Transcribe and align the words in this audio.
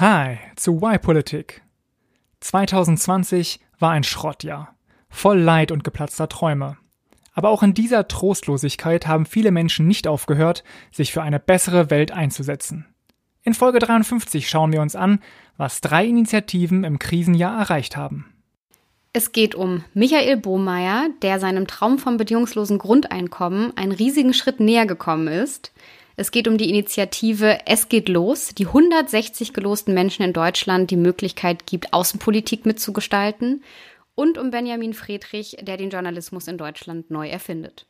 Hi 0.00 0.38
zu 0.54 0.80
Y-Politik. 0.80 1.62
2020 2.38 3.58
war 3.80 3.90
ein 3.90 4.04
Schrottjahr, 4.04 4.76
voll 5.08 5.40
Leid 5.40 5.72
und 5.72 5.82
geplatzter 5.82 6.28
Träume. 6.28 6.76
Aber 7.32 7.48
auch 7.48 7.64
in 7.64 7.74
dieser 7.74 8.06
Trostlosigkeit 8.06 9.08
haben 9.08 9.26
viele 9.26 9.50
Menschen 9.50 9.88
nicht 9.88 10.06
aufgehört, 10.06 10.62
sich 10.92 11.12
für 11.12 11.22
eine 11.22 11.40
bessere 11.40 11.90
Welt 11.90 12.12
einzusetzen. 12.12 12.86
In 13.42 13.54
Folge 13.54 13.80
53 13.80 14.48
schauen 14.48 14.72
wir 14.72 14.82
uns 14.82 14.94
an, 14.94 15.18
was 15.56 15.80
drei 15.80 16.06
Initiativen 16.06 16.84
im 16.84 17.00
Krisenjahr 17.00 17.58
erreicht 17.58 17.96
haben. 17.96 18.32
Es 19.12 19.32
geht 19.32 19.56
um 19.56 19.82
Michael 19.94 20.36
Bohmeier, 20.36 21.08
der 21.22 21.40
seinem 21.40 21.66
Traum 21.66 21.98
vom 21.98 22.18
bedingungslosen 22.18 22.78
Grundeinkommen 22.78 23.76
einen 23.76 23.90
riesigen 23.90 24.32
Schritt 24.32 24.60
näher 24.60 24.86
gekommen 24.86 25.26
ist– 25.26 25.72
es 26.20 26.32
geht 26.32 26.48
um 26.48 26.58
die 26.58 26.68
Initiative 26.68 27.60
Es 27.64 27.88
geht 27.88 28.08
los, 28.08 28.48
die 28.48 28.66
160 28.66 29.52
gelosten 29.52 29.94
Menschen 29.94 30.24
in 30.24 30.32
Deutschland 30.32 30.90
die 30.90 30.96
Möglichkeit 30.96 31.64
gibt, 31.64 31.92
Außenpolitik 31.92 32.66
mitzugestalten. 32.66 33.62
Und 34.16 34.36
um 34.36 34.50
Benjamin 34.50 34.94
Friedrich, 34.94 35.58
der 35.60 35.76
den 35.76 35.90
Journalismus 35.90 36.48
in 36.48 36.58
Deutschland 36.58 37.08
neu 37.08 37.28
erfindet. 37.28 37.86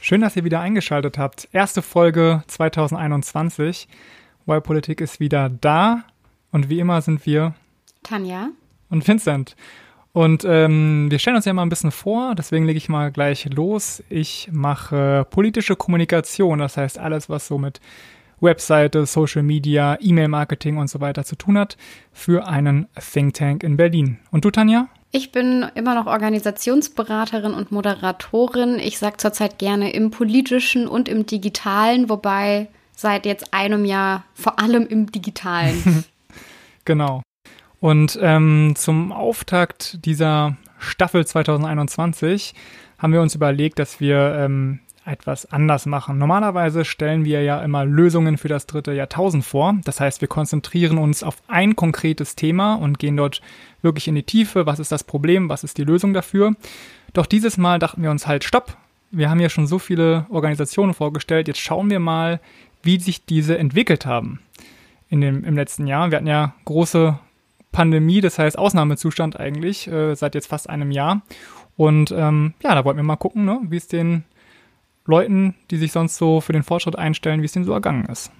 Schön, 0.00 0.20
dass 0.20 0.34
ihr 0.34 0.42
wieder 0.42 0.58
eingeschaltet 0.58 1.16
habt. 1.16 1.48
Erste 1.52 1.80
Folge 1.80 2.42
2021. 2.48 3.86
Y-Politik 4.48 5.00
ist 5.00 5.20
wieder 5.20 5.48
da 5.48 6.04
und 6.50 6.68
wie 6.68 6.80
immer 6.80 7.00
sind 7.02 7.24
wir 7.26 7.54
Tanja 8.02 8.48
und 8.90 9.06
Vincent. 9.06 9.56
Und 10.12 10.44
ähm, 10.46 11.10
wir 11.10 11.18
stellen 11.18 11.36
uns 11.36 11.46
ja 11.46 11.54
mal 11.54 11.62
ein 11.62 11.70
bisschen 11.70 11.90
vor, 11.90 12.34
deswegen 12.34 12.66
lege 12.66 12.76
ich 12.76 12.90
mal 12.90 13.10
gleich 13.10 13.46
los. 13.46 14.02
Ich 14.10 14.50
mache 14.52 15.26
politische 15.30 15.74
Kommunikation, 15.74 16.58
das 16.58 16.76
heißt 16.76 16.98
alles, 16.98 17.30
was 17.30 17.46
so 17.46 17.56
mit 17.56 17.80
Webseite, 18.40 19.06
Social 19.06 19.42
Media, 19.42 19.96
E-Mail-Marketing 20.00 20.76
und 20.76 20.90
so 20.90 21.00
weiter 21.00 21.24
zu 21.24 21.36
tun 21.36 21.56
hat, 21.56 21.78
für 22.12 22.46
einen 22.46 22.88
Think 22.98 23.34
Tank 23.34 23.62
in 23.62 23.76
Berlin. 23.76 24.18
Und 24.30 24.44
du, 24.44 24.50
Tanja? 24.50 24.88
Ich 25.12 25.30
bin 25.30 25.66
immer 25.74 25.94
noch 25.94 26.06
Organisationsberaterin 26.06 27.54
und 27.54 27.70
Moderatorin. 27.70 28.78
Ich 28.78 28.98
sage 28.98 29.18
zurzeit 29.18 29.58
gerne 29.58 29.92
im 29.92 30.10
politischen 30.10 30.88
und 30.88 31.08
im 31.08 31.24
digitalen, 31.24 32.08
wobei 32.08 32.68
seit 33.02 33.26
jetzt 33.26 33.52
einem 33.52 33.84
Jahr 33.84 34.24
vor 34.34 34.58
allem 34.58 34.86
im 34.86 35.12
digitalen. 35.12 36.04
genau. 36.84 37.22
Und 37.80 38.18
ähm, 38.22 38.74
zum 38.76 39.12
Auftakt 39.12 40.04
dieser 40.06 40.56
Staffel 40.78 41.26
2021 41.26 42.54
haben 42.98 43.12
wir 43.12 43.20
uns 43.20 43.34
überlegt, 43.34 43.78
dass 43.78 44.00
wir 44.00 44.36
ähm, 44.36 44.78
etwas 45.04 45.50
anders 45.50 45.86
machen. 45.86 46.18
Normalerweise 46.18 46.84
stellen 46.84 47.24
wir 47.24 47.42
ja 47.42 47.60
immer 47.62 47.84
Lösungen 47.84 48.38
für 48.38 48.48
das 48.48 48.66
dritte 48.66 48.92
Jahrtausend 48.92 49.44
vor. 49.44 49.74
Das 49.84 49.98
heißt, 50.00 50.20
wir 50.20 50.28
konzentrieren 50.28 50.98
uns 50.98 51.22
auf 51.22 51.36
ein 51.48 51.74
konkretes 51.74 52.36
Thema 52.36 52.74
und 52.74 52.98
gehen 52.98 53.16
dort 53.16 53.42
wirklich 53.82 54.06
in 54.06 54.14
die 54.14 54.22
Tiefe. 54.22 54.66
Was 54.66 54.78
ist 54.78 54.92
das 54.92 55.02
Problem? 55.02 55.48
Was 55.48 55.64
ist 55.64 55.78
die 55.78 55.84
Lösung 55.84 56.12
dafür? 56.12 56.54
Doch 57.12 57.26
dieses 57.26 57.58
Mal 57.58 57.78
dachten 57.78 58.02
wir 58.02 58.10
uns 58.10 58.26
halt, 58.26 58.44
stopp. 58.44 58.76
Wir 59.10 59.28
haben 59.28 59.40
ja 59.40 59.50
schon 59.50 59.66
so 59.66 59.78
viele 59.78 60.26
Organisationen 60.30 60.94
vorgestellt. 60.94 61.48
Jetzt 61.48 61.60
schauen 61.60 61.90
wir 61.90 61.98
mal, 61.98 62.40
wie 62.82 62.98
sich 63.00 63.24
diese 63.24 63.58
entwickelt 63.58 64.06
haben 64.06 64.40
in 65.08 65.20
dem, 65.20 65.44
im 65.44 65.56
letzten 65.56 65.86
Jahr. 65.86 66.10
Wir 66.10 66.16
hatten 66.16 66.26
ja 66.26 66.54
große 66.64 67.18
Pandemie, 67.70 68.20
das 68.20 68.38
heißt 68.38 68.58
Ausnahmezustand 68.58 69.38
eigentlich, 69.38 69.88
äh, 69.88 70.14
seit 70.14 70.34
jetzt 70.34 70.46
fast 70.46 70.68
einem 70.68 70.90
Jahr. 70.90 71.22
Und 71.76 72.12
ähm, 72.12 72.54
ja, 72.62 72.74
da 72.74 72.84
wollten 72.84 72.98
wir 72.98 73.04
mal 73.04 73.16
gucken, 73.16 73.44
ne, 73.44 73.60
wie 73.64 73.76
es 73.76 73.88
den 73.88 74.24
Leuten, 75.06 75.54
die 75.70 75.78
sich 75.78 75.92
sonst 75.92 76.16
so 76.16 76.40
für 76.40 76.52
den 76.52 76.62
Fortschritt 76.62 76.96
einstellen, 76.96 77.40
wie 77.40 77.46
es 77.46 77.52
denen 77.52 77.64
so 77.64 77.72
ergangen 77.72 78.06
ist. 78.06 78.30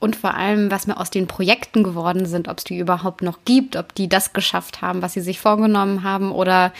Und 0.00 0.16
vor 0.16 0.34
allem, 0.34 0.70
was 0.70 0.86
mir 0.86 0.96
aus 0.96 1.10
den 1.10 1.26
Projekten 1.26 1.82
geworden 1.82 2.24
sind, 2.24 2.48
ob 2.48 2.58
es 2.58 2.64
die 2.64 2.78
überhaupt 2.78 3.20
noch 3.20 3.40
gibt, 3.44 3.76
ob 3.76 3.94
die 3.94 4.08
das 4.08 4.32
geschafft 4.32 4.80
haben, 4.80 5.02
was 5.02 5.12
sie 5.12 5.20
sich 5.20 5.38
vorgenommen 5.40 6.02
haben 6.02 6.32
oder 6.32 6.72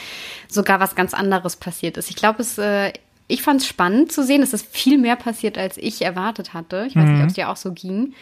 sogar 0.49 0.81
was 0.81 0.95
ganz 0.95 1.13
anderes 1.13 1.57
passiert 1.57 1.99
ist. 1.99 2.09
Ich 2.09 2.17
glaube, 2.17 2.41
es 2.41 2.57
äh, 2.57 2.95
ich 3.31 3.43
fand 3.43 3.61
es 3.61 3.67
spannend 3.67 4.13
zu 4.13 4.25
sehen, 4.25 4.41
dass 4.41 4.53
es 4.53 4.63
viel 4.63 4.99
mehr 4.99 5.17
passiert, 5.17 5.57
als 5.57 5.77
ich 5.77 6.03
erwartet 6.03 6.55
hatte. 6.55 6.85
Ich 6.89 6.97
weiß 6.97 7.05
mhm. 7.05 7.13
nicht, 7.13 7.23
ob 7.23 7.29
es 7.29 7.35
dir 7.35 7.49
auch 7.49 7.57
so 7.57 7.73
ging. 7.73 8.15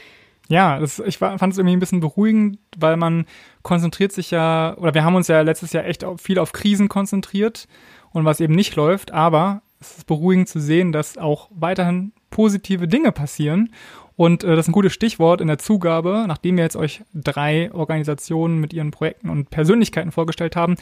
Ja, 0.49 0.79
das, 0.79 0.99
ich 1.01 1.19
fand 1.19 1.43
es 1.43 1.59
irgendwie 1.59 1.77
ein 1.77 1.81
bisschen 1.81 2.01
beruhigend, 2.01 2.59
weil 2.77 2.97
man 2.97 3.27
konzentriert 3.63 4.13
sich 4.13 4.31
ja, 4.31 4.77
oder 4.79 4.95
wir 4.95 5.05
haben 5.05 5.15
uns 5.15 5.29
ja 5.29 5.43
letztes 5.43 5.73
Jahr 5.73 5.85
echt 5.85 6.05
viel 6.19 6.39
auf 6.39 6.53
Krisen 6.53 6.89
konzentriert 6.89 7.69
und 8.13 8.25
was 8.25 8.41
eben 8.41 8.55
nicht 8.55 8.75
läuft, 8.75 9.13
aber 9.13 9.61
es 9.81 9.99
ist 9.99 10.07
beruhigend 10.07 10.49
zu 10.49 10.61
sehen, 10.61 10.93
dass 10.93 11.19
auch 11.19 11.51
weiterhin 11.51 12.13
positive 12.31 12.89
Dinge 12.89 13.13
passieren. 13.13 13.73
Und 14.17 14.43
äh, 14.43 14.57
das 14.57 14.65
ist 14.65 14.69
ein 14.69 14.73
gutes 14.73 14.93
Stichwort 14.93 15.41
in 15.41 15.47
der 15.47 15.59
Zugabe, 15.59 16.25
nachdem 16.27 16.57
wir 16.57 16.65
jetzt 16.65 16.77
euch 16.77 17.03
drei 17.15 17.71
Organisationen 17.73 18.59
mit 18.59 18.73
ihren 18.73 18.91
Projekten 18.91 19.29
und 19.29 19.51
Persönlichkeiten 19.51 20.11
vorgestellt 20.11 20.57
haben, 20.57 20.77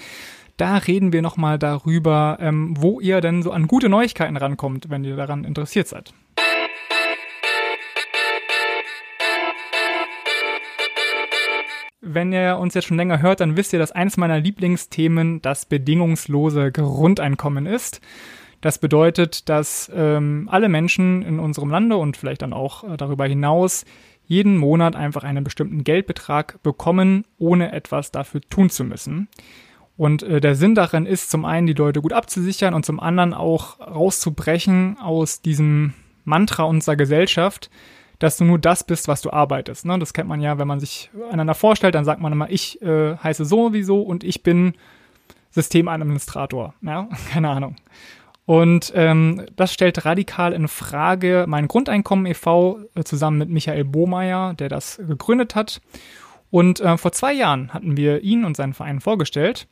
da 0.56 0.78
reden 0.78 1.12
wir 1.12 1.22
nochmal 1.22 1.58
darüber, 1.58 2.38
ähm, 2.40 2.74
wo 2.78 3.00
ihr 3.00 3.20
denn 3.20 3.42
so 3.42 3.52
an 3.52 3.66
gute 3.66 3.88
Neuigkeiten 3.88 4.36
rankommt, 4.36 4.88
wenn 4.88 5.04
ihr 5.04 5.16
daran 5.16 5.44
interessiert 5.44 5.88
seid. 5.88 6.14
Wenn 12.00 12.32
ihr 12.32 12.58
uns 12.58 12.74
jetzt 12.74 12.86
schon 12.86 12.96
länger 12.96 13.20
hört, 13.20 13.40
dann 13.40 13.56
wisst 13.56 13.72
ihr, 13.72 13.78
dass 13.78 13.90
eines 13.90 14.16
meiner 14.16 14.38
Lieblingsthemen 14.38 15.42
das 15.42 15.66
bedingungslose 15.66 16.70
Grundeinkommen 16.70 17.66
ist. 17.66 18.00
Das 18.60 18.78
bedeutet, 18.78 19.48
dass 19.48 19.90
ähm, 19.94 20.48
alle 20.50 20.68
Menschen 20.68 21.22
in 21.22 21.38
unserem 21.38 21.68
Lande 21.68 21.96
und 21.96 22.16
vielleicht 22.16 22.42
dann 22.42 22.52
auch 22.52 22.84
äh, 22.84 22.96
darüber 22.96 23.26
hinaus 23.26 23.84
jeden 24.24 24.56
Monat 24.56 24.96
einfach 24.96 25.24
einen 25.24 25.44
bestimmten 25.44 25.84
Geldbetrag 25.84 26.62
bekommen, 26.62 27.24
ohne 27.38 27.72
etwas 27.72 28.12
dafür 28.12 28.40
tun 28.40 28.70
zu 28.70 28.84
müssen. 28.84 29.28
Und 29.96 30.22
äh, 30.22 30.40
der 30.40 30.54
Sinn 30.54 30.74
darin 30.74 31.06
ist, 31.06 31.30
zum 31.30 31.44
einen 31.44 31.66
die 31.66 31.72
Leute 31.72 32.02
gut 32.02 32.12
abzusichern 32.12 32.74
und 32.74 32.84
zum 32.84 33.00
anderen 33.00 33.32
auch 33.32 33.80
rauszubrechen 33.80 34.98
aus 35.00 35.40
diesem 35.40 35.94
Mantra 36.24 36.64
unserer 36.64 36.96
Gesellschaft, 36.96 37.70
dass 38.18 38.36
du 38.36 38.44
nur 38.44 38.58
das 38.58 38.84
bist, 38.84 39.08
was 39.08 39.22
du 39.22 39.30
arbeitest. 39.30 39.86
Ne? 39.86 39.98
Das 39.98 40.12
kennt 40.12 40.28
man 40.28 40.40
ja, 40.40 40.58
wenn 40.58 40.68
man 40.68 40.80
sich 40.80 41.10
einander 41.30 41.54
vorstellt, 41.54 41.94
dann 41.94 42.04
sagt 42.04 42.20
man 42.20 42.32
immer, 42.32 42.50
ich 42.50 42.80
äh, 42.82 43.16
heiße 43.16 43.44
sowieso 43.44 44.02
und 44.02 44.24
ich 44.24 44.42
bin 44.42 44.74
Systemadministrator. 45.50 46.74
Ja? 46.82 47.08
Keine 47.32 47.50
Ahnung. 47.50 47.76
Und 48.44 48.92
ähm, 48.94 49.44
das 49.56 49.72
stellt 49.72 50.04
radikal 50.04 50.52
in 50.52 50.68
Frage 50.68 51.46
mein 51.48 51.66
Grundeinkommen 51.66 52.26
e.V. 52.26 52.78
Äh, 52.94 53.02
zusammen 53.02 53.38
mit 53.38 53.50
Michael 53.50 53.84
Bohmeier, 53.84 54.54
der 54.54 54.68
das 54.68 55.00
gegründet 55.04 55.56
hat. 55.56 55.80
Und 56.50 56.80
äh, 56.80 56.96
vor 56.96 57.12
zwei 57.12 57.32
Jahren 57.32 57.72
hatten 57.74 57.96
wir 57.96 58.22
ihn 58.22 58.44
und 58.44 58.56
seinen 58.56 58.74
Verein 58.74 59.00
vorgestellt. 59.00 59.66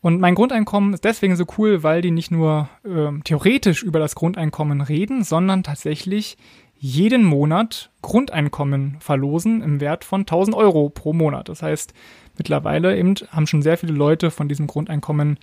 Und 0.00 0.20
mein 0.20 0.34
Grundeinkommen 0.34 0.94
ist 0.94 1.04
deswegen 1.04 1.36
so 1.36 1.44
cool, 1.58 1.82
weil 1.82 2.00
die 2.00 2.10
nicht 2.10 2.30
nur 2.30 2.68
äh, 2.84 3.18
theoretisch 3.24 3.82
über 3.82 3.98
das 3.98 4.14
Grundeinkommen 4.14 4.80
reden, 4.80 5.24
sondern 5.24 5.62
tatsächlich 5.62 6.36
jeden 6.78 7.24
Monat 7.24 7.90
Grundeinkommen 8.02 8.98
verlosen 9.00 9.62
im 9.62 9.80
Wert 9.80 10.04
von 10.04 10.20
1000 10.20 10.54
Euro 10.56 10.90
pro 10.90 11.12
Monat. 11.12 11.48
Das 11.48 11.62
heißt, 11.62 11.94
mittlerweile 12.36 12.96
eben 12.96 13.14
haben 13.30 13.46
schon 13.46 13.62
sehr 13.62 13.78
viele 13.78 13.94
Leute 13.94 14.30
von 14.30 14.48
diesem 14.48 14.66
Grundeinkommen 14.66 15.38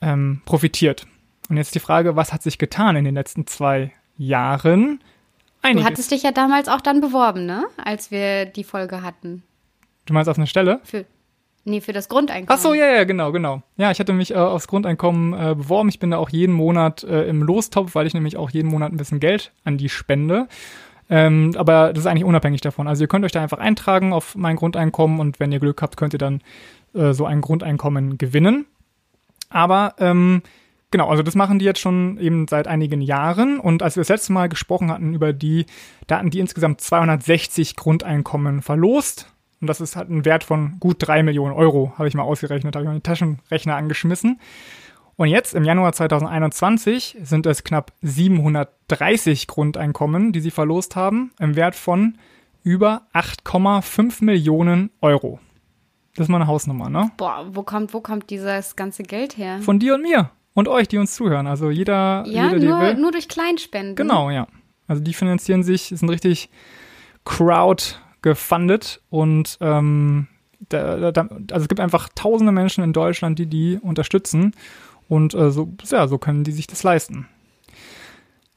ähm, 0.00 0.40
profitiert. 0.44 1.06
Und 1.48 1.56
jetzt 1.56 1.74
die 1.74 1.80
Frage, 1.80 2.14
was 2.16 2.32
hat 2.32 2.42
sich 2.42 2.58
getan 2.58 2.96
in 2.96 3.04
den 3.04 3.14
letzten 3.14 3.46
zwei 3.46 3.92
Jahren? 4.16 5.00
Einiges. 5.62 5.82
Du 5.82 5.90
hattest 5.90 6.10
dich 6.12 6.22
ja 6.22 6.30
damals 6.30 6.68
auch 6.68 6.80
dann 6.80 7.00
beworben, 7.00 7.46
ne? 7.46 7.64
Als 7.82 8.10
wir 8.10 8.46
die 8.46 8.64
Folge 8.64 9.02
hatten. 9.02 9.42
Du 10.08 10.14
meinst 10.14 10.28
auf 10.28 10.38
eine 10.38 10.46
Stelle? 10.46 10.80
Für, 10.84 11.04
nee, 11.64 11.82
für 11.82 11.92
das 11.92 12.08
Grundeinkommen. 12.08 12.58
Ach 12.58 12.62
so, 12.62 12.72
ja, 12.72 12.86
ja, 12.86 13.04
genau, 13.04 13.30
genau. 13.30 13.62
Ja, 13.76 13.90
ich 13.90 14.00
hatte 14.00 14.14
mich 14.14 14.30
äh, 14.30 14.36
aufs 14.36 14.66
Grundeinkommen 14.66 15.34
äh, 15.34 15.54
beworben. 15.54 15.90
Ich 15.90 15.98
bin 15.98 16.10
da 16.10 16.16
auch 16.16 16.30
jeden 16.30 16.54
Monat 16.54 17.04
äh, 17.04 17.24
im 17.24 17.42
Lostopf, 17.42 17.94
weil 17.94 18.06
ich 18.06 18.14
nämlich 18.14 18.38
auch 18.38 18.48
jeden 18.48 18.70
Monat 18.70 18.90
ein 18.90 18.96
bisschen 18.96 19.20
Geld 19.20 19.52
an 19.64 19.76
die 19.76 19.90
spende. 19.90 20.48
Ähm, 21.10 21.52
aber 21.56 21.92
das 21.92 22.00
ist 22.00 22.06
eigentlich 22.06 22.24
unabhängig 22.24 22.62
davon. 22.62 22.88
Also 22.88 23.04
ihr 23.04 23.08
könnt 23.08 23.26
euch 23.26 23.32
da 23.32 23.42
einfach 23.42 23.58
eintragen 23.58 24.14
auf 24.14 24.34
mein 24.34 24.56
Grundeinkommen 24.56 25.20
und 25.20 25.40
wenn 25.40 25.52
ihr 25.52 25.60
Glück 25.60 25.82
habt, 25.82 25.98
könnt 25.98 26.14
ihr 26.14 26.18
dann 26.18 26.40
äh, 26.94 27.12
so 27.12 27.26
ein 27.26 27.42
Grundeinkommen 27.42 28.16
gewinnen. 28.16 28.64
Aber 29.50 29.94
ähm, 29.98 30.42
genau, 30.90 31.08
also 31.10 31.22
das 31.22 31.34
machen 31.34 31.58
die 31.58 31.66
jetzt 31.66 31.80
schon 31.80 32.18
eben 32.18 32.48
seit 32.48 32.66
einigen 32.66 33.02
Jahren. 33.02 33.60
Und 33.60 33.82
als 33.82 33.96
wir 33.96 34.00
das 34.00 34.08
letzte 34.08 34.32
Mal 34.32 34.48
gesprochen 34.48 34.90
hatten 34.90 35.12
über 35.12 35.34
die, 35.34 35.66
da 36.06 36.16
hatten 36.18 36.30
die 36.30 36.40
insgesamt 36.40 36.80
260 36.80 37.76
Grundeinkommen 37.76 38.62
verlost. 38.62 39.30
Und 39.60 39.66
das 39.66 39.80
ist 39.80 39.96
halt 39.96 40.08
ein 40.08 40.24
Wert 40.24 40.44
von 40.44 40.78
gut 40.78 40.96
drei 41.00 41.22
Millionen 41.22 41.54
Euro, 41.54 41.92
habe 41.96 42.08
ich 42.08 42.14
mal 42.14 42.22
ausgerechnet, 42.22 42.76
habe 42.76 42.84
ich 42.84 42.88
mal 42.88 42.96
den 42.96 43.02
Taschenrechner 43.02 43.76
angeschmissen. 43.76 44.40
Und 45.16 45.28
jetzt 45.28 45.54
im 45.54 45.64
Januar 45.64 45.92
2021 45.92 47.16
sind 47.22 47.46
es 47.46 47.64
knapp 47.64 47.92
730 48.02 49.48
Grundeinkommen, 49.48 50.32
die 50.32 50.40
sie 50.40 50.52
verlost 50.52 50.94
haben, 50.94 51.32
im 51.40 51.56
Wert 51.56 51.74
von 51.74 52.18
über 52.62 53.02
8,5 53.14 54.22
Millionen 54.22 54.90
Euro. 55.00 55.40
Das 56.14 56.26
ist 56.26 56.30
mal 56.30 56.36
eine 56.36 56.46
Hausnummer, 56.46 56.88
ne? 56.88 57.10
Boah, 57.16 57.46
wo 57.52 57.64
kommt, 57.64 57.94
wo 57.94 58.00
kommt 58.00 58.30
dieses 58.30 58.76
ganze 58.76 59.02
Geld 59.02 59.36
her? 59.36 59.58
Von 59.60 59.80
dir 59.80 59.96
und 59.96 60.02
mir 60.02 60.30
und 60.54 60.68
euch, 60.68 60.88
die 60.88 60.98
uns 60.98 61.14
zuhören. 61.14 61.46
Also 61.46 61.70
jeder, 61.70 62.24
ja, 62.26 62.52
jeder, 62.52 62.58
nur, 62.58 62.80
will. 62.80 62.94
nur 62.94 63.12
durch 63.12 63.28
Kleinspenden. 63.28 63.96
Genau, 63.96 64.30
ja. 64.30 64.46
Also 64.86 65.02
die 65.02 65.14
finanzieren 65.14 65.62
sich, 65.62 65.92
sind 65.94 66.08
richtig 66.08 66.50
crowd 67.24 67.96
gefundet 68.22 69.00
und 69.10 69.58
ähm, 69.60 70.28
da, 70.68 71.12
da, 71.12 71.28
also 71.52 71.62
es 71.62 71.68
gibt 71.68 71.80
einfach 71.80 72.08
tausende 72.14 72.52
Menschen 72.52 72.82
in 72.82 72.92
Deutschland, 72.92 73.38
die 73.38 73.46
die 73.46 73.78
unterstützen 73.80 74.54
und 75.08 75.34
äh, 75.34 75.50
so, 75.50 75.72
ja, 75.90 76.08
so 76.08 76.18
können 76.18 76.44
die 76.44 76.52
sich 76.52 76.66
das 76.66 76.82
leisten. 76.82 77.26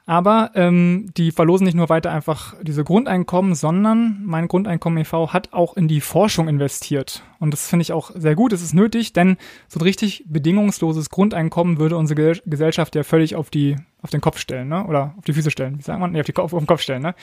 Aber 0.07 0.51
ähm, 0.55 1.11
die 1.15 1.31
verlosen 1.31 1.63
nicht 1.63 1.75
nur 1.75 1.87
weiter 1.89 2.11
einfach 2.11 2.55
diese 2.61 2.83
Grundeinkommen, 2.83 3.53
sondern 3.53 4.21
mein 4.25 4.47
Grundeinkommen 4.47 4.97
e.V. 4.97 5.31
hat 5.31 5.53
auch 5.53 5.77
in 5.77 5.87
die 5.87 6.01
Forschung 6.01 6.47
investiert. 6.47 7.23
Und 7.39 7.53
das 7.53 7.67
finde 7.67 7.83
ich 7.83 7.93
auch 7.93 8.11
sehr 8.15 8.35
gut, 8.35 8.51
es 8.51 8.63
ist 8.63 8.73
nötig, 8.73 9.13
denn 9.13 9.37
so 9.67 9.79
ein 9.79 9.83
richtig 9.83 10.25
bedingungsloses 10.27 11.11
Grundeinkommen 11.11 11.77
würde 11.77 11.97
unsere 11.97 12.33
Gesellschaft 12.45 12.95
ja 12.95 13.03
völlig 13.03 13.35
auf, 13.35 13.51
die, 13.51 13.77
auf 14.01 14.09
den 14.09 14.21
Kopf 14.21 14.39
stellen, 14.39 14.69
ne? 14.69 14.85
oder 14.85 15.13
auf 15.17 15.23
die 15.23 15.33
Füße 15.33 15.51
stellen, 15.51 15.77
wie 15.77 15.83
sagt 15.83 15.99
man? 15.99 16.11
Nee, 16.11 16.19
auf, 16.19 16.25
die, 16.25 16.35
auf 16.35 16.51
den 16.51 16.67
Kopf 16.67 16.81
stellen, 16.81 17.03
ne? 17.03 17.15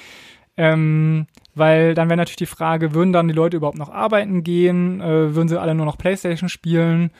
Ähm, 0.58 1.28
weil 1.54 1.94
dann 1.94 2.08
wäre 2.08 2.16
natürlich 2.16 2.36
die 2.36 2.46
Frage, 2.46 2.92
würden 2.92 3.12
dann 3.12 3.28
die 3.28 3.34
Leute 3.34 3.56
überhaupt 3.56 3.78
noch 3.78 3.90
arbeiten 3.90 4.42
gehen? 4.42 5.00
Äh, 5.00 5.34
würden 5.34 5.48
sie 5.48 5.58
alle 5.58 5.74
nur 5.74 5.86
noch 5.86 5.96
Playstation 5.96 6.48
spielen? 6.48 7.12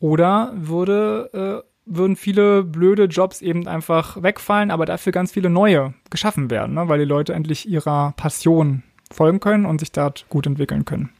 Oder 0.00 0.52
würde, 0.54 1.62
äh, 1.64 1.68
würden 1.84 2.16
viele 2.16 2.64
blöde 2.64 3.04
Jobs 3.04 3.42
eben 3.42 3.68
einfach 3.68 4.22
wegfallen, 4.22 4.70
aber 4.70 4.86
dafür 4.86 5.12
ganz 5.12 5.32
viele 5.32 5.50
neue 5.50 5.92
geschaffen 6.08 6.50
werden, 6.50 6.74
ne? 6.74 6.88
weil 6.88 6.98
die 6.98 7.04
Leute 7.04 7.34
endlich 7.34 7.68
ihrer 7.68 8.14
Passion 8.16 8.82
folgen 9.12 9.40
können 9.40 9.66
und 9.66 9.80
sich 9.80 9.92
dort 9.92 10.24
gut 10.30 10.46
entwickeln 10.46 10.86
können. 10.86 11.10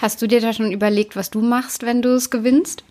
Hast 0.00 0.22
du 0.22 0.28
dir 0.28 0.40
da 0.40 0.52
schon 0.52 0.70
überlegt, 0.70 1.16
was 1.16 1.30
du 1.30 1.40
machst, 1.40 1.84
wenn 1.84 2.02
du 2.02 2.10
es 2.10 2.30
gewinnst? 2.30 2.84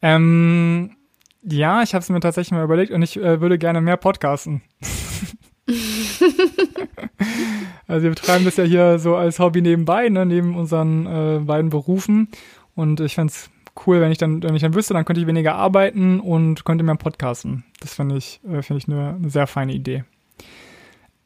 Ähm, 0.00 0.96
ja, 1.42 1.82
ich 1.82 1.92
habe 1.92 2.02
es 2.02 2.08
mir 2.08 2.20
tatsächlich 2.20 2.52
mal 2.52 2.64
überlegt 2.64 2.92
und 2.92 3.02
ich 3.02 3.18
äh, 3.18 3.40
würde 3.42 3.58
gerne 3.58 3.82
mehr 3.82 3.98
podcasten. 3.98 4.62
also 7.86 8.02
wir 8.02 8.10
betreiben 8.10 8.44
das 8.44 8.56
ja 8.56 8.64
hier 8.64 8.98
so 8.98 9.16
als 9.16 9.38
Hobby 9.38 9.60
nebenbei, 9.60 10.08
ne, 10.08 10.24
neben 10.24 10.56
unseren 10.56 11.06
äh, 11.06 11.40
beiden 11.40 11.70
Berufen. 11.70 12.28
Und 12.74 13.00
ich 13.00 13.14
fände 13.14 13.32
es 13.32 13.50
cool, 13.86 14.00
wenn 14.00 14.10
ich 14.10 14.18
dann, 14.18 14.42
wenn 14.42 14.54
ich 14.54 14.62
dann 14.62 14.74
wüsste, 14.74 14.94
dann 14.94 15.04
könnte 15.04 15.20
ich 15.20 15.26
weniger 15.26 15.54
arbeiten 15.54 16.20
und 16.20 16.64
könnte 16.64 16.84
mehr 16.84 16.94
podcasten. 16.94 17.64
Das 17.80 17.94
finde 17.94 18.16
ich, 18.16 18.40
äh, 18.44 18.62
finde 18.62 18.82
ich 18.82 18.88
eine, 18.88 19.16
eine, 19.16 19.30
sehr 19.30 19.46
feine 19.46 19.72
Idee. 19.72 20.04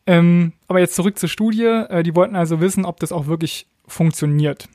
Ähm, 0.06 0.52
aber 0.66 0.80
jetzt 0.80 0.96
zurück 0.96 1.18
zur 1.18 1.28
Studie. 1.28 1.64
Äh, 1.64 2.02
die 2.02 2.14
wollten 2.14 2.36
also 2.36 2.60
wissen, 2.60 2.84
ob 2.84 3.00
das 3.00 3.12
auch 3.12 3.26
wirklich 3.26 3.66
funktioniert. 3.86 4.68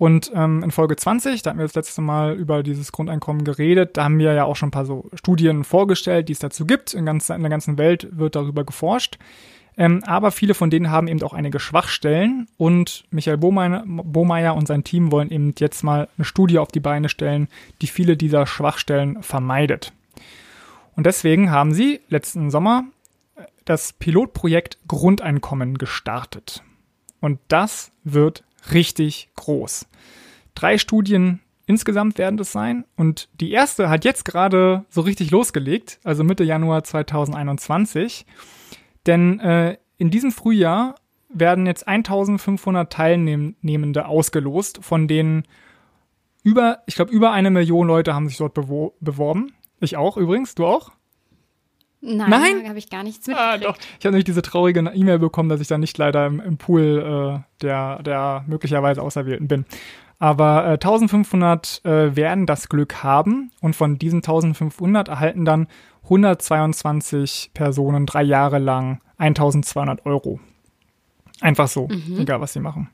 Und 0.00 0.32
ähm, 0.34 0.62
in 0.62 0.70
Folge 0.70 0.96
20, 0.96 1.42
da 1.42 1.50
hatten 1.50 1.58
wir 1.58 1.66
das 1.66 1.74
letzte 1.74 2.00
Mal 2.00 2.34
über 2.34 2.62
dieses 2.62 2.90
Grundeinkommen 2.90 3.44
geredet, 3.44 3.98
da 3.98 4.04
haben 4.04 4.18
wir 4.18 4.32
ja 4.32 4.44
auch 4.44 4.56
schon 4.56 4.68
ein 4.68 4.72
paar 4.72 4.86
so 4.86 5.10
Studien 5.12 5.62
vorgestellt, 5.62 6.30
die 6.30 6.32
es 6.32 6.38
dazu 6.38 6.64
gibt. 6.64 6.94
In, 6.94 7.04
ganz, 7.04 7.28
in 7.28 7.42
der 7.42 7.50
ganzen 7.50 7.76
Welt 7.76 8.08
wird 8.10 8.34
darüber 8.34 8.64
geforscht. 8.64 9.18
Ähm, 9.76 10.02
aber 10.06 10.30
viele 10.30 10.54
von 10.54 10.70
denen 10.70 10.90
haben 10.90 11.06
eben 11.06 11.22
auch 11.22 11.34
einige 11.34 11.60
Schwachstellen 11.60 12.48
und 12.56 13.04
Michael 13.10 13.36
Bohmeier 13.36 14.56
und 14.56 14.66
sein 14.66 14.84
Team 14.84 15.12
wollen 15.12 15.30
eben 15.30 15.52
jetzt 15.58 15.84
mal 15.84 16.08
eine 16.16 16.24
Studie 16.24 16.58
auf 16.58 16.68
die 16.68 16.80
Beine 16.80 17.10
stellen, 17.10 17.48
die 17.82 17.86
viele 17.86 18.16
dieser 18.16 18.46
Schwachstellen 18.46 19.22
vermeidet. 19.22 19.92
Und 20.96 21.04
deswegen 21.04 21.50
haben 21.50 21.74
sie 21.74 22.00
letzten 22.08 22.50
Sommer 22.50 22.84
äh, 23.36 23.42
das 23.66 23.92
Pilotprojekt 23.92 24.78
Grundeinkommen 24.88 25.76
gestartet. 25.76 26.62
Und 27.20 27.38
das 27.48 27.92
wird 28.02 28.44
richtig 28.72 29.30
groß. 29.36 29.86
Drei 30.54 30.78
Studien 30.78 31.40
insgesamt 31.70 32.18
werden 32.18 32.36
das 32.36 32.50
sein. 32.52 32.84
Und 32.96 33.28
die 33.40 33.52
erste 33.52 33.88
hat 33.88 34.04
jetzt 34.04 34.24
gerade 34.24 34.84
so 34.90 35.02
richtig 35.02 35.30
losgelegt, 35.30 36.00
also 36.02 36.24
Mitte 36.24 36.44
Januar 36.44 36.82
2021. 36.82 38.26
Denn 39.06 39.38
äh, 39.40 39.76
in 39.96 40.10
diesem 40.10 40.32
Frühjahr 40.32 40.96
werden 41.28 41.66
jetzt 41.66 41.86
1500 41.86 42.92
Teilnehmende 42.92 44.06
ausgelost, 44.06 44.80
von 44.82 45.06
denen 45.06 45.44
über, 46.42 46.82
ich 46.86 46.96
glaube, 46.96 47.12
über 47.12 47.30
eine 47.30 47.50
Million 47.50 47.86
Leute 47.86 48.14
haben 48.14 48.28
sich 48.28 48.38
dort 48.38 48.54
beworben. 48.54 49.52
Ich 49.78 49.96
auch 49.96 50.16
übrigens, 50.16 50.54
du 50.54 50.66
auch? 50.66 50.90
Nein, 52.02 52.30
Nein? 52.30 52.68
habe 52.68 52.78
ich 52.78 52.88
gar 52.88 53.02
nichts 53.02 53.26
mitgekriegt. 53.26 53.66
Ah, 53.66 53.72
doch. 53.72 53.76
Ich 53.98 54.06
habe 54.06 54.12
nämlich 54.12 54.24
diese 54.24 54.42
traurige 54.42 54.80
E-Mail 54.80 55.18
bekommen, 55.18 55.48
dass 55.48 55.60
ich 55.60 55.68
da 55.68 55.76
nicht 55.76 55.98
leider 55.98 56.26
im, 56.26 56.40
im 56.40 56.56
Pool 56.56 57.42
äh, 57.42 57.62
der, 57.62 58.02
der 58.02 58.44
möglicherweise 58.46 59.02
Auserwählten 59.02 59.48
bin. 59.48 59.66
Aber 60.18 60.66
äh, 60.66 60.72
1500 60.72 61.82
äh, 61.84 62.16
werden 62.16 62.46
das 62.46 62.68
Glück 62.68 63.02
haben 63.02 63.50
und 63.60 63.76
von 63.76 63.98
diesen 63.98 64.18
1500 64.18 65.08
erhalten 65.08 65.44
dann 65.44 65.66
122 66.04 67.50
Personen 67.54 68.06
drei 68.06 68.22
Jahre 68.22 68.58
lang 68.58 69.00
1200 69.18 70.06
Euro. 70.06 70.40
Einfach 71.40 71.68
so, 71.68 71.88
mhm. 71.88 72.18
egal 72.18 72.40
was 72.40 72.52
sie 72.52 72.60
machen. 72.60 72.88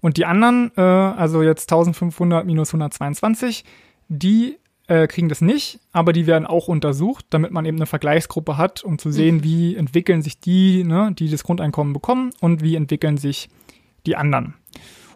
Und 0.00 0.16
die 0.16 0.26
anderen, 0.26 0.70
äh, 0.76 0.80
also 0.80 1.42
jetzt 1.42 1.72
1500 1.72 2.46
minus 2.46 2.68
122, 2.68 3.64
die 4.08 4.58
äh, 4.88 5.06
kriegen 5.06 5.28
das 5.28 5.40
nicht, 5.40 5.80
aber 5.92 6.12
die 6.12 6.26
werden 6.26 6.46
auch 6.46 6.66
untersucht, 6.66 7.26
damit 7.30 7.52
man 7.52 7.64
eben 7.64 7.76
eine 7.76 7.86
Vergleichsgruppe 7.86 8.56
hat, 8.56 8.82
um 8.82 8.98
zu 8.98 9.12
sehen, 9.12 9.36
mhm. 9.36 9.44
wie 9.44 9.76
entwickeln 9.76 10.22
sich 10.22 10.40
die, 10.40 10.82
ne, 10.82 11.12
die 11.16 11.30
das 11.30 11.44
Grundeinkommen 11.44 11.92
bekommen 11.92 12.32
und 12.40 12.62
wie 12.62 12.74
entwickeln 12.74 13.18
sich 13.18 13.48
die 14.06 14.16
anderen. 14.16 14.54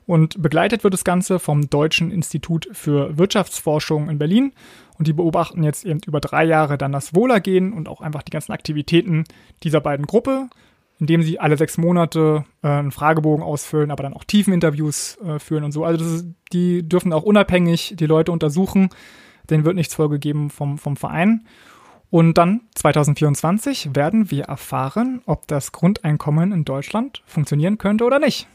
Und 0.06 0.42
begleitet 0.42 0.84
wird 0.84 0.94
das 0.94 1.04
Ganze 1.04 1.38
vom 1.38 1.70
Deutschen 1.70 2.10
Institut 2.10 2.68
für 2.72 3.16
Wirtschaftsforschung 3.16 4.10
in 4.10 4.18
Berlin. 4.18 4.52
Und 4.98 5.06
die 5.06 5.12
beobachten 5.12 5.62
jetzt 5.62 5.86
eben 5.86 6.00
über 6.06 6.20
drei 6.20 6.44
Jahre 6.44 6.76
dann 6.76 6.92
das 6.92 7.14
Wohlergehen 7.14 7.72
und 7.72 7.88
auch 7.88 8.00
einfach 8.00 8.22
die 8.22 8.30
ganzen 8.30 8.52
Aktivitäten 8.52 9.24
dieser 9.62 9.80
beiden 9.80 10.06
Gruppe, 10.06 10.48
indem 10.98 11.22
sie 11.22 11.40
alle 11.40 11.56
sechs 11.56 11.78
Monate 11.78 12.44
äh, 12.62 12.68
einen 12.68 12.92
Fragebogen 12.92 13.44
ausfüllen, 13.44 13.90
aber 13.90 14.02
dann 14.02 14.12
auch 14.12 14.24
Tiefeninterviews 14.24 15.18
äh, 15.24 15.38
führen 15.38 15.64
und 15.64 15.72
so. 15.72 15.84
Also 15.84 16.04
ist, 16.04 16.26
die 16.52 16.86
dürfen 16.86 17.12
auch 17.12 17.22
unabhängig 17.22 17.94
die 17.96 18.06
Leute 18.06 18.32
untersuchen, 18.32 18.90
denen 19.52 19.64
wird 19.64 19.76
nichts 19.76 19.94
vorgegeben 19.94 20.50
vom, 20.50 20.78
vom 20.78 20.96
Verein. 20.96 21.46
Und 22.10 22.36
dann 22.36 22.60
2024 22.74 23.94
werden 23.94 24.30
wir 24.30 24.44
erfahren, 24.44 25.22
ob 25.24 25.46
das 25.48 25.72
Grundeinkommen 25.72 26.52
in 26.52 26.64
Deutschland 26.64 27.22
funktionieren 27.24 27.78
könnte 27.78 28.04
oder 28.04 28.18
nicht. 28.18 28.48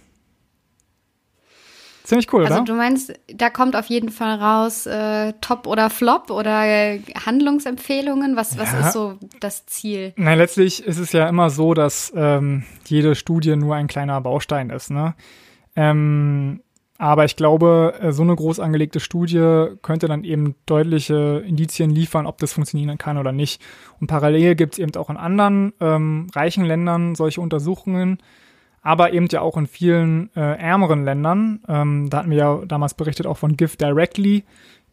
Ziemlich 2.07 2.31
cool, 2.31 2.41
also, 2.43 2.53
oder? 2.53 2.61
Also 2.61 2.71
du 2.71 2.77
meinst, 2.77 3.13
da 3.33 3.49
kommt 3.49 3.75
auf 3.75 3.87
jeden 3.87 4.09
Fall 4.09 4.35
raus 4.35 4.85
äh, 4.85 5.33
Top 5.41 5.67
oder 5.67 5.89
Flop 5.89 6.29
oder 6.29 6.65
äh, 6.65 7.01
Handlungsempfehlungen? 7.25 8.37
Was, 8.37 8.57
was 8.57 8.73
ist 8.73 8.93
so 8.93 9.17
das 9.41 9.65
Ziel? 9.65 10.13
Nein, 10.15 10.37
letztlich 10.37 10.85
ist 10.85 10.99
es 10.99 11.11
ja 11.11 11.27
immer 11.27 11.49
so, 11.49 11.73
dass 11.73 12.13
ähm, 12.15 12.63
jede 12.85 13.13
Studie 13.15 13.57
nur 13.57 13.75
ein 13.75 13.87
kleiner 13.87 14.21
Baustein 14.21 14.69
ist. 14.69 14.89
Ne? 14.89 15.15
Ähm, 15.75 16.61
aber 16.97 17.25
ich 17.25 17.35
glaube, 17.35 17.93
äh, 18.01 18.11
so 18.11 18.23
eine 18.23 18.35
groß 18.35 18.59
angelegte 18.59 18.99
Studie 18.99 19.67
könnte 19.81 20.07
dann 20.07 20.23
eben 20.23 20.55
deutliche 20.65 21.43
Indizien 21.45 21.91
liefern, 21.91 22.25
ob 22.25 22.39
das 22.39 22.53
funktionieren 22.53 22.97
kann 22.97 23.17
oder 23.17 23.31
nicht. 23.31 23.61
Und 23.99 24.07
parallel 24.07 24.55
gibt 24.55 24.73
es 24.73 24.79
eben 24.79 24.95
auch 24.95 25.09
in 25.09 25.17
anderen 25.17 25.73
ähm, 25.79 26.27
reichen 26.33 26.65
Ländern 26.65 27.15
solche 27.15 27.41
Untersuchungen, 27.41 28.17
aber 28.81 29.13
eben 29.13 29.27
ja 29.29 29.41
auch 29.41 29.57
in 29.57 29.67
vielen 29.67 30.35
äh, 30.35 30.39
ärmeren 30.57 31.03
Ländern. 31.03 31.61
Ähm, 31.67 32.09
da 32.09 32.19
hatten 32.19 32.31
wir 32.31 32.37
ja 32.37 32.61
damals 32.65 32.95
berichtet 32.95 33.27
auch 33.27 33.37
von 33.37 33.57
Give 33.57 33.77
Directly, 33.77 34.43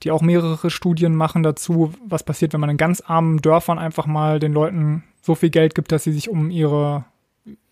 die 0.03 0.11
auch 0.11 0.21
mehrere 0.21 0.71
Studien 0.71 1.15
machen 1.15 1.43
dazu, 1.43 1.93
was 2.05 2.23
passiert, 2.23 2.53
wenn 2.53 2.61
man 2.61 2.71
in 2.71 2.77
ganz 2.77 3.01
armen 3.01 3.39
Dörfern 3.39 3.79
einfach 3.79 4.07
mal 4.07 4.41
den 4.41 4.53
Leuten 4.53 5.05
so 5.23 5.35
viel 5.35 5.51
Geld 5.51 5.75
gibt, 5.75 5.91
dass 5.93 6.05
sie 6.05 6.13
sich 6.13 6.29
um 6.29 6.51
ihre 6.51 7.07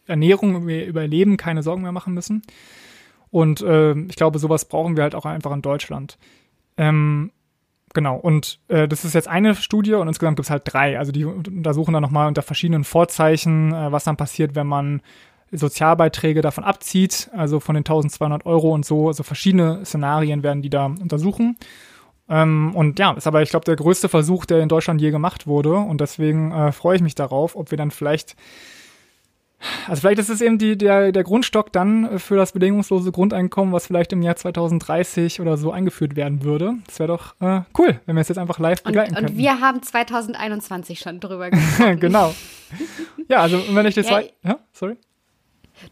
Ernährung, 0.06 0.68
ihr 0.68 0.86
Überleben 0.86 1.36
keine 1.36 1.62
Sorgen 1.62 1.82
mehr 1.82 1.92
machen 1.92 2.14
müssen. 2.14 2.42
Und 3.32 3.62
äh, 3.62 3.94
ich 3.94 4.16
glaube, 4.16 4.38
sowas 4.38 4.66
brauchen 4.66 4.94
wir 4.96 5.02
halt 5.02 5.14
auch 5.14 5.24
einfach 5.24 5.52
in 5.52 5.62
Deutschland. 5.62 6.18
Ähm, 6.76 7.32
genau, 7.94 8.16
und 8.16 8.60
äh, 8.68 8.86
das 8.86 9.06
ist 9.06 9.14
jetzt 9.14 9.26
eine 9.26 9.54
Studie 9.54 9.94
und 9.94 10.06
insgesamt 10.06 10.36
gibt 10.36 10.44
es 10.44 10.50
halt 10.50 10.62
drei. 10.66 10.98
Also 10.98 11.12
die 11.12 11.24
untersuchen 11.24 11.94
dann 11.94 12.02
nochmal 12.02 12.28
unter 12.28 12.42
verschiedenen 12.42 12.84
Vorzeichen, 12.84 13.72
äh, 13.72 13.90
was 13.90 14.04
dann 14.04 14.18
passiert, 14.18 14.54
wenn 14.54 14.66
man 14.66 15.00
Sozialbeiträge 15.50 16.42
davon 16.42 16.64
abzieht, 16.64 17.30
also 17.34 17.58
von 17.58 17.74
den 17.74 17.84
1200 17.84 18.44
Euro 18.44 18.72
und 18.74 18.84
so. 18.84 19.08
Also 19.08 19.22
verschiedene 19.22 19.84
Szenarien 19.86 20.42
werden 20.42 20.60
die 20.62 20.70
da 20.70 20.86
untersuchen. 20.86 21.56
Ähm, 22.28 22.72
und 22.74 22.98
ja, 22.98 23.12
ist 23.12 23.26
aber, 23.26 23.40
ich 23.40 23.48
glaube, 23.48 23.64
der 23.64 23.76
größte 23.76 24.10
Versuch, 24.10 24.44
der 24.44 24.60
in 24.60 24.68
Deutschland 24.68 25.00
je 25.00 25.10
gemacht 25.10 25.46
wurde. 25.46 25.74
Und 25.74 26.02
deswegen 26.02 26.52
äh, 26.52 26.70
freue 26.70 26.96
ich 26.96 27.02
mich 27.02 27.14
darauf, 27.14 27.56
ob 27.56 27.70
wir 27.70 27.78
dann 27.78 27.90
vielleicht 27.90 28.36
also 29.88 30.00
vielleicht 30.00 30.18
ist 30.18 30.28
es 30.28 30.40
eben 30.40 30.58
die, 30.58 30.76
der, 30.76 31.12
der 31.12 31.24
Grundstock 31.24 31.72
dann 31.72 32.18
für 32.18 32.36
das 32.36 32.52
bedingungslose 32.52 33.12
Grundeinkommen, 33.12 33.72
was 33.72 33.86
vielleicht 33.86 34.12
im 34.12 34.22
Jahr 34.22 34.36
2030 34.36 35.40
oder 35.40 35.56
so 35.56 35.72
eingeführt 35.72 36.16
werden 36.16 36.42
würde. 36.42 36.74
Das 36.86 36.98
wäre 36.98 37.08
doch 37.08 37.34
äh, 37.40 37.62
cool, 37.78 38.00
wenn 38.06 38.16
wir 38.16 38.20
es 38.20 38.28
jetzt 38.28 38.38
einfach 38.38 38.58
live 38.58 38.82
begleiten 38.82 39.14
können. 39.14 39.28
Und 39.28 39.36
wir 39.36 39.60
haben 39.60 39.82
2021 39.82 41.00
schon 41.00 41.20
drüber 41.20 41.50
gesprochen. 41.50 42.00
genau. 42.00 42.34
Ja, 43.28 43.40
also 43.40 43.62
wenn 43.70 43.86
ich 43.86 43.94
das... 43.94 44.08
Ja, 44.08 44.22
ja 44.42 44.58
sorry? 44.72 44.96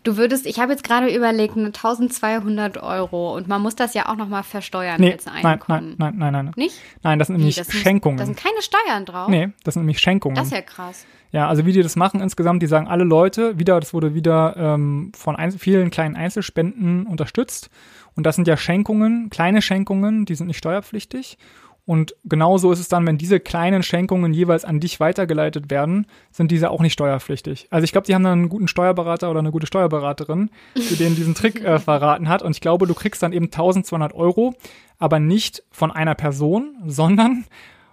Du 0.02 0.16
würdest, 0.16 0.46
ich 0.46 0.58
habe 0.60 0.72
jetzt 0.72 0.84
gerade 0.84 1.14
überlegt, 1.14 1.56
1200 1.56 2.82
Euro 2.82 3.36
und 3.36 3.48
man 3.48 3.60
muss 3.62 3.76
das 3.76 3.94
ja 3.94 4.08
auch 4.08 4.16
nochmal 4.16 4.42
versteuern 4.42 5.00
Nee, 5.00 5.12
als 5.12 5.26
nein, 5.26 5.44
Einkommen. 5.44 5.94
nein, 5.98 6.14
nein, 6.16 6.32
nein, 6.32 6.44
nein. 6.46 6.54
Nicht? 6.56 6.76
Nein, 7.02 7.18
das 7.18 7.28
sind 7.28 7.36
nämlich 7.38 7.56
das 7.56 7.68
sind- 7.68 7.80
Schenkungen. 7.82 8.18
Da 8.18 8.26
sind 8.26 8.36
keine 8.38 8.60
Steuern 8.62 9.04
drauf. 9.04 9.28
nee, 9.28 9.48
das 9.64 9.74
sind 9.74 9.82
nämlich 9.82 9.98
Schenkungen. 10.00 10.36
Das 10.36 10.46
ist 10.46 10.52
ja 10.52 10.62
krass. 10.62 11.06
Ja, 11.32 11.48
also 11.48 11.64
wie 11.64 11.72
die 11.72 11.82
das 11.82 11.94
machen 11.96 12.20
insgesamt, 12.20 12.62
die 12.62 12.66
sagen 12.66 12.88
alle 12.88 13.04
Leute, 13.04 13.58
wieder, 13.58 13.78
das 13.78 13.94
wurde 13.94 14.14
wieder 14.14 14.56
ähm, 14.56 15.12
von 15.16 15.36
vielen 15.58 15.90
kleinen 15.90 16.16
Einzelspenden 16.16 17.06
unterstützt. 17.06 17.70
Und 18.16 18.24
das 18.26 18.34
sind 18.34 18.48
ja 18.48 18.56
Schenkungen, 18.56 19.30
kleine 19.30 19.62
Schenkungen, 19.62 20.24
die 20.24 20.34
sind 20.34 20.48
nicht 20.48 20.58
steuerpflichtig. 20.58 21.38
Und 21.86 22.14
genauso 22.24 22.70
ist 22.72 22.78
es 22.78 22.88
dann, 22.88 23.06
wenn 23.06 23.18
diese 23.18 23.40
kleinen 23.40 23.82
Schenkungen 23.82 24.32
jeweils 24.32 24.64
an 24.64 24.80
dich 24.80 25.00
weitergeleitet 25.00 25.70
werden, 25.70 26.06
sind 26.30 26.50
diese 26.50 26.70
auch 26.70 26.80
nicht 26.80 26.92
steuerpflichtig. 26.92 27.66
Also 27.70 27.84
ich 27.84 27.92
glaube, 27.92 28.06
die 28.06 28.14
haben 28.14 28.22
dann 28.22 28.38
einen 28.38 28.48
guten 28.48 28.68
Steuerberater 28.68 29.30
oder 29.30 29.40
eine 29.40 29.50
gute 29.50 29.66
Steuerberaterin, 29.66 30.50
die 30.76 30.96
denen 30.96 31.16
diesen 31.16 31.34
Trick 31.34 31.64
äh, 31.64 31.78
verraten 31.80 32.28
hat. 32.28 32.42
Und 32.42 32.52
ich 32.52 32.60
glaube, 32.60 32.86
du 32.86 32.94
kriegst 32.94 33.22
dann 33.22 33.32
eben 33.32 33.46
1200 33.46 34.14
Euro, 34.14 34.54
aber 34.98 35.18
nicht 35.18 35.64
von 35.70 35.90
einer 35.90 36.14
Person, 36.14 36.76
sondern 36.86 37.44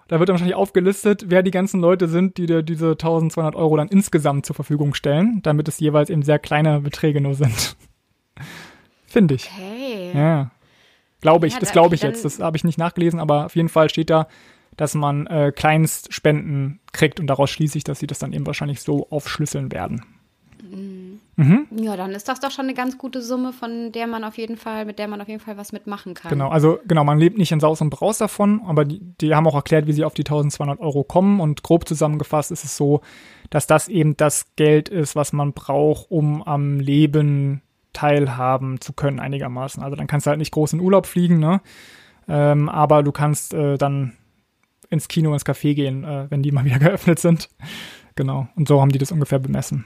da 0.08 0.20
wird 0.20 0.30
dann 0.30 0.36
wahrscheinlich 0.36 0.56
aufgelistet, 0.56 1.26
wer 1.28 1.44
die 1.44 1.52
ganzen 1.52 1.82
Leute 1.82 2.08
sind, 2.08 2.38
die 2.38 2.46
dir 2.46 2.64
diese 2.64 2.92
1200 2.92 3.56
Euro 3.56 3.76
dann 3.78 3.90
insgesamt 3.90 4.46
zur 4.46 4.56
Verfügung 4.56 4.94
stellen, 4.94 5.42
damit 5.44 5.68
es 5.68 5.80
jeweils 5.80 6.10
eben 6.10 6.24
sehr 6.24 6.40
kleine 6.40 6.80
Beträge 6.80 7.20
nur 7.20 7.36
sind. 7.36 7.76
Finde 9.06 9.36
ich. 9.36 9.50
Okay. 9.54 10.12
Ja. 10.14 10.52
Glaube 11.22 11.48
ich, 11.48 11.54
Ja, 11.54 11.60
das 11.60 11.70
da- 11.70 11.74
glaube 11.74 11.96
ich 11.96 12.02
jetzt. 12.04 12.24
Das 12.26 12.40
habe 12.40 12.58
ich 12.58 12.64
nicht 12.64 12.78
nachgelesen, 12.78 13.20
aber 13.20 13.46
auf 13.46 13.56
jeden 13.56 13.70
Fall 13.70 13.90
steht 13.90 14.10
da, 14.10 14.28
dass 14.76 14.94
man 14.94 15.26
äh, 15.28 15.52
Kleinstspenden 15.56 16.80
kriegt 16.94 17.20
und 17.20 17.28
daraus 17.28 17.50
schließe 17.50 17.78
ich, 17.78 17.84
dass 17.84 18.00
sie 18.00 18.08
das 18.08 18.20
dann 18.20 18.34
eben 18.34 18.46
wahrscheinlich 18.46 18.82
so 18.82 19.08
aufschlüsseln 19.10 19.72
werden. 19.72 20.04
Ja, 21.40 21.96
dann 21.96 22.12
ist 22.12 22.28
das 22.28 22.40
doch 22.40 22.50
schon 22.52 22.66
eine 22.66 22.74
ganz 22.74 22.98
gute 22.98 23.22
Summe, 23.22 23.54
von 23.54 23.92
der 23.92 24.08
man 24.08 24.24
auf 24.24 24.38
jeden 24.38 24.58
Fall, 24.58 24.86
mit 24.86 24.98
der 24.98 25.08
man 25.08 25.22
auf 25.22 25.28
jeden 25.28 25.40
Fall 25.40 25.56
was 25.56 25.72
mitmachen 25.72 26.14
kann. 26.16 26.30
Genau, 26.30 26.50
also 26.50 26.80
genau, 26.88 27.04
man 27.04 27.20
lebt 27.20 27.38
nicht 27.38 27.52
in 27.52 27.60
Saus 27.60 27.80
und 27.80 27.92
Braus 27.92 28.18
davon, 28.18 28.62
aber 28.66 28.84
die, 28.84 29.00
die 29.22 29.36
haben 29.36 29.48
auch 29.48 29.56
erklärt, 29.56 29.86
wie 29.88 29.94
sie 29.94 30.04
auf 30.04 30.16
die 30.16 30.24
1200 30.26 30.80
Euro 30.80 31.04
kommen 31.04 31.40
und 31.40 31.62
grob 31.64 31.88
zusammengefasst 31.88 32.52
ist 32.52 32.64
es 32.64 32.76
so, 32.76 33.02
dass 33.52 33.68
das 33.68 33.88
eben 33.88 34.18
das 34.18 34.56
Geld 34.56 34.90
ist, 34.90 35.16
was 35.16 35.32
man 35.32 35.54
braucht, 35.54 36.10
um 36.10 36.42
am 36.44 36.80
Leben 36.80 37.62
teilhaben 37.98 38.80
zu 38.80 38.94
können 38.94 39.20
einigermaßen. 39.20 39.82
Also 39.82 39.96
dann 39.96 40.06
kannst 40.06 40.28
du 40.28 40.30
halt 40.30 40.38
nicht 40.38 40.52
groß 40.52 40.74
in 40.74 40.80
Urlaub 40.80 41.08
fliegen, 41.08 41.40
ne? 41.40 41.62
Ähm, 42.28 42.70
aber 42.70 43.02
du 43.02 43.12
kannst 43.12 43.56
äh, 43.56 43.78
dann 43.78 44.14
ins 44.90 45.08
Kino, 45.08 45.34
ins 45.34 45.46
Café 45.46 45.74
gehen, 45.74 46.04
äh, 46.04 46.28
wenn 46.30 46.44
die 46.44 46.52
mal 46.52 46.66
wieder 46.66 46.80
geöffnet 46.80 47.20
sind. 47.20 47.50
Genau, 48.16 48.48
und 48.56 48.68
so 48.68 48.82
haben 48.82 48.92
die 48.92 49.00
das 49.00 49.12
ungefähr 49.12 49.40
bemessen. 49.40 49.86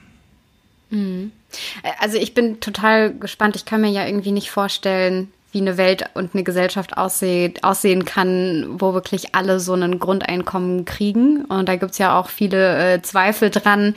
Also 2.00 2.18
ich 2.18 2.34
bin 2.34 2.60
total 2.60 3.14
gespannt. 3.14 3.56
Ich 3.56 3.64
kann 3.64 3.80
mir 3.80 3.90
ja 3.90 4.06
irgendwie 4.06 4.32
nicht 4.32 4.50
vorstellen, 4.50 5.32
wie 5.52 5.60
eine 5.60 5.78
Welt 5.78 6.04
und 6.12 6.34
eine 6.34 6.44
Gesellschaft 6.44 6.98
aussieht, 6.98 7.64
aussehen 7.64 8.04
kann, 8.04 8.66
wo 8.78 8.92
wirklich 8.92 9.34
alle 9.34 9.58
so 9.58 9.74
ein 9.74 9.98
Grundeinkommen 9.98 10.84
kriegen. 10.84 11.46
Und 11.46 11.68
da 11.68 11.76
gibt's 11.76 11.98
ja 11.98 12.18
auch 12.18 12.28
viele 12.28 12.94
äh, 12.94 13.02
Zweifel 13.02 13.48
dran, 13.48 13.94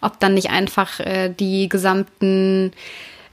ob 0.00 0.20
dann 0.20 0.34
nicht 0.34 0.50
einfach 0.50 1.00
äh, 1.00 1.28
die 1.28 1.68
gesamten 1.68 2.72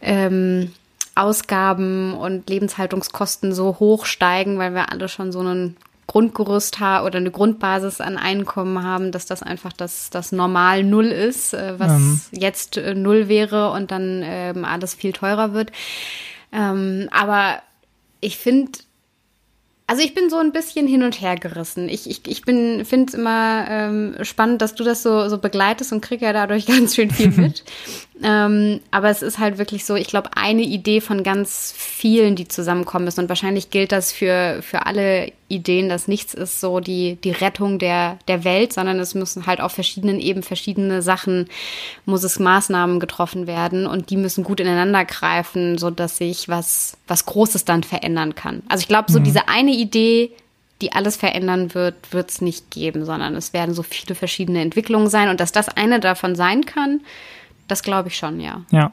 ähm, 0.03 0.72
Ausgaben 1.15 2.13
und 2.13 2.50
Lebenshaltungskosten 2.50 3.53
so 3.53 3.77
hoch 3.79 4.05
steigen, 4.05 4.57
weil 4.57 4.74
wir 4.74 4.91
alle 4.91 5.07
schon 5.10 5.31
so 5.31 5.39
einen 5.39 5.77
Grundgerüst 6.07 6.79
haben 6.79 7.05
oder 7.05 7.17
eine 7.17 7.31
Grundbasis 7.31 8.01
an 8.01 8.17
Einkommen 8.17 8.83
haben, 8.83 9.12
dass 9.12 9.25
das 9.25 9.41
einfach 9.41 9.72
das, 9.74 10.10
das 10.10 10.31
Normal 10.31 10.83
Null 10.83 11.05
ist, 11.05 11.53
äh, 11.53 11.79
was 11.79 11.91
Mhm. 11.91 12.22
jetzt 12.31 12.77
äh, 12.77 12.93
Null 12.93 13.29
wäre 13.29 13.72
und 13.72 13.91
dann 13.91 14.22
ähm, 14.24 14.65
alles 14.65 14.93
viel 14.93 15.13
teurer 15.13 15.53
wird. 15.53 15.72
Ähm, 16.51 17.07
aber 17.12 17.62
ich 18.19 18.38
finde, 18.38 18.72
also 19.88 20.03
ich 20.03 20.13
bin 20.13 20.29
so 20.29 20.38
ein 20.38 20.51
bisschen 20.51 20.88
hin 20.88 21.03
und 21.03 21.19
her 21.22 21.36
gerissen. 21.36 21.89
Ich, 21.89 22.10
ich, 22.10 22.22
ich 22.27 22.43
bin 22.43 22.86
finde 22.86 23.10
es 23.10 23.13
immer 23.13 23.65
ähm, 23.69 24.15
spannend, 24.22 24.62
dass 24.62 24.75
du 24.75 24.83
das 24.83 25.03
so, 25.03 25.29
so 25.29 25.38
begleitest 25.38 25.93
und 25.93 26.01
krieg 26.01 26.22
ja 26.22 26.33
dadurch 26.33 26.65
ganz 26.67 26.95
schön 26.95 27.12
viel 27.12 27.31
mit. 27.31 27.63
ähm, 28.22 28.79
aber 28.91 29.10
es 29.10 29.24
ist 29.24 29.39
halt 29.39 29.58
wirklich 29.58 29.86
so, 29.86 29.96
ich 29.96 30.08
glaube, 30.08 30.32
eine 30.36 30.62
Idee 30.62 31.01
von 31.01 31.24
ganz 31.24 31.74
vielen, 31.75 32.36
die 32.36 32.48
zusammenkommen 32.48 33.05
müssen. 33.05 33.22
Und 33.22 33.29
wahrscheinlich 33.29 33.72
gilt 33.72 33.91
das 33.91 34.12
für, 34.12 34.62
für 34.62 34.86
alle 34.86 35.32
Ideen, 35.48 35.89
dass 35.89 36.08
nichts 36.08 36.36
ist 36.36 36.60
so 36.60 36.79
die, 36.79 37.15
die 37.24 37.32
Rettung 37.32 37.79
der, 37.79 38.20
der 38.27 38.43
Welt, 38.43 38.72
sondern 38.72 39.00
es 39.00 39.15
müssen 39.15 39.48
halt 39.48 39.62
auf 39.62 39.72
verschiedenen 39.72 40.20
Ebenen 40.20 40.43
verschiedene 40.43 41.01
Sachen, 41.01 41.50
muss 42.05 42.24
es 42.24 42.38
Maßnahmen 42.38 43.00
getroffen 43.00 43.48
werden 43.48 43.88
und 43.88 44.12
die 44.12 44.17
müssen 44.17 44.43
gut 44.43 44.60
ineinander 44.60 45.05
greifen, 45.05 45.79
so 45.79 45.89
dass 45.89 46.17
sich 46.17 46.48
was, 46.48 46.98
was 47.08 47.25
Großes 47.25 47.65
dann 47.65 47.82
verändern 47.82 48.36
kann. 48.36 48.62
Also 48.70 48.84
ich 48.84 48.88
glaube, 48.88 49.12
so 49.12 49.17
diese 49.20 49.48
eine 49.48 49.72
Idee, 49.72 50.32
die 50.82 50.91
alles 50.91 51.15
verändern 51.15 51.74
wird, 51.74 51.96
wird 52.12 52.29
es 52.29 52.41
nicht 52.41 52.70
geben, 52.70 53.05
sondern 53.05 53.36
es 53.36 53.53
werden 53.53 53.74
so 53.74 53.84
viele 53.84 54.15
verschiedene 54.15 54.62
Entwicklungen 54.62 55.10
sein 55.10 55.29
und 55.29 55.39
dass 55.39 55.51
das 55.51 55.70
eine 55.70 56.00
davon 56.00 56.36
sein 56.36 56.65
kann, 56.65 57.01
das 57.67 57.84
glaube 57.84 58.10
ich 58.10 58.17
schon, 58.17 58.39
ja. 58.39 58.62
Ja. 58.72 58.91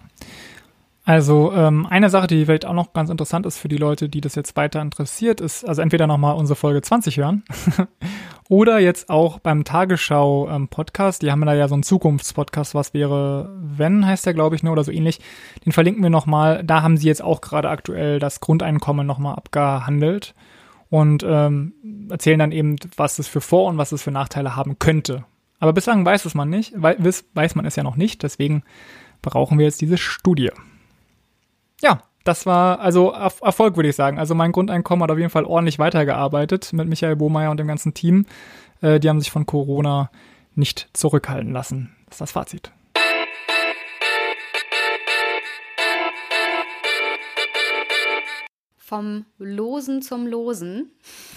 Also 1.05 1.53
ähm, 1.53 1.87
eine 1.87 2.11
Sache, 2.11 2.27
die 2.27 2.45
vielleicht 2.45 2.67
auch 2.67 2.75
noch 2.75 2.93
ganz 2.93 3.11
interessant 3.11 3.47
ist 3.47 3.59
für 3.59 3.69
die 3.69 3.79
Leute, 3.79 4.09
die 4.09 4.21
das 4.21 4.35
jetzt 4.35 4.55
weiter 4.57 4.81
interessiert, 4.83 5.41
ist 5.41 5.67
also 5.67 5.81
entweder 5.83 6.07
nochmal 6.07 6.37
unsere 6.37 6.57
Folge 6.57 6.83
20 6.83 7.17
hören 7.17 7.43
oder 8.49 8.79
jetzt 8.79 9.09
auch 9.09 9.39
beim 9.39 9.65
Tagesschau-Podcast. 9.65 11.23
die 11.23 11.33
haben 11.33 11.45
da 11.45 11.55
ja 11.55 11.69
so 11.69 11.75
einen 11.75 11.83
Zukunftspodcast, 11.83 12.75
was 12.75 12.95
wäre, 12.95 13.51
wenn, 13.61 14.07
heißt 14.07 14.27
der, 14.27 14.35
glaube 14.35 14.57
ich, 14.57 14.63
ne, 14.63 14.71
oder 14.71 14.85
so 14.85 14.93
ähnlich. 14.93 15.21
Den 15.65 15.73
verlinken 15.73 16.03
wir 16.03 16.11
nochmal. 16.11 16.63
Da 16.65 16.83
haben 16.83 16.97
sie 16.97 17.09
jetzt 17.09 17.25
auch 17.25 17.41
gerade 17.41 17.71
aktuell 17.71 18.19
das 18.19 18.41
Grundeinkommen 18.41 19.07
nochmal 19.07 19.37
abgehandelt 19.37 20.35
und 20.91 21.25
ähm, 21.27 21.73
erzählen 22.11 22.39
dann 22.39 22.53
eben, 22.53 22.77
was 22.97 23.19
es 23.19 23.27
für 23.27 23.41
Vor- 23.41 23.69
und 23.69 23.79
was 23.79 23.93
es 23.93 24.03
für 24.03 24.11
Nachteile 24.11 24.55
haben 24.55 24.79
könnte. 24.79 25.25
Aber 25.61 25.73
bislang 25.73 26.05
weiß 26.05 26.25
es 26.25 26.35
man 26.35 26.51
nicht, 26.51 26.73
wei- 26.75 26.97
weiß, 26.99 27.27
weiß 27.35 27.55
man 27.55 27.67
es 27.67 27.77
ja 27.77 27.83
noch 27.85 27.97
nicht, 27.97 28.23
deswegen 28.23 28.63
brauchen 29.23 29.59
wir 29.59 29.67
jetzt 29.67 29.81
diese 29.81 29.99
Studie. 29.99 30.51
Ja, 31.83 32.03
das 32.25 32.47
war 32.47 32.81
also 32.81 33.13
Er- 33.13 33.33
Erfolg, 33.43 33.77
würde 33.77 33.89
ich 33.91 33.97
sagen. 33.97 34.19
Also 34.19 34.35
mein 34.35 34.53
Grundeinkommen 34.53 35.03
hat 35.03 35.11
auf 35.11 35.19
jeden 35.19 35.31
Fall 35.31 35.45
ordentlich 35.45 35.79
weitergearbeitet 35.79 36.73
mit 36.73 36.89
Michael 36.89 37.17
Bohmeier 37.17 37.51
und 37.51 37.59
dem 37.61 37.69
ganzen 37.69 37.95
Team. 37.95 38.27
Äh, 38.81 38.99
die 39.01 39.09
haben 39.09 39.21
sich 39.21 39.31
von 39.31 39.47
Corona 39.47 40.11
nicht 40.55 40.89
zurückhalten 40.95 41.53
lassen. 41.53 41.95
Das 42.07 42.15
ist 42.17 42.21
das 42.23 42.33
Fazit. 42.33 42.73
Vom 48.91 49.25
Losen 49.39 50.03
zum 50.03 50.27
Losen. 50.27 50.91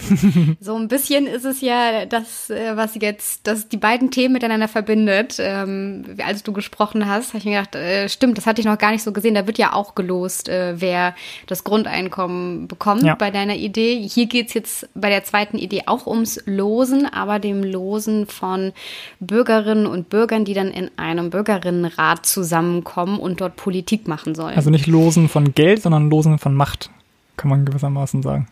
so 0.60 0.76
ein 0.76 0.88
bisschen 0.88 1.28
ist 1.28 1.46
es 1.46 1.62
ja 1.62 2.08
das, 2.08 2.50
äh, 2.50 2.76
was 2.76 2.96
jetzt, 2.96 3.46
das 3.46 3.70
die 3.70 3.78
beiden 3.78 4.10
Themen 4.10 4.34
miteinander 4.34 4.68
verbindet. 4.68 5.36
Ähm, 5.38 6.04
als 6.26 6.42
du 6.42 6.52
gesprochen 6.52 7.08
hast, 7.08 7.28
habe 7.30 7.38
ich 7.38 7.46
mir 7.46 7.60
gedacht, 7.60 7.76
äh, 7.76 8.10
stimmt, 8.10 8.40
das 8.40 8.48
hatte 8.48 8.60
ich 8.60 8.66
noch 8.66 8.80
gar 8.80 8.90
nicht 8.90 9.04
so 9.04 9.14
gesehen. 9.14 9.36
Da 9.36 9.46
wird 9.46 9.60
ja 9.60 9.74
auch 9.74 9.94
gelost, 9.94 10.50
äh, 10.50 10.82
wer 10.82 11.14
das 11.46 11.64
Grundeinkommen 11.64 12.68
bekommt 12.68 13.04
Ja. 13.04 13.14
bei 13.14 13.30
deiner 13.30 13.56
Idee. 13.56 14.02
Hier 14.02 14.26
geht's 14.26 14.56
jetzt 14.56 14.90
bei 14.96 15.10
der 15.10 15.24
zweiten 15.24 15.60
Idee 15.60 15.84
auch 15.86 16.08
ums 16.08 16.42
Losen, 16.48 17.06
aber 17.06 17.38
dem 17.38 17.64
Losen 17.64 18.26
von 18.26 18.74
Bürgerinnen 19.20 19.86
und 19.86 20.10
Bürgern, 20.10 20.44
die 20.44 20.56
dann 20.56 20.72
in 20.72 20.90
einem 20.98 21.30
Bürgerinnenrat 21.30 22.26
zusammenkommen 22.26 23.20
und 23.20 23.42
dort 23.42 23.58
Politik 23.58 24.08
machen 24.08 24.34
sollen. 24.34 24.56
Also 24.56 24.72
nicht 24.72 24.88
Losen 24.88 25.30
von 25.30 25.54
Geld, 25.54 25.84
sondern 25.84 26.10
Losen 26.10 26.40
von 26.40 26.56
Macht, 26.56 26.90
kann 27.38 27.50
man 27.50 27.66
gewissermaßen 27.66 28.22
sagen. 28.22 28.48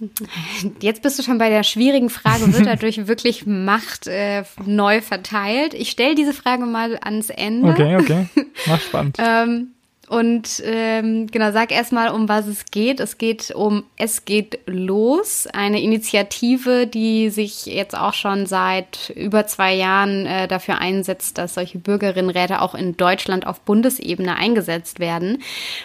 Jetzt 0.80 1.02
bist 1.02 1.18
du 1.18 1.22
schon 1.22 1.38
bei 1.38 1.48
der 1.48 1.62
schwierigen 1.62 2.10
Frage, 2.10 2.52
wird 2.52 2.66
dadurch 2.66 3.06
wirklich 3.06 3.46
Macht 3.46 4.06
äh, 4.06 4.44
neu 4.64 5.00
verteilt? 5.00 5.74
Ich 5.74 5.90
stelle 5.90 6.14
diese 6.14 6.32
Frage 6.32 6.66
mal 6.66 6.98
ans 7.02 7.30
Ende. 7.30 7.70
Okay, 7.70 7.96
okay. 7.96 8.26
Macht 8.66 8.82
spannend. 8.82 9.16
Ähm, 9.24 9.68
und 10.12 10.62
ähm, 10.66 11.26
genau, 11.28 11.52
sag 11.52 11.72
erstmal, 11.72 12.10
um 12.10 12.28
was 12.28 12.46
es 12.46 12.66
geht. 12.66 13.00
Es 13.00 13.16
geht 13.16 13.50
um 13.50 13.84
Es 13.96 14.26
geht 14.26 14.58
los, 14.66 15.46
eine 15.46 15.80
Initiative, 15.80 16.86
die 16.86 17.30
sich 17.30 17.64
jetzt 17.64 17.96
auch 17.96 18.12
schon 18.12 18.44
seit 18.44 19.10
über 19.16 19.46
zwei 19.46 19.74
Jahren 19.74 20.26
äh, 20.26 20.48
dafür 20.48 20.76
einsetzt, 20.76 21.38
dass 21.38 21.54
solche 21.54 21.78
Bürgerinnenräte 21.78 22.60
auch 22.60 22.74
in 22.74 22.94
Deutschland 22.98 23.46
auf 23.46 23.60
Bundesebene 23.60 24.36
eingesetzt 24.36 25.00
werden. 25.00 25.38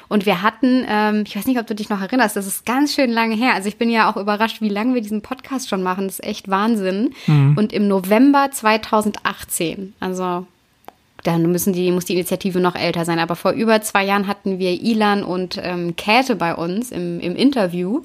Und 0.10 0.26
wir 0.26 0.42
hatten, 0.42 0.86
ähm, 0.90 1.24
ich 1.26 1.38
weiß 1.38 1.46
nicht, 1.46 1.62
ob 1.62 1.68
du 1.68 1.76
dich 1.76 1.88
noch 1.88 2.02
erinnerst, 2.02 2.36
das 2.36 2.48
ist 2.48 2.66
ganz 2.66 2.96
schön 2.96 3.12
lange 3.12 3.36
her. 3.36 3.54
Also 3.54 3.70
ich 3.70 3.78
bin 3.78 3.90
ja 3.90 4.12
auch 4.12 4.18
überrascht, 4.18 4.60
wie 4.60 4.68
lange 4.68 4.94
wir 4.94 5.02
diesen 5.02 5.22
Podcast 5.22 5.70
schon 5.70 5.84
machen. 5.84 6.04
Das 6.08 6.20
ist 6.20 6.26
echt 6.26 6.50
Wahnsinn. 6.50 7.14
Und 7.56 7.72
im 7.72 7.88
November 7.88 8.50
2018, 8.52 9.94
also 10.02 10.46
dann 11.28 11.52
müssen 11.52 11.74
die, 11.74 11.92
muss 11.92 12.06
die 12.06 12.14
Initiative 12.14 12.60
noch 12.60 12.76
älter 12.76 13.04
sein. 13.04 13.20
Aber 13.20 13.36
vor 13.36 13.52
über 13.52 13.82
zwei 13.82 14.06
Jahren 14.06 14.28
hatten 14.28 14.60
wir 14.60 14.72
Ilan 14.82 15.24
und 15.24 15.60
ähm, 15.62 15.96
Käthe 15.98 16.38
bei 16.38 16.56
uns 16.56 16.92
im, 16.92 17.20
im 17.20 17.36
Interview. 17.36 18.02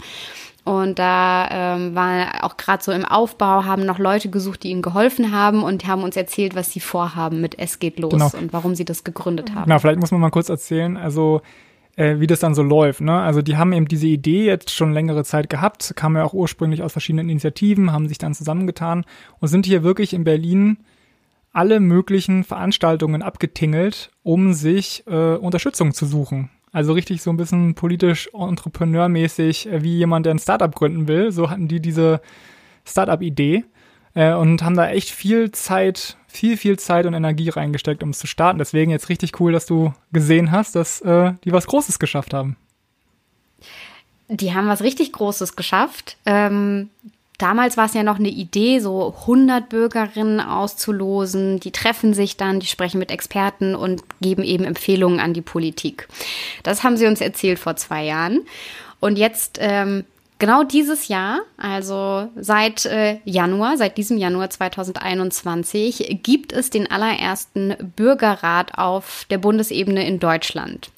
Und 0.64 0.98
da 0.98 1.76
ähm, 1.76 1.94
war 1.94 2.44
auch 2.44 2.56
gerade 2.56 2.82
so 2.82 2.92
im 2.92 3.04
Aufbau, 3.04 3.64
haben 3.64 3.84
noch 3.84 3.98
Leute 3.98 4.28
gesucht, 4.28 4.62
die 4.62 4.70
ihnen 4.70 4.82
geholfen 4.82 5.32
haben 5.32 5.62
und 5.62 5.86
haben 5.86 6.02
uns 6.02 6.16
erzählt, 6.16 6.54
was 6.54 6.70
sie 6.72 6.80
vorhaben 6.80 7.40
mit 7.40 7.58
Es 7.58 7.78
geht 7.78 7.98
los 7.98 8.12
genau. 8.12 8.30
und 8.36 8.52
warum 8.52 8.74
sie 8.74 8.84
das 8.84 9.02
gegründet 9.02 9.54
haben. 9.54 9.64
Genau, 9.64 9.78
vielleicht 9.78 10.00
muss 10.00 10.12
man 10.12 10.20
mal 10.20 10.30
kurz 10.30 10.48
erzählen, 10.48 10.96
also 10.96 11.42
äh, 11.96 12.20
wie 12.20 12.26
das 12.26 12.40
dann 12.40 12.54
so 12.54 12.62
läuft. 12.62 13.00
Ne? 13.00 13.20
Also 13.20 13.42
die 13.42 13.56
haben 13.56 13.72
eben 13.72 13.86
diese 13.86 14.06
Idee 14.06 14.46
jetzt 14.46 14.70
schon 14.70 14.92
längere 14.92 15.24
Zeit 15.24 15.50
gehabt, 15.50 15.94
kamen 15.96 16.16
ja 16.16 16.24
auch 16.24 16.32
ursprünglich 16.32 16.82
aus 16.82 16.92
verschiedenen 16.92 17.28
Initiativen, 17.28 17.92
haben 17.92 18.08
sich 18.08 18.18
dann 18.18 18.34
zusammengetan 18.34 19.04
und 19.40 19.48
sind 19.48 19.66
hier 19.66 19.82
wirklich 19.82 20.12
in 20.12 20.24
Berlin 20.24 20.78
alle 21.52 21.80
möglichen 21.80 22.44
Veranstaltungen 22.44 23.22
abgetingelt, 23.22 24.10
um 24.22 24.52
sich 24.52 25.04
äh, 25.06 25.36
Unterstützung 25.36 25.92
zu 25.92 26.06
suchen. 26.06 26.50
Also 26.72 26.94
richtig 26.94 27.20
so 27.22 27.30
ein 27.30 27.36
bisschen 27.36 27.74
politisch 27.74 28.30
entrepreneurmäßig, 28.32 29.68
äh, 29.68 29.82
wie 29.82 29.96
jemand, 29.96 30.26
der 30.26 30.34
ein 30.34 30.38
Startup 30.38 30.74
gründen 30.74 31.08
will. 31.08 31.30
So 31.30 31.50
hatten 31.50 31.68
die 31.68 31.80
diese 31.80 32.22
Startup-Idee 32.86 33.64
äh, 34.14 34.32
und 34.32 34.62
haben 34.62 34.76
da 34.76 34.88
echt 34.88 35.10
viel 35.10 35.52
Zeit, 35.52 36.16
viel, 36.26 36.56
viel 36.56 36.78
Zeit 36.78 37.04
und 37.04 37.14
Energie 37.14 37.50
reingesteckt, 37.50 38.02
um 38.02 38.10
es 38.10 38.18
zu 38.18 38.26
starten. 38.26 38.58
Deswegen 38.58 38.90
jetzt 38.90 39.10
richtig 39.10 39.38
cool, 39.38 39.52
dass 39.52 39.66
du 39.66 39.92
gesehen 40.12 40.50
hast, 40.50 40.74
dass 40.74 41.02
äh, 41.02 41.34
die 41.44 41.52
was 41.52 41.66
Großes 41.66 41.98
geschafft 41.98 42.32
haben. 42.32 42.56
Die 44.28 44.54
haben 44.54 44.68
was 44.68 44.82
richtig 44.82 45.12
Großes 45.12 45.56
geschafft. 45.56 46.16
Ähm, 46.24 46.88
Damals 47.42 47.76
war 47.76 47.86
es 47.86 47.94
ja 47.94 48.04
noch 48.04 48.20
eine 48.20 48.28
Idee, 48.28 48.78
so 48.78 49.16
100 49.22 49.68
Bürgerinnen 49.68 50.38
auszulosen. 50.38 51.58
Die 51.58 51.72
treffen 51.72 52.14
sich 52.14 52.36
dann, 52.36 52.60
die 52.60 52.68
sprechen 52.68 53.00
mit 53.00 53.10
Experten 53.10 53.74
und 53.74 54.04
geben 54.20 54.44
eben 54.44 54.62
Empfehlungen 54.62 55.18
an 55.18 55.34
die 55.34 55.40
Politik. 55.42 56.06
Das 56.62 56.84
haben 56.84 56.96
sie 56.96 57.06
uns 57.06 57.20
erzählt 57.20 57.58
vor 57.58 57.74
zwei 57.74 58.04
Jahren. 58.04 58.42
Und 59.00 59.18
jetzt 59.18 59.58
ähm, 59.60 60.04
genau 60.38 60.62
dieses 60.62 61.08
Jahr, 61.08 61.40
also 61.56 62.28
seit 62.36 62.86
äh, 62.86 63.18
Januar, 63.24 63.76
seit 63.76 63.98
diesem 63.98 64.18
Januar 64.18 64.48
2021, 64.48 66.20
gibt 66.22 66.52
es 66.52 66.70
den 66.70 66.88
allerersten 66.92 67.74
Bürgerrat 67.96 68.78
auf 68.78 69.26
der 69.30 69.38
Bundesebene 69.38 70.06
in 70.06 70.20
Deutschland. 70.20 70.92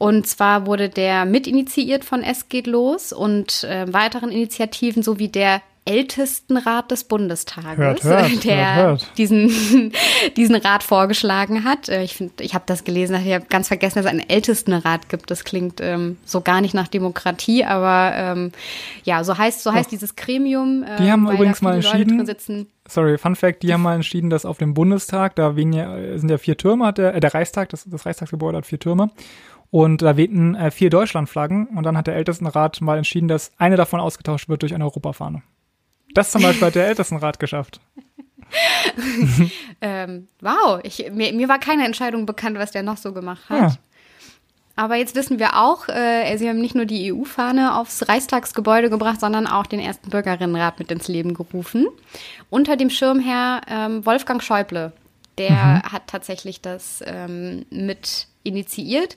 Und 0.00 0.26
zwar 0.26 0.64
wurde 0.64 0.88
der 0.88 1.26
mitinitiiert 1.26 2.06
von 2.06 2.22
Es 2.22 2.48
geht 2.48 2.66
los 2.66 3.12
und 3.12 3.64
äh, 3.64 3.84
weiteren 3.92 4.32
Initiativen 4.32 5.02
sowie 5.02 5.28
der 5.28 5.60
Ältestenrat 5.84 6.90
des 6.90 7.04
Bundestages, 7.04 7.76
hört, 7.76 8.04
hört, 8.04 8.44
der 8.44 8.76
hört, 8.76 9.18
diesen 9.18 9.92
diesen 10.38 10.54
Rat 10.54 10.82
vorgeschlagen 10.82 11.64
hat. 11.64 11.90
Äh, 11.90 12.02
ich 12.02 12.14
finde, 12.14 12.42
ich 12.42 12.54
habe 12.54 12.64
das 12.66 12.84
gelesen, 12.84 13.14
ich 13.26 13.34
habe 13.34 13.44
ganz 13.50 13.68
vergessen, 13.68 13.96
dass 13.96 14.06
es 14.06 14.10
einen 14.10 14.26
Ältestenrat 14.26 15.10
gibt. 15.10 15.30
Das 15.30 15.44
klingt 15.44 15.82
ähm, 15.82 16.16
so 16.24 16.40
gar 16.40 16.62
nicht 16.62 16.72
nach 16.72 16.88
Demokratie, 16.88 17.66
aber 17.66 18.12
ähm, 18.14 18.52
ja, 19.04 19.22
so 19.22 19.36
heißt 19.36 19.62
so 19.62 19.74
heißt 19.74 19.92
dieses 19.92 20.16
Gremium. 20.16 20.82
Äh, 20.82 20.96
die 21.02 21.12
haben 21.12 21.30
übrigens 21.30 21.60
mal 21.60 21.74
entschieden. 21.74 22.26
Sorry, 22.88 23.18
Fun 23.18 23.36
Fact: 23.36 23.62
Die 23.62 23.74
haben 23.74 23.82
mal 23.82 23.96
entschieden, 23.96 24.30
dass 24.30 24.46
auf 24.46 24.56
dem 24.56 24.72
Bundestag 24.72 25.36
da 25.36 25.56
weniger, 25.56 26.18
sind 26.18 26.30
ja 26.30 26.38
vier 26.38 26.56
Türme, 26.56 26.86
hat 26.86 26.96
der, 26.96 27.14
äh, 27.16 27.20
der 27.20 27.34
Reichstag, 27.34 27.68
das, 27.68 27.84
das 27.86 28.06
Reichstagsgebäude 28.06 28.56
hat 28.56 28.64
vier 28.64 28.78
Türme. 28.78 29.10
Und 29.70 30.02
da 30.02 30.16
wehten 30.16 30.54
äh, 30.54 30.70
vier 30.70 30.90
Deutschlandflaggen 30.90 31.66
und 31.68 31.84
dann 31.84 31.96
hat 31.96 32.08
der 32.08 32.16
Ältestenrat 32.16 32.80
mal 32.80 32.98
entschieden, 32.98 33.28
dass 33.28 33.52
eine 33.56 33.76
davon 33.76 34.00
ausgetauscht 34.00 34.48
wird 34.48 34.62
durch 34.62 34.74
eine 34.74 34.84
Europafahne. 34.84 35.42
Das 36.12 36.32
zum 36.32 36.42
Beispiel 36.42 36.66
hat 36.66 36.74
der 36.74 36.86
Ältestenrat 36.88 37.38
geschafft. 37.38 37.80
ähm, 39.80 40.26
wow, 40.40 40.80
ich, 40.82 41.10
mir, 41.12 41.32
mir, 41.32 41.48
war 41.48 41.60
keine 41.60 41.84
Entscheidung 41.86 42.26
bekannt, 42.26 42.58
was 42.58 42.72
der 42.72 42.82
noch 42.82 42.96
so 42.96 43.12
gemacht 43.12 43.48
hat. 43.48 43.72
Ja. 43.72 43.76
Aber 44.74 44.96
jetzt 44.96 45.14
wissen 45.14 45.38
wir 45.38 45.56
auch, 45.56 45.88
äh, 45.88 46.36
sie 46.36 46.48
haben 46.48 46.60
nicht 46.60 46.74
nur 46.74 46.86
die 46.86 47.12
EU-Fahne 47.12 47.76
aufs 47.76 48.08
Reichstagsgebäude 48.08 48.88
gebracht, 48.90 49.20
sondern 49.20 49.46
auch 49.46 49.66
den 49.66 49.78
ersten 49.78 50.10
Bürgerinnenrat 50.10 50.78
mit 50.78 50.90
ins 50.90 51.06
Leben 51.06 51.34
gerufen. 51.34 51.86
Unter 52.48 52.76
dem 52.76 52.90
Schirmherr 52.90 53.60
ähm, 53.68 54.06
Wolfgang 54.06 54.42
Schäuble. 54.42 54.92
Der 55.38 55.50
mhm. 55.50 55.82
hat 55.82 56.06
tatsächlich 56.06 56.60
das 56.60 57.04
ähm, 57.06 57.66
mit 57.70 58.26
initiiert. 58.42 59.16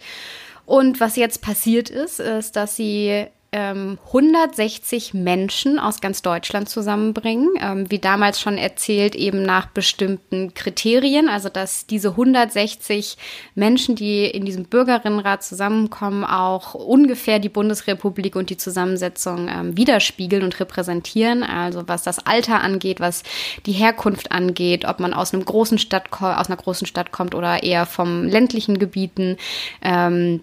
Und 0.65 0.99
was 0.99 1.15
jetzt 1.15 1.41
passiert 1.41 1.89
ist, 1.89 2.19
ist, 2.19 2.55
dass 2.55 2.75
sie 2.75 3.27
ähm, 3.53 3.99
160 4.07 5.13
Menschen 5.13 5.79
aus 5.79 6.01
ganz 6.01 6.23
Deutschland 6.23 6.67
zusammenbringen, 6.67 7.49
ähm, 7.61 7.89
wie 7.89 7.99
damals 7.99 8.41
schon 8.41 8.57
erzählt, 8.57 9.15
eben 9.15 9.43
nach 9.43 9.67
bestimmten 9.67 10.55
Kriterien. 10.55 11.29
Also 11.29 11.49
dass 11.49 11.85
diese 11.85 12.09
160 12.09 13.15
Menschen, 13.53 13.95
die 13.95 14.25
in 14.25 14.43
diesem 14.45 14.65
Bürgerinnenrat 14.65 15.43
zusammenkommen, 15.43 16.25
auch 16.25 16.73
ungefähr 16.73 17.37
die 17.37 17.49
Bundesrepublik 17.49 18.35
und 18.35 18.49
die 18.49 18.57
Zusammensetzung 18.57 19.47
ähm, 19.47 19.77
widerspiegeln 19.77 20.43
und 20.43 20.59
repräsentieren. 20.59 21.43
Also 21.43 21.83
was 21.87 22.01
das 22.01 22.25
Alter 22.25 22.61
angeht, 22.61 22.99
was 22.99 23.21
die 23.67 23.71
Herkunft 23.71 24.31
angeht, 24.31 24.85
ob 24.85 24.99
man 24.99 25.13
aus 25.13 25.33
einem 25.33 25.45
großen 25.45 25.77
Stadt 25.77 26.11
aus 26.11 26.47
einer 26.47 26.57
großen 26.57 26.87
Stadt 26.87 27.11
kommt 27.11 27.35
oder 27.35 27.61
eher 27.61 27.85
vom 27.85 28.23
ländlichen 28.23 28.79
Gebieten. 28.79 29.37
Ähm, 29.81 30.41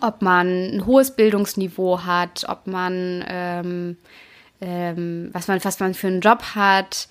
ob 0.00 0.22
man 0.22 0.76
ein 0.76 0.86
hohes 0.86 1.16
Bildungsniveau 1.16 2.04
hat, 2.04 2.44
ob 2.48 2.66
man 2.66 3.24
ähm, 3.28 3.96
ähm, 4.60 5.30
was 5.32 5.48
man 5.48 5.62
was 5.64 5.80
man 5.80 5.94
für 5.94 6.06
einen 6.06 6.20
Job 6.20 6.42
hat, 6.54 7.08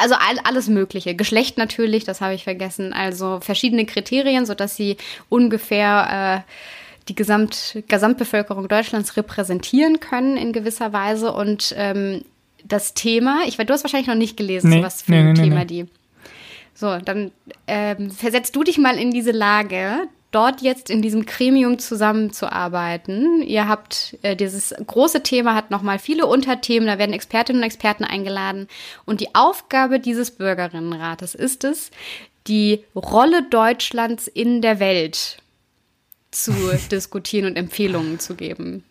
also 0.00 0.14
all, 0.14 0.38
alles 0.44 0.68
Mögliche. 0.68 1.14
Geschlecht 1.14 1.58
natürlich, 1.58 2.04
das 2.04 2.20
habe 2.20 2.34
ich 2.34 2.44
vergessen. 2.44 2.92
Also 2.92 3.40
verschiedene 3.40 3.86
Kriterien, 3.86 4.46
sodass 4.46 4.76
sie 4.76 4.96
ungefähr 5.28 6.44
äh, 6.46 6.52
die 7.08 7.14
Gesamt, 7.14 7.82
Gesamtbevölkerung 7.88 8.68
Deutschlands 8.68 9.16
repräsentieren 9.16 10.00
können 10.00 10.36
in 10.36 10.52
gewisser 10.52 10.92
Weise. 10.92 11.32
Und 11.32 11.74
ähm, 11.76 12.22
das 12.64 12.94
Thema, 12.94 13.40
ich 13.46 13.58
weiß, 13.58 13.66
du 13.66 13.72
hast 13.72 13.84
wahrscheinlich 13.84 14.08
noch 14.08 14.14
nicht 14.14 14.36
gelesen, 14.36 14.70
nee, 14.70 14.82
was 14.82 15.02
für 15.02 15.12
nee, 15.12 15.18
ein 15.20 15.32
nee, 15.32 15.42
Thema 15.42 15.64
die. 15.64 15.86
So, 16.74 16.98
dann 16.98 17.32
ähm, 17.66 18.10
versetzt 18.10 18.54
du 18.56 18.64
dich 18.64 18.78
mal 18.78 18.96
in 18.96 19.10
diese 19.10 19.32
Lage, 19.32 20.08
dort 20.30 20.62
jetzt 20.62 20.90
in 20.90 21.02
diesem 21.02 21.26
Gremium 21.26 21.78
zusammenzuarbeiten. 21.78 23.42
Ihr 23.42 23.68
habt 23.68 24.16
äh, 24.22 24.36
dieses 24.36 24.74
große 24.86 25.22
Thema 25.22 25.54
hat 25.54 25.70
nochmal 25.70 25.98
viele 25.98 26.26
Unterthemen, 26.26 26.86
da 26.86 26.98
werden 26.98 27.12
Expertinnen 27.12 27.62
und 27.62 27.66
Experten 27.66 28.04
eingeladen 28.04 28.68
und 29.06 29.20
die 29.20 29.34
Aufgabe 29.34 29.98
dieses 29.98 30.30
Bürgerinnenrates 30.30 31.34
ist 31.34 31.64
es, 31.64 31.90
die 32.46 32.84
Rolle 32.94 33.42
Deutschlands 33.50 34.28
in 34.28 34.62
der 34.62 34.78
Welt 34.80 35.38
zu 36.30 36.52
diskutieren 36.90 37.46
und 37.46 37.56
Empfehlungen 37.56 38.18
zu 38.18 38.34
geben. 38.34 38.84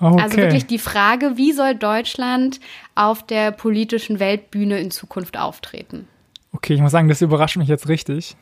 Okay. 0.00 0.22
Also 0.22 0.36
wirklich 0.38 0.66
die 0.66 0.78
Frage, 0.78 1.36
wie 1.36 1.52
soll 1.52 1.74
Deutschland 1.74 2.58
auf 2.94 3.24
der 3.24 3.52
politischen 3.52 4.18
Weltbühne 4.18 4.80
in 4.80 4.90
Zukunft 4.90 5.36
auftreten? 5.36 6.08
Okay, 6.52 6.74
ich 6.74 6.80
muss 6.80 6.92
sagen, 6.92 7.08
das 7.08 7.20
überrascht 7.20 7.58
mich 7.58 7.68
jetzt 7.68 7.86
richtig 7.86 8.34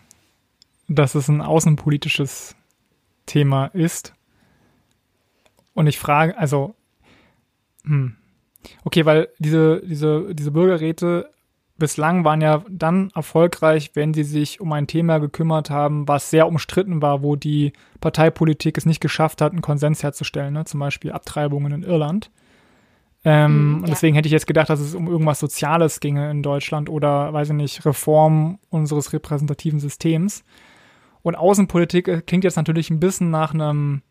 dass 0.88 1.14
es 1.14 1.28
ein 1.28 1.40
außenpolitisches 1.40 2.56
Thema 3.26 3.66
ist. 3.66 4.14
Und 5.74 5.86
ich 5.86 5.98
frage, 5.98 6.36
also, 6.36 6.74
hm. 7.84 8.16
Okay, 8.84 9.06
weil 9.06 9.28
diese, 9.38 9.80
diese, 9.86 10.34
diese 10.34 10.50
Bürgerräte 10.50 11.30
bislang 11.78 12.24
waren 12.24 12.40
ja 12.40 12.64
dann 12.68 13.10
erfolgreich, 13.14 13.92
wenn 13.94 14.12
sie 14.12 14.24
sich 14.24 14.60
um 14.60 14.72
ein 14.72 14.88
Thema 14.88 15.18
gekümmert 15.18 15.70
haben, 15.70 16.08
was 16.08 16.30
sehr 16.30 16.48
umstritten 16.48 17.00
war, 17.00 17.22
wo 17.22 17.36
die 17.36 17.72
Parteipolitik 18.00 18.76
es 18.76 18.84
nicht 18.84 19.00
geschafft 19.00 19.40
hat, 19.40 19.52
einen 19.52 19.62
Konsens 19.62 20.02
herzustellen, 20.02 20.54
ne? 20.54 20.64
zum 20.64 20.80
Beispiel 20.80 21.12
Abtreibungen 21.12 21.72
in 21.72 21.82
Irland. 21.84 22.30
Ähm, 23.24 23.72
mm, 23.72 23.74
und 23.82 23.88
deswegen 23.88 24.16
hätte 24.16 24.26
ich 24.26 24.32
jetzt 24.32 24.46
gedacht, 24.46 24.70
dass 24.70 24.80
es 24.80 24.94
um 24.94 25.06
irgendwas 25.06 25.38
Soziales 25.40 26.00
ginge 26.00 26.30
in 26.30 26.42
Deutschland 26.42 26.88
oder, 26.88 27.32
weiß 27.32 27.50
ich 27.50 27.54
nicht, 27.54 27.86
Reform 27.86 28.58
unseres 28.70 29.12
repräsentativen 29.12 29.80
Systems. 29.80 30.44
Und 31.22 31.34
Außenpolitik 31.34 32.08
äh, 32.08 32.22
klingt 32.22 32.44
jetzt 32.44 32.56
natürlich 32.56 32.90
ein 32.90 33.00
bisschen 33.00 33.30
nach 33.30 33.54
einem, 33.54 34.02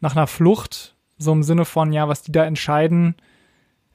nach 0.00 0.16
einer 0.16 0.26
Flucht, 0.26 0.96
so 1.18 1.32
im 1.32 1.42
Sinne 1.42 1.64
von, 1.64 1.92
ja, 1.92 2.08
was 2.08 2.22
die 2.22 2.32
da 2.32 2.44
entscheiden, 2.44 3.16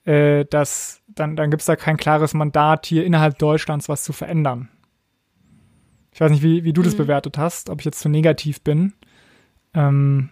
äh, 0.05 0.45
dass 0.45 1.01
dann, 1.08 1.36
dann 1.36 1.49
gibt 1.49 1.62
es 1.62 1.65
da 1.65 1.75
kein 1.75 1.97
klares 1.97 2.34
Mandat, 2.34 2.86
hier 2.86 3.05
innerhalb 3.05 3.39
Deutschlands 3.39 3.89
was 3.89 4.03
zu 4.03 4.13
verändern. 4.13 4.69
Ich 6.13 6.21
weiß 6.21 6.31
nicht, 6.31 6.43
wie, 6.43 6.63
wie 6.63 6.73
du 6.73 6.81
mhm. 6.81 6.86
das 6.86 6.95
bewertet 6.95 7.38
hast, 7.38 7.69
ob 7.69 7.79
ich 7.79 7.86
jetzt 7.86 7.99
zu 7.99 8.10
negativ 8.10 8.62
bin. 8.62 8.93
Ähm, 9.73 10.29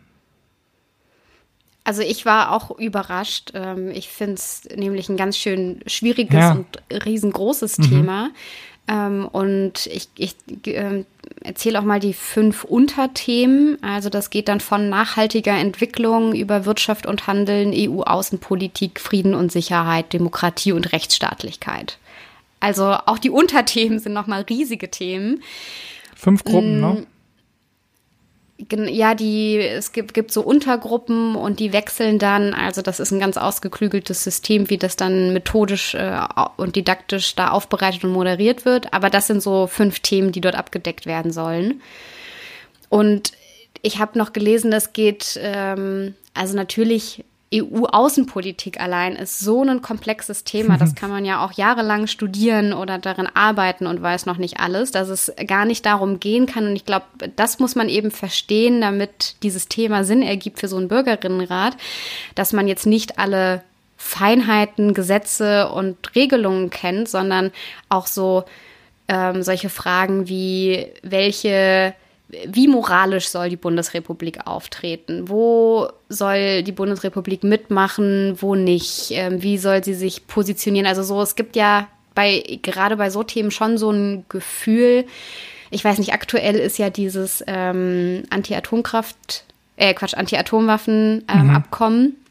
also 1.83 2.01
ich 2.01 2.25
war 2.25 2.53
auch 2.53 2.71
überrascht. 2.79 3.51
Ähm, 3.53 3.89
ich 3.89 4.07
finde 4.07 4.35
es 4.35 4.63
nämlich 4.75 5.09
ein 5.09 5.17
ganz 5.17 5.37
schön 5.37 5.81
schwieriges 5.85 6.39
ja. 6.39 6.51
und 6.53 6.81
riesengroßes 7.05 7.79
mhm. 7.79 7.83
Thema. 7.83 8.29
Ähm, 8.87 9.27
und 9.31 9.87
ich, 9.87 10.09
ich 10.15 10.35
äh, 10.67 11.05
erzähle 11.41 11.79
auch 11.79 11.83
mal 11.83 11.99
die 11.99 12.13
fünf 12.13 12.63
Unterthemen. 12.63 13.77
Also 13.81 14.09
das 14.09 14.29
geht 14.29 14.47
dann 14.47 14.59
von 14.59 14.89
nachhaltiger 14.89 15.53
Entwicklung 15.53 16.35
über 16.35 16.65
Wirtschaft 16.65 17.05
und 17.05 17.27
Handeln, 17.27 17.71
EU-Außenpolitik, 17.73 18.99
Frieden 18.99 19.33
und 19.35 19.51
Sicherheit, 19.51 20.11
Demokratie 20.13 20.73
und 20.73 20.91
Rechtsstaatlichkeit. 20.91 21.97
Also 22.59 22.95
auch 23.05 23.19
die 23.19 23.29
Unterthemen 23.29 23.99
sind 23.99 24.13
nochmal 24.13 24.41
riesige 24.43 24.89
Themen. 24.89 25.43
Fünf 26.15 26.43
Gruppen, 26.43 26.79
ne? 26.79 27.05
Ja, 28.71 29.15
die, 29.15 29.57
es 29.57 29.91
gibt, 29.91 30.13
gibt 30.13 30.31
so 30.31 30.41
Untergruppen 30.41 31.35
und 31.35 31.59
die 31.59 31.73
wechseln 31.73 32.19
dann. 32.19 32.53
Also 32.53 32.81
das 32.81 32.99
ist 32.99 33.11
ein 33.11 33.19
ganz 33.19 33.37
ausgeklügeltes 33.37 34.23
System, 34.23 34.69
wie 34.69 34.77
das 34.77 34.95
dann 34.95 35.33
methodisch 35.33 35.95
äh, 35.95 36.19
und 36.57 36.75
didaktisch 36.75 37.35
da 37.35 37.49
aufbereitet 37.49 38.03
und 38.03 38.11
moderiert 38.11 38.65
wird. 38.65 38.93
Aber 38.93 39.09
das 39.09 39.27
sind 39.27 39.41
so 39.41 39.67
fünf 39.67 39.99
Themen, 39.99 40.31
die 40.31 40.41
dort 40.41 40.55
abgedeckt 40.55 41.05
werden 41.05 41.31
sollen. 41.31 41.81
Und 42.89 43.33
ich 43.81 43.99
habe 43.99 44.17
noch 44.17 44.33
gelesen, 44.33 44.71
das 44.71 44.93
geht, 44.93 45.39
ähm, 45.41 46.15
also 46.33 46.55
natürlich 46.55 47.23
EU-Außenpolitik 47.53 48.79
allein 48.79 49.15
ist 49.15 49.39
so 49.39 49.63
ein 49.63 49.81
komplexes 49.81 50.43
Thema. 50.43 50.77
Das 50.77 50.95
kann 50.95 51.09
man 51.09 51.25
ja 51.25 51.45
auch 51.45 51.51
jahrelang 51.53 52.07
studieren 52.07 52.73
oder 52.73 52.97
darin 52.97 53.27
arbeiten 53.33 53.87
und 53.87 54.01
weiß 54.01 54.25
noch 54.25 54.37
nicht 54.37 54.59
alles, 54.59 54.91
dass 54.91 55.09
es 55.09 55.31
gar 55.47 55.65
nicht 55.65 55.85
darum 55.85 56.19
gehen 56.19 56.45
kann. 56.45 56.67
Und 56.67 56.75
ich 56.75 56.85
glaube, 56.85 57.05
das 57.35 57.59
muss 57.59 57.75
man 57.75 57.89
eben 57.89 58.11
verstehen, 58.11 58.81
damit 58.81 59.35
dieses 59.43 59.67
Thema 59.67 60.03
Sinn 60.03 60.21
ergibt 60.21 60.59
für 60.59 60.67
so 60.67 60.77
einen 60.77 60.87
Bürgerinnenrat, 60.87 61.77
dass 62.35 62.53
man 62.53 62.67
jetzt 62.67 62.85
nicht 62.85 63.19
alle 63.19 63.63
Feinheiten, 63.97 64.93
Gesetze 64.93 65.69
und 65.69 66.15
Regelungen 66.15 66.69
kennt, 66.69 67.07
sondern 67.07 67.51
auch 67.87 68.07
so 68.07 68.43
ähm, 69.07 69.43
solche 69.43 69.69
Fragen 69.69 70.27
wie, 70.27 70.87
welche 71.03 71.93
wie 72.47 72.67
moralisch 72.67 73.27
soll 73.27 73.49
die 73.49 73.55
Bundesrepublik 73.57 74.45
auftreten? 74.45 75.29
Wo 75.29 75.89
soll 76.09 76.63
die 76.63 76.71
Bundesrepublik 76.71 77.43
mitmachen, 77.43 78.37
wo 78.39 78.55
nicht? 78.55 79.11
Ähm, 79.11 79.41
wie 79.41 79.57
soll 79.57 79.83
sie 79.83 79.93
sich 79.93 80.27
positionieren? 80.27 80.87
Also 80.87 81.03
so, 81.03 81.21
es 81.21 81.35
gibt 81.35 81.55
ja 81.55 81.87
bei, 82.15 82.59
gerade 82.61 82.97
bei 82.97 83.09
so 83.09 83.23
Themen 83.23 83.51
schon 83.51 83.77
so 83.77 83.91
ein 83.91 84.25
Gefühl, 84.29 85.05
ich 85.71 85.83
weiß 85.83 85.97
nicht, 85.97 86.13
aktuell 86.13 86.55
ist 86.55 86.77
ja 86.77 86.89
dieses 86.91 87.43
ähm, 87.47 88.23
Anti-Atomkraft, 88.29 89.43
äh, 89.75 89.93
Quatsch, 89.95 90.13
Anti-Atomwaffen-Abkommen. 90.13 91.99
Ähm, 91.99 92.05
mhm. 92.05 92.22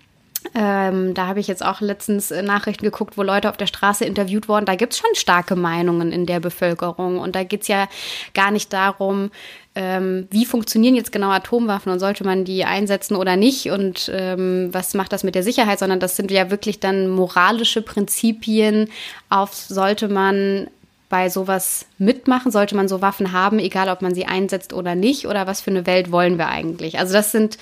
Ähm, 0.54 1.14
da 1.14 1.26
habe 1.26 1.40
ich 1.40 1.46
jetzt 1.46 1.64
auch 1.64 1.80
letztens 1.80 2.30
äh, 2.30 2.42
Nachrichten 2.42 2.84
geguckt, 2.84 3.16
wo 3.16 3.22
Leute 3.22 3.48
auf 3.48 3.56
der 3.56 3.66
Straße 3.66 4.04
interviewt 4.04 4.48
wurden. 4.48 4.66
Da 4.66 4.74
gibt 4.74 4.92
es 4.92 4.98
schon 4.98 5.14
starke 5.14 5.56
Meinungen 5.56 6.12
in 6.12 6.26
der 6.26 6.40
Bevölkerung. 6.40 7.18
Und 7.18 7.34
da 7.34 7.44
geht 7.44 7.62
es 7.62 7.68
ja 7.68 7.88
gar 8.34 8.50
nicht 8.50 8.72
darum, 8.72 9.30
ähm, 9.74 10.28
wie 10.30 10.44
funktionieren 10.44 10.94
jetzt 10.94 11.12
genau 11.12 11.30
Atomwaffen 11.30 11.92
und 11.92 11.98
sollte 11.98 12.24
man 12.24 12.44
die 12.44 12.64
einsetzen 12.64 13.16
oder 13.16 13.36
nicht 13.36 13.70
und 13.70 14.10
ähm, 14.12 14.68
was 14.72 14.92
macht 14.92 15.12
das 15.12 15.24
mit 15.24 15.34
der 15.34 15.42
Sicherheit, 15.42 15.78
sondern 15.78 15.98
das 15.98 16.16
sind 16.16 16.30
ja 16.30 16.50
wirklich 16.50 16.78
dann 16.78 17.08
moralische 17.08 17.80
Prinzipien, 17.80 18.90
auf 19.30 19.54
sollte 19.54 20.08
man 20.08 20.66
bei 21.08 21.28
sowas 21.28 21.86
mitmachen, 21.98 22.50
sollte 22.50 22.74
man 22.74 22.88
so 22.88 23.02
Waffen 23.02 23.32
haben, 23.32 23.58
egal 23.58 23.88
ob 23.90 24.00
man 24.00 24.14
sie 24.14 24.24
einsetzt 24.24 24.72
oder 24.72 24.94
nicht, 24.94 25.26
oder 25.26 25.46
was 25.46 25.60
für 25.60 25.70
eine 25.70 25.86
Welt 25.86 26.10
wollen 26.10 26.38
wir 26.38 26.48
eigentlich. 26.48 26.98
Also 26.98 27.12
das 27.12 27.32
sind 27.32 27.58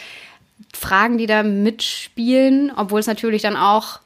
Fragen, 0.73 1.18
die 1.18 1.27
da 1.27 1.42
mitspielen, 1.42 2.73
obwohl 2.77 3.01
es 3.01 3.07
natürlich 3.07 3.42
dann 3.42 3.57
auch 3.57 4.01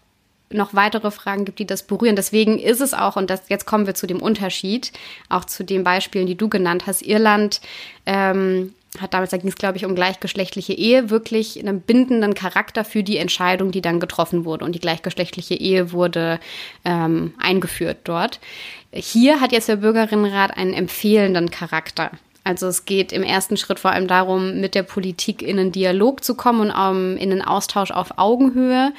noch 0.50 0.74
weitere 0.74 1.10
Fragen 1.10 1.44
gibt, 1.44 1.58
die 1.58 1.66
das 1.66 1.82
berühren. 1.82 2.16
Deswegen 2.16 2.58
ist 2.58 2.80
es 2.80 2.94
auch, 2.94 3.16
und 3.16 3.30
das, 3.30 3.42
jetzt 3.48 3.66
kommen 3.66 3.86
wir 3.86 3.94
zu 3.94 4.06
dem 4.06 4.22
Unterschied, 4.22 4.92
auch 5.28 5.44
zu 5.44 5.64
den 5.64 5.84
Beispielen, 5.84 6.26
die 6.26 6.36
du 6.36 6.48
genannt 6.48 6.86
hast. 6.86 7.02
Irland 7.02 7.60
ähm, 8.06 8.74
hat 9.00 9.12
damals, 9.12 9.30
da 9.30 9.36
ging 9.36 9.48
es, 9.48 9.56
glaube 9.56 9.76
ich, 9.76 9.84
um 9.84 9.94
gleichgeschlechtliche 9.94 10.72
Ehe, 10.72 11.10
wirklich 11.10 11.58
einen 11.58 11.80
bindenden 11.80 12.34
Charakter 12.34 12.84
für 12.84 13.02
die 13.02 13.18
Entscheidung, 13.18 13.72
die 13.72 13.82
dann 13.82 13.98
getroffen 13.98 14.44
wurde. 14.44 14.64
Und 14.64 14.74
die 14.74 14.80
gleichgeschlechtliche 14.80 15.54
Ehe 15.54 15.92
wurde 15.92 16.38
ähm, 16.84 17.34
eingeführt 17.38 17.98
dort. 18.04 18.38
Hier 18.92 19.40
hat 19.40 19.50
jetzt 19.50 19.68
der 19.68 19.76
Bürgerinnenrat 19.76 20.56
einen 20.56 20.74
empfehlenden 20.74 21.50
Charakter. 21.50 22.12
Also 22.44 22.66
es 22.68 22.84
geht 22.84 23.12
im 23.12 23.22
ersten 23.22 23.56
Schritt 23.56 23.78
vor 23.78 23.90
allem 23.90 24.06
darum, 24.06 24.60
mit 24.60 24.74
der 24.74 24.82
Politik 24.82 25.42
in 25.42 25.58
einen 25.58 25.72
Dialog 25.72 26.22
zu 26.22 26.34
kommen 26.34 26.60
und 26.60 26.70
um, 26.70 27.16
in 27.16 27.32
einen 27.32 27.42
Austausch 27.42 27.90
auf 27.90 28.18
Augenhöhe 28.18 28.92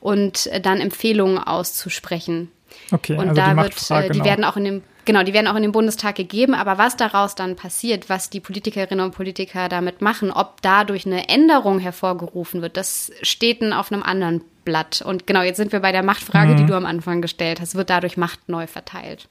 und 0.00 0.50
dann 0.62 0.80
Empfehlungen 0.80 1.38
auszusprechen. 1.38 2.50
Okay, 2.92 3.14
und 3.14 3.30
also 3.30 3.34
da 3.34 3.54
die, 3.54 3.56
wird, 3.56 3.90
äh, 3.90 4.02
die 4.08 4.18
genau. 4.18 4.24
werden 4.24 4.44
auch 4.44 4.56
in 4.56 4.64
dem 4.64 4.82
Genau, 5.06 5.22
die 5.22 5.32
werden 5.32 5.46
auch 5.46 5.56
in 5.56 5.62
den 5.62 5.72
Bundestag 5.72 6.14
gegeben, 6.14 6.54
aber 6.54 6.76
was 6.76 6.94
daraus 6.94 7.34
dann 7.34 7.56
passiert, 7.56 8.08
was 8.10 8.28
die 8.28 8.38
Politikerinnen 8.38 9.04
und 9.04 9.12
Politiker 9.12 9.68
damit 9.68 10.02
machen, 10.02 10.30
ob 10.30 10.60
dadurch 10.62 11.06
eine 11.06 11.28
Änderung 11.28 11.78
hervorgerufen 11.78 12.60
wird, 12.60 12.76
das 12.76 13.10
steht 13.22 13.62
dann 13.62 13.72
auf 13.72 13.90
einem 13.90 14.02
anderen 14.02 14.42
Blatt. 14.64 15.02
Und 15.04 15.26
genau, 15.26 15.40
jetzt 15.42 15.56
sind 15.56 15.72
wir 15.72 15.80
bei 15.80 15.90
der 15.90 16.02
Machtfrage, 16.02 16.52
Mhm. 16.52 16.56
die 16.58 16.66
du 16.66 16.74
am 16.74 16.84
Anfang 16.86 17.22
gestellt 17.22 17.60
hast. 17.60 17.74
Wird 17.74 17.88
dadurch 17.90 18.18
Macht 18.18 18.48
neu 18.48 18.66
verteilt? 18.66 19.26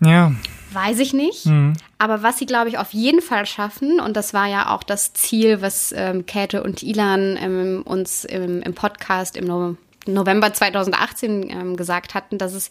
Ja, 0.00 0.32
Weiß 0.70 0.98
ich 0.98 1.14
nicht. 1.14 1.46
Mhm. 1.46 1.72
Aber 1.96 2.22
was 2.22 2.38
sie, 2.38 2.46
glaube 2.46 2.68
ich, 2.68 2.78
auf 2.78 2.92
jeden 2.92 3.22
Fall 3.22 3.46
schaffen, 3.46 4.00
und 4.00 4.16
das 4.16 4.34
war 4.34 4.46
ja 4.46 4.74
auch 4.74 4.82
das 4.82 5.14
Ziel, 5.14 5.62
was 5.62 5.94
ähm, 5.96 6.26
Käthe 6.26 6.62
und 6.62 6.82
Ilan 6.82 7.38
ähm, 7.40 7.82
uns 7.84 8.24
im, 8.24 8.60
im 8.62 8.74
Podcast 8.74 9.36
im 9.36 9.46
no 9.46 9.76
November 10.06 10.52
2018 10.52 11.50
ähm, 11.50 11.76
gesagt 11.76 12.14
hatten, 12.14 12.38
dass 12.38 12.54
es 12.54 12.70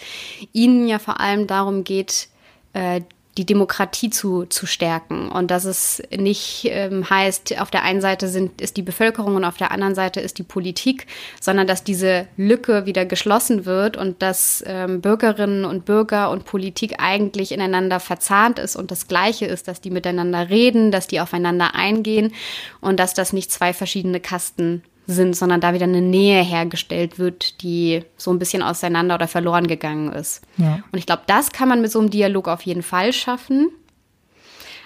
ihnen 0.54 0.88
ja 0.88 0.98
vor 0.98 1.20
allem 1.20 1.46
darum 1.46 1.84
geht, 1.84 2.30
äh, 2.74 3.02
die 3.38 3.46
Demokratie 3.46 4.10
zu, 4.10 4.46
zu 4.46 4.66
stärken. 4.66 5.30
Und 5.30 5.52
dass 5.52 5.66
es 5.66 6.02
nicht 6.16 6.68
ähm, 6.70 7.10
heißt, 7.10 7.60
auf 7.60 7.70
der 7.70 7.84
einen 7.84 8.02
Seite 8.02 8.28
sind, 8.28 8.62
ist 8.62 8.78
die 8.78 8.82
Bevölkerung 8.82 9.36
und 9.36 9.44
auf 9.44 9.58
der 9.58 9.72
anderen 9.72 9.96
Seite 9.96 10.20
ist 10.20 10.40
die 10.40 10.44
Politik, 10.44 11.06
sondern 11.40 11.68
dass 11.68 11.84
diese 11.84 12.28
Lücke 12.36 12.86
wieder 12.86 13.06
geschlossen 13.06 13.66
wird 13.66 13.96
und 13.96 14.22
dass 14.22 14.64
ähm, 14.66 15.02
Bürgerinnen 15.02 15.66
und 15.66 15.86
Bürger 15.86 16.32
und 16.32 16.46
Politik 16.46 16.96
eigentlich 16.98 17.52
ineinander 17.52 18.00
verzahnt 18.00 18.60
ist 18.60 18.76
und 18.76 18.90
das 18.92 19.08
Gleiche 19.08 19.46
ist, 19.46 19.68
dass 19.68 19.82
die 19.82 19.92
miteinander 19.92 20.50
reden, 20.50 20.92
dass 20.92 21.08
die 21.08 21.20
aufeinander 21.20 21.76
eingehen 21.76 22.34
und 22.82 23.00
dass 23.00 23.14
das 23.14 23.34
nicht 23.34 23.52
zwei 23.52 23.74
verschiedene 23.74 24.20
Kasten 24.20 24.84
sind, 25.08 25.36
sondern 25.36 25.62
da 25.62 25.74
wieder 25.74 25.86
eine 25.86 26.02
Nähe 26.02 26.44
hergestellt 26.44 27.18
wird, 27.18 27.62
die 27.62 28.04
so 28.18 28.32
ein 28.32 28.40
bisschen 28.40 28.62
auseinander 28.62 29.16
oder 29.16 29.28
verloren 29.28 29.68
gegangen 29.68 30.12
ist. 30.12 30.42
ja. 30.58 30.80
Und 30.92 31.00
ich 31.00 31.06
glaube, 31.06 31.24
das 31.28 31.52
kann 31.54 31.70
man 31.70 31.82
mit 31.82 31.92
so 31.92 32.00
einem 32.00 32.10
Dialog 32.10 32.50
auf 32.50 32.62
jeden 32.64 32.84
Fall 32.84 33.14
schaffen. 33.14 33.70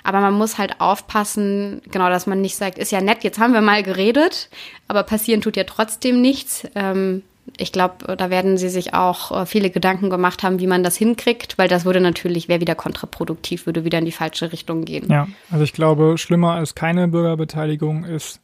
Aber 0.03 0.19
man 0.21 0.33
muss 0.33 0.57
halt 0.57 0.79
aufpassen, 0.79 1.81
genau, 1.91 2.09
dass 2.09 2.25
man 2.25 2.41
nicht 2.41 2.55
sagt, 2.55 2.77
ist 2.77 2.91
ja 2.91 3.01
nett, 3.01 3.23
jetzt 3.23 3.39
haben 3.39 3.53
wir 3.53 3.61
mal 3.61 3.83
geredet, 3.83 4.49
aber 4.87 5.03
passieren 5.03 5.41
tut 5.41 5.57
ja 5.57 5.63
trotzdem 5.63 6.21
nichts. 6.21 6.67
Ähm, 6.73 7.21
ich 7.57 7.71
glaube, 7.71 8.15
da 8.15 8.29
werden 8.29 8.57
sie 8.57 8.69
sich 8.69 8.93
auch 8.93 9.41
äh, 9.41 9.45
viele 9.45 9.69
Gedanken 9.69 10.09
gemacht 10.09 10.41
haben, 10.43 10.59
wie 10.59 10.67
man 10.67 10.83
das 10.83 10.95
hinkriegt, 10.95 11.57
weil 11.57 11.67
das 11.67 11.85
würde 11.85 11.99
natürlich, 11.99 12.47
wäre 12.47 12.61
wieder 12.61 12.75
kontraproduktiv, 12.75 13.65
würde 13.65 13.83
wieder 13.83 13.99
in 13.99 14.05
die 14.05 14.11
falsche 14.11 14.51
Richtung 14.51 14.85
gehen. 14.85 15.07
Ja, 15.09 15.27
also 15.51 15.63
ich 15.63 15.73
glaube, 15.73 16.17
schlimmer 16.17 16.53
als 16.53 16.73
keine 16.73 17.07
Bürgerbeteiligung 17.07 18.03
ist 18.03 18.39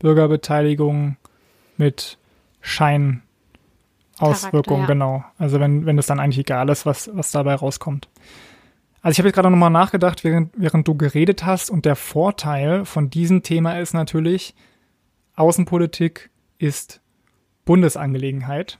Bürgerbeteiligung 0.00 1.16
mit 1.76 2.18
Scheinauswirkungen, 2.60 4.82
ja. 4.82 4.86
genau. 4.86 5.24
Also 5.38 5.60
wenn, 5.60 5.86
wenn 5.86 5.98
es 5.98 6.06
dann 6.06 6.18
eigentlich 6.18 6.40
egal 6.40 6.68
ist, 6.68 6.84
was, 6.84 7.10
was 7.14 7.30
dabei 7.30 7.54
rauskommt. 7.54 8.08
Also 9.02 9.12
ich 9.12 9.18
habe 9.18 9.28
jetzt 9.28 9.36
gerade 9.36 9.50
nochmal 9.50 9.70
nachgedacht, 9.70 10.24
während, 10.24 10.52
während 10.56 10.86
du 10.86 10.94
geredet 10.94 11.46
hast 11.46 11.70
und 11.70 11.86
der 11.86 11.96
Vorteil 11.96 12.84
von 12.84 13.08
diesem 13.08 13.42
Thema 13.42 13.78
ist 13.78 13.94
natürlich, 13.94 14.54
Außenpolitik 15.36 16.28
ist 16.58 17.00
Bundesangelegenheit. 17.64 18.78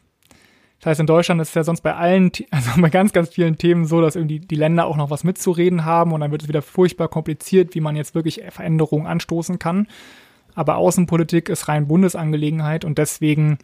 Das 0.81 0.87
heißt, 0.87 1.01
in 1.01 1.07
Deutschland 1.07 1.41
ist 1.41 1.51
es 1.51 1.55
ja 1.55 1.65
sonst 1.65 1.83
bei 1.83 1.95
allen, 1.95 2.33
also 2.51 2.81
bei 2.81 2.91
ganz, 2.91 3.13
ganz 3.13 3.31
vielen 3.31 3.57
Themen 3.57 3.87
so, 3.87 4.01
dass 4.01 4.17
irgendwie 4.17 4.41
die 4.41 4.57
Länder 4.57 4.87
auch 4.87 4.97
noch 4.97 5.11
was 5.11 5.25
mitzureden 5.25 5.85
haben 5.85 6.13
und 6.13 6.21
dann 6.21 6.33
wird 6.33 6.43
es 6.43 6.49
wieder 6.49 6.63
furchtbar 6.63 7.09
kompliziert, 7.09 7.75
wie 7.75 7.81
man 7.81 7.97
jetzt 7.97 8.15
wirklich 8.15 8.43
Veränderungen 8.51 9.07
anstoßen 9.07 9.59
kann. 9.59 9.87
Aber 10.55 10.77
Außenpolitik 10.77 11.49
ist 11.49 11.69
rein 11.69 11.89
Bundesangelegenheit 11.89 12.85
und 12.85 12.99
deswegen, 12.99 13.59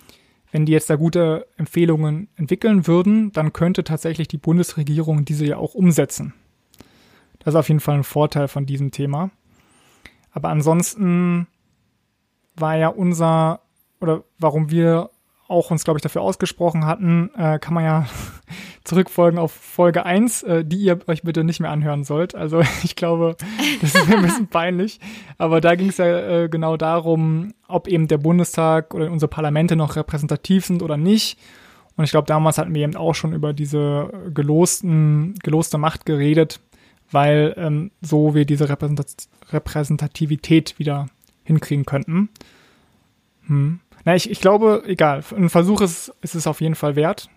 wenn 0.52 0.66
die 0.66 0.72
jetzt 0.72 0.90
da 0.90 0.96
gute 0.96 1.46
Empfehlungen 1.56 2.28
entwickeln 2.36 2.86
würden, 2.86 3.32
dann 3.32 3.52
könnte 3.52 3.84
tatsächlich 3.84 4.28
die 4.28 4.38
Bundesregierung 4.38 5.24
diese 5.24 5.46
ja 5.46 5.56
auch 5.56 5.74
umsetzen. 5.74 6.34
Das 7.40 7.54
ist 7.54 7.58
auf 7.58 7.68
jeden 7.68 7.80
Fall 7.80 7.96
ein 7.96 8.04
Vorteil 8.04 8.48
von 8.48 8.66
diesem 8.66 8.90
Thema. 8.90 9.30
Aber 10.32 10.48
ansonsten 10.48 11.46
war 12.56 12.76
ja 12.76 12.88
unser, 12.88 13.60
oder 14.00 14.24
warum 14.38 14.70
wir 14.70 15.10
auch 15.48 15.70
uns, 15.70 15.84
glaube 15.84 15.98
ich, 15.98 16.02
dafür 16.02 16.22
ausgesprochen 16.22 16.86
hatten, 16.86 17.30
äh, 17.36 17.58
kann 17.58 17.74
man 17.74 17.84
ja 17.84 18.06
zurückfolgen 18.86 19.38
auf 19.38 19.52
Folge 19.52 20.06
1, 20.06 20.42
äh, 20.44 20.64
die 20.64 20.78
ihr 20.78 20.98
euch 21.08 21.22
bitte 21.22 21.44
nicht 21.44 21.60
mehr 21.60 21.70
anhören 21.70 22.04
sollt. 22.04 22.34
Also 22.34 22.60
ich 22.82 22.96
glaube, 22.96 23.36
das 23.80 23.94
ist 23.94 24.10
ein 24.10 24.22
bisschen 24.22 24.46
peinlich. 24.46 25.00
Aber 25.38 25.60
da 25.60 25.74
ging 25.74 25.88
es 25.88 25.98
ja 25.98 26.44
äh, 26.44 26.48
genau 26.48 26.76
darum, 26.76 27.52
ob 27.68 27.88
eben 27.88 28.08
der 28.08 28.18
Bundestag 28.18 28.94
oder 28.94 29.10
unsere 29.10 29.28
Parlamente 29.28 29.76
noch 29.76 29.96
repräsentativ 29.96 30.64
sind 30.64 30.82
oder 30.82 30.96
nicht. 30.96 31.38
Und 31.96 32.04
ich 32.04 32.10
glaube, 32.10 32.26
damals 32.26 32.58
hatten 32.58 32.74
wir 32.74 32.82
eben 32.82 32.96
auch 32.96 33.14
schon 33.14 33.32
über 33.32 33.52
diese 33.52 34.10
gelosten, 34.32 35.34
geloste 35.42 35.78
Macht 35.78 36.04
geredet, 36.04 36.60
weil 37.10 37.54
ähm, 37.56 37.90
so 38.02 38.34
wir 38.34 38.44
diese 38.44 38.68
Repräsentat 38.68 39.28
Repräsentativität 39.50 40.78
wieder 40.78 41.06
hinkriegen 41.44 41.86
könnten. 41.86 42.28
Hm. 43.46 43.80
Na, 44.04 44.14
ich, 44.14 44.30
ich 44.30 44.40
glaube, 44.40 44.82
egal. 44.86 45.22
Ein 45.36 45.48
Versuch 45.48 45.80
ist, 45.80 46.12
ist 46.20 46.34
es 46.34 46.46
auf 46.46 46.60
jeden 46.60 46.74
Fall 46.74 46.96
wert. 46.96 47.28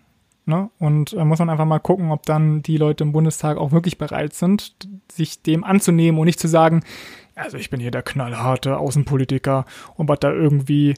Ne? 0.50 0.68
Und 0.80 1.12
äh, 1.12 1.24
muss 1.24 1.38
man 1.38 1.48
einfach 1.48 1.64
mal 1.64 1.78
gucken, 1.78 2.10
ob 2.10 2.26
dann 2.26 2.60
die 2.60 2.76
Leute 2.76 3.04
im 3.04 3.12
Bundestag 3.12 3.56
auch 3.56 3.70
wirklich 3.70 3.96
bereit 3.96 4.34
sind, 4.34 4.74
sich 5.10 5.42
dem 5.42 5.62
anzunehmen 5.64 6.18
und 6.20 6.26
nicht 6.26 6.40
zu 6.40 6.48
sagen, 6.48 6.82
also 7.36 7.56
ich 7.56 7.70
bin 7.70 7.78
hier 7.78 7.92
der 7.92 8.02
knallharte 8.02 8.76
Außenpolitiker 8.76 9.64
und 9.94 10.08
was 10.08 10.18
da 10.18 10.32
irgendwie 10.32 10.94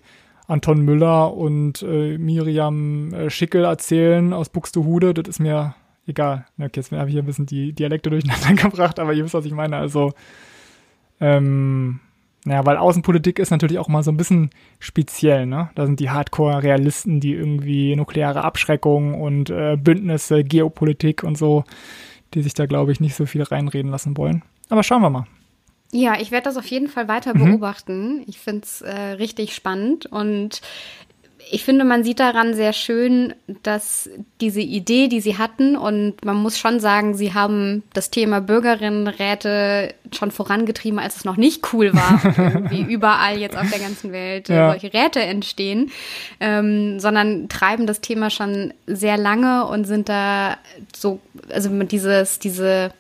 Anton 0.49 0.81
Müller 0.81 1.35
und 1.35 1.83
äh, 1.83 2.17
Miriam 2.17 3.13
äh, 3.13 3.31
Schickel 3.31 3.65
erzählen 3.65 4.33
aus 4.33 4.49
Buxtehude, 4.49 5.15
das 5.15 5.29
ist 5.29 5.39
mir 5.39 5.75
egal. 6.07 6.47
Okay, 6.59 6.71
jetzt 6.77 6.93
habe 6.93 7.09
ich 7.09 7.13
hier 7.13 7.23
ein 7.23 7.27
bisschen 7.27 7.47
die 7.47 7.75
Dialekte 7.75 8.09
durcheinander 8.09 8.55
gebracht, 8.63 8.99
aber 8.99 9.13
ihr 9.13 9.25
wisst, 9.25 9.35
was 9.35 9.45
ich 9.45 9.53
meine. 9.53 9.77
Also, 9.77 10.13
ähm, 11.21 12.01
naja, 12.45 12.67
weil 12.67 12.77
Außenpolitik 12.77 13.39
ist 13.39 13.51
natürlich 13.51 13.79
auch 13.79 13.89
mal 13.89 14.03
so 14.03 14.11
ein 14.11 14.17
bisschen 14.17 14.51
speziell, 14.81 15.47
ne? 15.47 15.71
Da 15.77 15.87
sind 15.87 16.01
die 16.01 16.11
Hardcore-Realisten, 16.11 17.21
die 17.21 17.35
irgendwie 17.35 17.95
nukleare 17.95 18.43
Abschreckung 18.43 19.21
und 19.21 19.51
äh, 19.51 19.77
Bündnisse, 19.77 20.43
Geopolitik 20.43 21.23
und 21.23 21.39
so, 21.39 21.65
die 22.35 22.43
sich 22.43 22.55
da, 22.55 22.67
glaube 22.67 22.91
ich, 22.91 23.01
nicht 23.01 23.15
so 23.15 23.27
viel 23.27 23.43
reinreden 23.43 23.91
lassen 23.91 24.17
wollen. 24.17 24.43
Aber 24.69 24.83
schauen 24.83 25.03
wir 25.03 25.11
mal. 25.11 25.27
Ja, 25.93 26.19
ich 26.19 26.31
werde 26.31 26.45
das 26.45 26.57
auf 26.57 26.67
jeden 26.67 26.89
Fall 26.89 27.07
weiter 27.07 27.37
mhm. 27.37 27.45
beobachten. 27.45 28.25
Ich 28.27 28.39
finde 28.39 28.63
es 28.63 28.81
äh, 28.81 28.93
richtig 28.93 29.55
spannend 29.55 30.07
und 30.07 30.63
ich 31.51 31.65
finde, 31.65 31.85
man 31.85 32.05
sieht 32.05 32.21
daran 32.21 32.55
sehr 32.55 32.73
schön, 32.73 33.35
dass 33.63 34.09
diese 34.41 34.61
Idee, 34.61 35.09
die 35.09 35.21
sie 35.21 35.39
hatten, 35.39 35.77
und 35.77 36.25
man 36.25 36.37
muss 36.37 36.59
schon 36.59 36.81
sagen, 36.81 37.15
sie 37.15 37.35
haben 37.35 37.83
das 37.93 38.11
Thema 38.11 38.41
Bürgerinnenräte 38.41 39.95
schon 40.13 40.31
vorangetrieben, 40.31 40.99
als 40.99 41.17
es 41.17 41.25
noch 41.25 41.37
nicht 41.37 41.73
cool 41.73 41.93
war, 41.93 42.23
wie 42.71 42.83
überall 42.83 43.39
jetzt 43.39 43.57
auf 43.57 43.69
der 43.71 43.81
ganzen 43.81 44.13
Welt 44.13 44.49
äh, 44.49 44.57
ja. 44.57 44.71
solche 44.71 44.95
Räte 44.95 45.21
entstehen, 45.21 45.91
ähm, 46.41 47.01
sondern 47.01 47.49
treiben 47.49 47.87
das 47.87 48.01
Thema 48.01 48.31
schon 48.31 48.73
sehr 48.87 49.17
lange 49.17 49.67
und 49.67 49.85
sind 49.85 50.09
da 50.09 50.57
so, 50.95 51.21
also 51.53 51.69
dieses, 51.83 52.39
diese, 52.39 52.93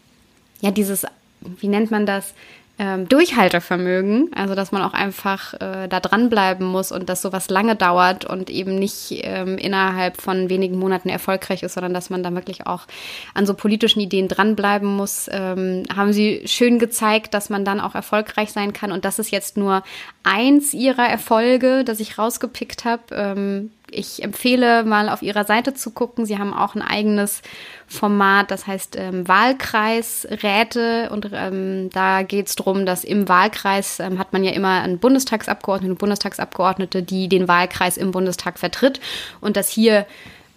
ja, 0.61 0.71
dieses, 0.71 1.07
wie 1.41 1.69
nennt 1.69 1.91
man 1.91 2.07
das? 2.07 2.35
Ähm, 2.83 3.09
Durchhaltevermögen, 3.09 4.31
also 4.35 4.57
dass 4.57 4.73
man 4.73 4.83
auch 4.83 4.92
einfach 4.92 5.55
äh, 5.55 5.87
da 5.87 6.01
dranbleiben 6.01 6.66
muss 6.66 6.90
und 6.90 7.09
dass 7.09 7.23
sowas 7.23 7.49
lange 7.49 7.77
dauert 7.77 8.25
und 8.25 8.51
eben 8.51 8.75
nicht 8.75 9.21
ähm, 9.23 9.57
innerhalb 9.57 10.21
von 10.21 10.51
wenigen 10.51 10.77
Monaten 10.81 11.09
erfolgreich 11.09 11.62
ist, 11.62 11.75
sondern 11.75 11.95
dass 11.95 12.11
man 12.11 12.25
da 12.25 12.35
wirklich 12.35 12.66
auch 12.66 12.88
an 13.35 13.47
so 13.47 13.55
politischen 13.55 14.01
Ideen 14.01 14.27
dranbleiben 14.27 14.88
muss, 14.97 15.31
ähm, 15.31 15.85
haben 15.95 16.12
sie 16.12 16.42
schön 16.47 16.81
gezeigt, 16.81 17.35
dass 17.35 17.51
man 17.51 17.64
dann 17.64 17.79
auch 17.79 17.95
erfolgreich 17.95 18.51
sein 18.51 18.73
kann 18.73 18.90
und 18.90 19.05
das 19.05 19.21
ist 19.21 19.31
jetzt 19.31 19.57
nur 19.57 19.85
eins 20.25 20.75
ihrer 20.75 21.07
Erfolge, 21.07 21.85
das 21.85 22.01
ich 22.01 22.18
rausgepickt 22.18 22.85
habe. 22.85 23.03
Ähm, 23.12 23.71
ich 23.93 24.23
empfehle 24.23 24.85
mal 24.85 25.09
auf 25.09 25.23
ihrer 25.23 25.45
Seite 25.45 25.75
zu 25.75 25.91
gucken. 25.91 26.27
Sie 26.27 26.39
haben 26.39 26.55
auch 26.55 26.75
ein 26.75 26.83
eigenes 26.83 27.43
Format, 27.87 28.51
das 28.51 28.67
heißt 28.67 28.97
ähm, 28.97 29.29
Wahlkreisräte. 29.29 31.11
Und 31.11 31.31
ähm, 31.33 31.91
da 31.91 32.23
geht 32.23 32.49
es 32.49 32.57
darum, 32.57 32.87
dass 32.87 33.05
im 33.05 33.29
Wahlkreis 33.29 34.01
ähm, 34.01 34.19
hat 34.19 34.33
man 34.33 34.45
ja 34.45 34.53
immer 34.53 34.81
einen 34.81 34.99
Bundestagsabgeordneten 34.99 35.93
und 35.93 35.99
Bundestagsabgeordnete, 35.99 37.03
die 37.03 37.29
den 37.29 37.49
Wahlkreis 37.49 37.97
im 37.97 38.11
Bundestag 38.11 38.59
vertritt. 38.59 39.01
Und 39.41 39.57
dass 39.57 39.69
hier 39.69 40.07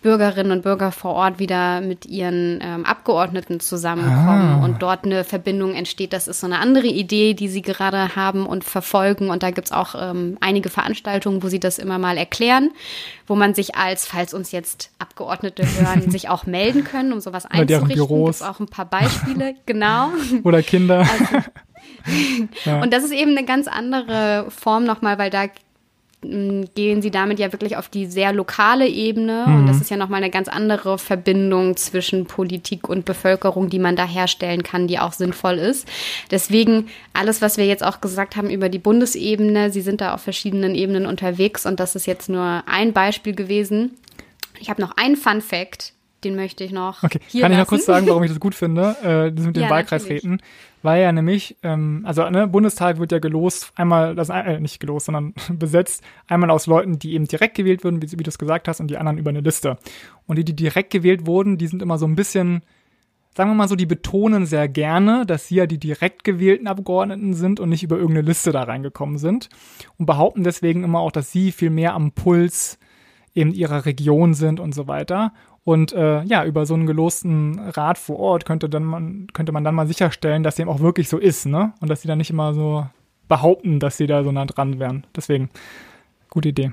Bürgerinnen 0.06 0.52
und 0.52 0.62
Bürger 0.62 0.92
vor 0.92 1.16
Ort 1.16 1.40
wieder 1.40 1.82
mit 1.82 2.06
ihren 2.06 2.60
ähm, 2.62 2.86
Abgeordneten 2.86 3.60
zusammenkommen 3.60 4.62
ah. 4.62 4.64
und 4.64 4.84
dort 4.84 5.04
eine 5.04 5.24
Verbindung 5.24 5.74
entsteht. 5.74 6.14
Das 6.14 6.28
ist 6.28 6.42
so 6.42 6.46
eine 6.46 6.60
andere 6.60 6.86
Idee, 6.86 7.34
die 7.34 7.48
sie 7.48 7.64
gerade 7.64 8.16
haben 8.16 8.46
und 8.46 8.64
verfolgen. 8.64 9.32
Und 9.32 9.42
da 9.42 9.50
gibt 9.50 9.66
es 9.66 9.72
auch 9.72 9.96
ähm, 10.00 10.38
einige 10.42 10.70
Veranstaltungen, 10.70 11.42
wo 11.42 11.48
sie 11.48 11.60
das 11.60 11.80
immer 11.80 11.98
mal 11.98 12.18
erklären, 12.18 12.70
wo 13.26 13.34
man 13.34 13.56
sich 13.56 13.78
als, 13.78 14.06
falls 14.06 14.36
uns 14.36 14.52
jetzt 14.52 14.92
Abgeordnete 15.00 15.64
hören, 15.80 16.12
sich 16.12 16.30
auch 16.30 16.46
melden 16.46 16.84
können, 16.84 17.12
um 17.12 17.20
sowas 17.20 17.48
einzurichten. 17.48 18.08
Gibt 18.08 18.30
es 18.30 18.44
auch 18.44 18.60
ein 18.60 18.68
paar 18.68 18.86
Beispiele, 18.86 19.56
genau. 19.66 20.12
Oder 20.44 20.62
Kinder. 20.62 21.00
Also, 21.00 21.48
ja. 22.66 22.80
Und 22.80 22.94
das 22.94 23.04
ist 23.04 23.12
eben 23.12 23.32
eine 23.36 23.48
ganz 23.48 23.68
andere 23.68 24.46
Form 24.50 24.84
nochmal, 24.84 25.18
weil 25.18 25.32
da 25.32 25.48
gehen 26.76 27.02
sie 27.02 27.12
damit 27.12 27.40
ja 27.40 27.52
wirklich 27.52 27.78
auf 27.78 27.90
die 27.90 28.06
sehr 28.06 28.34
lokale 28.34 28.88
Ebene. 28.88 29.46
Mhm. 29.48 29.56
Und 29.56 29.68
das 29.68 29.82
ist 29.82 29.90
ja 29.90 29.98
nochmal 29.98 30.22
eine 30.22 30.32
ganz 30.32 30.48
andere 30.48 30.98
Verbindung 30.98 31.78
zwischen 31.78 32.26
Politik 32.26 32.90
und 32.90 33.06
Bevölkerung, 33.06 33.70
die 33.70 33.80
man 33.80 33.96
da 33.96 34.06
herstellen 34.06 34.64
kann, 34.64 34.88
die 34.88 35.00
auch 35.00 35.14
sinnvoll 35.14 35.56
ist. 35.56 35.88
Deswegen 36.32 36.88
alles, 37.14 37.42
was 37.42 37.58
wir 37.58 37.66
jetzt 37.66 37.84
auch 37.84 38.02
gesagt 38.02 38.36
haben 38.36 38.50
über 38.50 38.70
die 38.70 38.80
Bundesebene, 38.80 39.72
sie 39.72 39.82
sind 39.82 40.02
da 40.02 40.14
auf 40.14 40.22
verschiedenen 40.22 40.76
Ebenen 40.76 41.06
unterwegs 41.06 41.66
und 41.66 41.80
das 41.80 41.96
ist 41.96 42.08
jetzt 42.08 42.30
nur 42.30 42.64
ein 42.66 42.94
Beispiel 42.94 43.36
gewesen. 43.36 43.92
Ich 44.60 44.70
habe 44.70 44.82
noch 44.82 44.96
einen 44.98 45.16
Fun 45.16 45.42
Fact, 45.42 45.94
den 46.24 46.36
möchte 46.36 46.64
ich 46.64 46.72
noch. 46.72 47.04
Okay, 47.04 47.20
kann 47.20 47.42
lassen. 47.42 47.54
ich 47.54 47.60
noch 47.60 47.68
kurz 47.68 47.86
sagen, 47.86 48.08
warum 48.08 48.24
ich 48.24 48.32
das 48.32 48.40
gut 48.40 48.56
finde, 48.56 48.96
äh, 49.04 49.32
das 49.32 49.46
mit 49.46 49.56
den 49.56 49.64
ja, 49.64 49.70
Wahlkreisräten. 49.70 50.42
Weil 50.86 51.02
ja 51.02 51.12
nämlich, 51.12 51.58
ähm, 51.64 52.04
also 52.06 52.30
ne, 52.30 52.48
Bundestag 52.48 53.00
wird 53.00 53.12
ja 53.12 53.18
gelost, 53.18 53.74
einmal, 53.74 54.14
das 54.14 54.30
äh, 54.30 54.60
nicht 54.60 54.80
gelost, 54.80 55.08
sondern 55.08 55.34
besetzt, 55.58 56.04
einmal 56.28 56.52
aus 56.52 56.68
Leuten, 56.68 57.00
die 57.00 57.14
eben 57.14 57.26
direkt 57.26 57.58
gewählt 57.58 57.84
wurden, 57.84 58.04
wie, 58.04 58.12
wie 58.12 58.22
du 58.22 58.30
es 58.30 58.38
gesagt 58.38 58.68
hast, 58.68 58.82
und 58.82 58.92
die 58.92 58.98
anderen 58.98 59.18
über 59.18 59.32
eine 59.32 59.42
Liste. 59.42 59.80
Und 60.28 60.38
die, 60.38 60.46
die 60.46 60.56
direkt 60.56 60.92
gewählt 60.92 61.26
wurden, 61.26 61.58
die 61.58 61.66
sind 61.66 61.82
immer 61.82 61.98
so 61.98 62.06
ein 62.06 62.16
bisschen, 62.16 62.62
sagen 63.36 63.50
wir 63.50 63.56
mal 63.56 63.68
so, 63.68 63.76
die 63.76 63.88
betonen 63.88 64.46
sehr 64.46 64.68
gerne, 64.68 65.26
dass 65.26 65.48
sie 65.48 65.56
ja 65.56 65.66
die 65.66 65.80
direkt 65.80 66.24
gewählten 66.24 66.68
Abgeordneten 66.68 67.34
sind 67.34 67.60
und 67.60 67.70
nicht 67.70 67.82
über 67.82 67.96
irgendeine 67.96 68.28
Liste 68.28 68.52
da 68.52 68.62
reingekommen 68.62 69.18
sind. 69.18 69.50
Und 69.98 70.06
behaupten 70.06 70.44
deswegen 70.44 70.84
immer 70.84 71.00
auch, 71.00 71.12
dass 71.12 71.32
sie 71.32 71.52
viel 71.52 71.72
mehr 71.72 71.96
am 71.96 72.12
Puls 72.12 72.78
eben 73.34 73.54
ihrer 73.54 73.88
Region 73.88 74.36
sind 74.36 74.60
und 74.60 74.76
so 74.76 74.88
weiter. 74.88 75.34
Und 75.66 75.94
äh, 75.94 76.24
ja, 76.24 76.46
über 76.46 76.68
so 76.68 76.76
einen 76.76 76.86
gelosten 76.86 77.60
Rat 77.60 77.98
vor 77.98 78.20
Ort 78.20 78.46
könnte, 78.46 78.70
dann 78.70 78.84
man, 78.84 79.28
könnte 79.34 79.52
man 79.52 79.64
dann 79.64 79.74
mal 79.74 79.88
sicherstellen, 79.88 80.44
dass 80.44 80.56
dem 80.56 80.70
auch 80.70 80.80
wirklich 80.80 81.10
so 81.10 81.18
ist, 81.18 81.48
ne? 81.48 81.74
Und 81.82 81.90
dass 81.90 82.04
sie 82.04 82.08
dann 82.08 82.20
nicht 82.20 82.30
immer 82.30 82.54
so 82.54 82.86
behaupten, 83.28 83.80
dass 83.80 83.98
sie 83.98 84.06
da 84.06 84.24
so 84.24 84.32
nah 84.32 84.46
dran 84.46 84.80
wären. 84.80 85.08
Deswegen, 85.16 85.50
gute 86.30 86.50
Idee. 86.50 86.72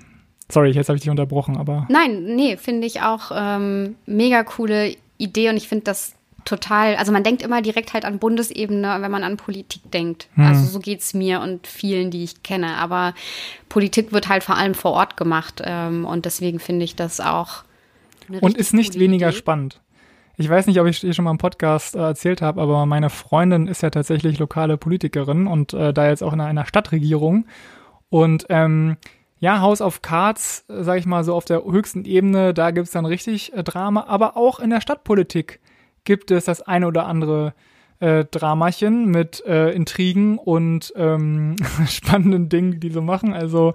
Sorry, 0.50 0.72
jetzt 0.72 0.90
habe 0.90 0.96
ich 0.96 1.02
dich 1.02 1.10
unterbrochen, 1.10 1.56
aber. 1.56 1.86
Nein, 1.88 2.36
nee, 2.36 2.58
finde 2.58 2.86
ich 2.86 3.00
auch 3.00 3.32
ähm, 3.34 3.96
mega 4.04 4.44
coole 4.44 4.94
Idee 5.16 5.48
und 5.48 5.56
ich 5.56 5.68
finde 5.68 5.84
das 5.84 6.14
total, 6.44 6.96
also 6.96 7.12
man 7.12 7.24
denkt 7.24 7.40
immer 7.40 7.62
direkt 7.62 7.94
halt 7.94 8.04
an 8.04 8.18
Bundesebene, 8.18 8.98
wenn 9.00 9.10
man 9.10 9.24
an 9.24 9.38
Politik 9.38 9.90
denkt. 9.90 10.28
Hm. 10.34 10.44
Also 10.44 10.66
so 10.66 10.80
geht 10.80 11.00
es 11.00 11.14
mir 11.14 11.40
und 11.40 11.66
vielen, 11.66 12.10
die 12.10 12.24
ich 12.24 12.42
kenne. 12.42 12.76
Aber 12.76 13.14
Politik 13.70 14.12
wird 14.12 14.28
halt 14.28 14.42
vor 14.42 14.56
allem 14.56 14.74
vor 14.74 14.92
Ort 14.92 15.16
gemacht 15.16 15.62
ähm, 15.64 16.04
und 16.04 16.26
deswegen 16.26 16.58
finde 16.58 16.84
ich 16.84 16.94
das 16.94 17.20
auch 17.20 17.64
und 18.40 18.56
ist 18.56 18.74
nicht 18.74 18.98
weniger 18.98 19.28
Idee. 19.28 19.36
spannend. 19.36 19.80
Ich 20.36 20.48
weiß 20.48 20.66
nicht, 20.66 20.80
ob 20.80 20.86
ich 20.86 21.00
dir 21.00 21.12
schon 21.12 21.24
mal 21.24 21.30
im 21.30 21.38
Podcast 21.38 21.94
äh, 21.94 22.00
erzählt 22.00 22.42
habe, 22.42 22.60
aber 22.60 22.86
meine 22.86 23.10
Freundin 23.10 23.68
ist 23.68 23.82
ja 23.82 23.90
tatsächlich 23.90 24.38
lokale 24.38 24.78
Politikerin 24.78 25.46
und 25.46 25.74
äh, 25.74 25.92
da 25.92 26.08
jetzt 26.08 26.22
auch 26.22 26.32
in 26.32 26.40
einer 26.40 26.64
Stadtregierung. 26.64 27.46
Und 28.08 28.46
ähm, 28.48 28.96
ja, 29.38 29.60
House 29.60 29.80
of 29.80 30.02
Cards, 30.02 30.64
äh, 30.68 30.82
sag 30.82 30.98
ich 30.98 31.06
mal 31.06 31.24
so 31.24 31.34
auf 31.34 31.44
der 31.44 31.64
höchsten 31.64 32.04
Ebene, 32.04 32.54
da 32.54 32.70
gibt's 32.70 32.92
dann 32.92 33.06
richtig 33.06 33.52
äh, 33.52 33.62
Drama, 33.62 34.04
aber 34.08 34.36
auch 34.36 34.58
in 34.58 34.70
der 34.70 34.80
Stadtpolitik 34.80 35.60
gibt 36.04 36.30
es 36.30 36.46
das 36.46 36.62
eine 36.62 36.86
oder 36.86 37.06
andere 37.06 37.54
äh, 38.02 38.24
Dramachen 38.24 39.06
mit 39.06 39.44
äh, 39.46 39.70
Intrigen 39.70 40.36
und 40.36 40.92
ähm, 40.96 41.54
spannenden 41.88 42.48
Dingen, 42.48 42.80
die 42.80 42.90
so 42.90 43.00
machen. 43.00 43.32
Also 43.32 43.74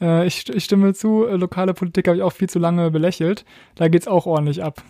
äh, 0.00 0.26
ich, 0.26 0.48
ich 0.48 0.64
stimme 0.64 0.94
zu, 0.94 1.26
äh, 1.26 1.36
lokale 1.36 1.74
Politik 1.74 2.08
habe 2.08 2.16
ich 2.16 2.24
auch 2.24 2.32
viel 2.32 2.48
zu 2.48 2.58
lange 2.58 2.90
belächelt. 2.90 3.44
Da 3.76 3.86
geht's 3.86 4.08
auch 4.08 4.26
ordentlich 4.26 4.64
ab. 4.64 4.82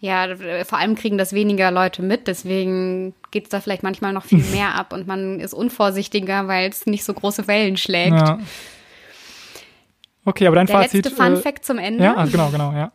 Ja, 0.00 0.26
vor 0.64 0.78
allem 0.78 0.96
kriegen 0.96 1.16
das 1.16 1.32
weniger 1.32 1.70
Leute 1.70 2.02
mit, 2.02 2.26
deswegen 2.26 3.14
geht 3.30 3.44
es 3.44 3.50
da 3.50 3.60
vielleicht 3.60 3.84
manchmal 3.84 4.12
noch 4.12 4.24
viel 4.24 4.42
mehr 4.52 4.74
ab 4.74 4.92
und 4.92 5.06
man 5.06 5.38
ist 5.38 5.54
unvorsichtiger, 5.54 6.48
weil 6.48 6.68
es 6.68 6.86
nicht 6.86 7.04
so 7.04 7.14
große 7.14 7.46
Wellen 7.46 7.76
schlägt. 7.76 8.16
Ja. 8.16 8.40
Okay, 10.24 10.48
aber 10.48 10.56
dein 10.56 10.66
Der 10.66 10.80
Fazit. 10.80 11.04
letzte 11.04 11.22
Fun 11.22 11.36
Fact 11.36 11.64
zum 11.64 11.78
Ende. 11.78 12.02
Ja, 12.02 12.16
ah, 12.16 12.26
genau, 12.26 12.50
genau, 12.50 12.72
ja. 12.72 12.90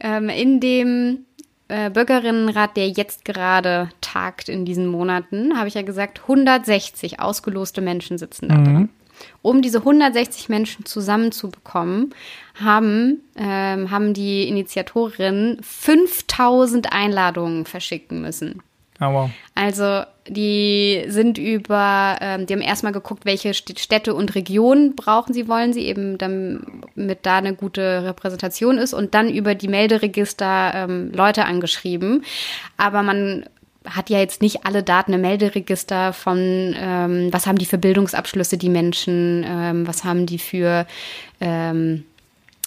Ähm, 0.00 0.28
in 0.28 0.60
dem 0.60 1.24
äh, 1.68 1.90
Bürgerinnenrat, 1.90 2.76
der 2.76 2.88
jetzt 2.88 3.24
gerade 3.24 3.90
tagt 4.00 4.48
in 4.48 4.64
diesen 4.64 4.86
Monaten, 4.86 5.58
habe 5.58 5.68
ich 5.68 5.74
ja 5.74 5.82
gesagt, 5.82 6.22
160 6.22 7.20
ausgeloste 7.20 7.80
Menschen 7.80 8.18
sitzen 8.18 8.48
da 8.48 8.56
mhm. 8.56 8.64
drin. 8.64 8.88
Um 9.42 9.62
diese 9.62 9.78
160 9.78 10.48
Menschen 10.48 10.84
zusammenzubekommen, 10.84 12.14
haben, 12.54 13.22
ähm, 13.36 13.90
haben 13.90 14.12
die 14.12 14.46
Initiatorinnen 14.48 15.58
5000 15.62 16.92
Einladungen 16.92 17.64
verschicken 17.64 18.20
müssen. 18.20 18.62
Oh, 19.00 19.12
wow. 19.12 19.30
Also 19.54 20.02
die 20.28 21.04
sind 21.08 21.38
über, 21.38 22.16
ähm, 22.20 22.46
die 22.46 22.54
haben 22.54 22.62
erstmal 22.62 22.92
geguckt, 22.92 23.24
welche 23.24 23.54
Städte 23.54 24.14
und 24.14 24.34
Regionen 24.34 24.96
brauchen 24.96 25.32
sie, 25.32 25.48
wollen 25.48 25.72
sie 25.72 25.82
eben, 25.82 26.18
damit 26.18 27.18
da 27.22 27.36
eine 27.36 27.54
gute 27.54 28.04
Repräsentation 28.04 28.78
ist 28.78 28.94
und 28.94 29.14
dann 29.14 29.30
über 29.30 29.54
die 29.54 29.68
Melderegister 29.68 30.72
ähm, 30.74 31.12
Leute 31.12 31.44
angeschrieben. 31.44 32.24
Aber 32.76 33.02
man 33.02 33.44
hat 33.84 34.10
ja 34.10 34.18
jetzt 34.18 34.42
nicht 34.42 34.66
alle 34.66 34.82
Daten 34.82 35.12
im 35.12 35.20
Melderegister 35.20 36.12
von, 36.12 36.74
ähm, 36.76 37.28
was 37.30 37.46
haben 37.46 37.58
die 37.58 37.66
für 37.66 37.78
Bildungsabschlüsse, 37.78 38.58
die 38.58 38.68
Menschen, 38.68 39.44
ähm, 39.46 39.86
was 39.86 40.04
haben 40.04 40.26
die 40.26 40.38
für, 40.38 40.86
ähm, 41.40 42.04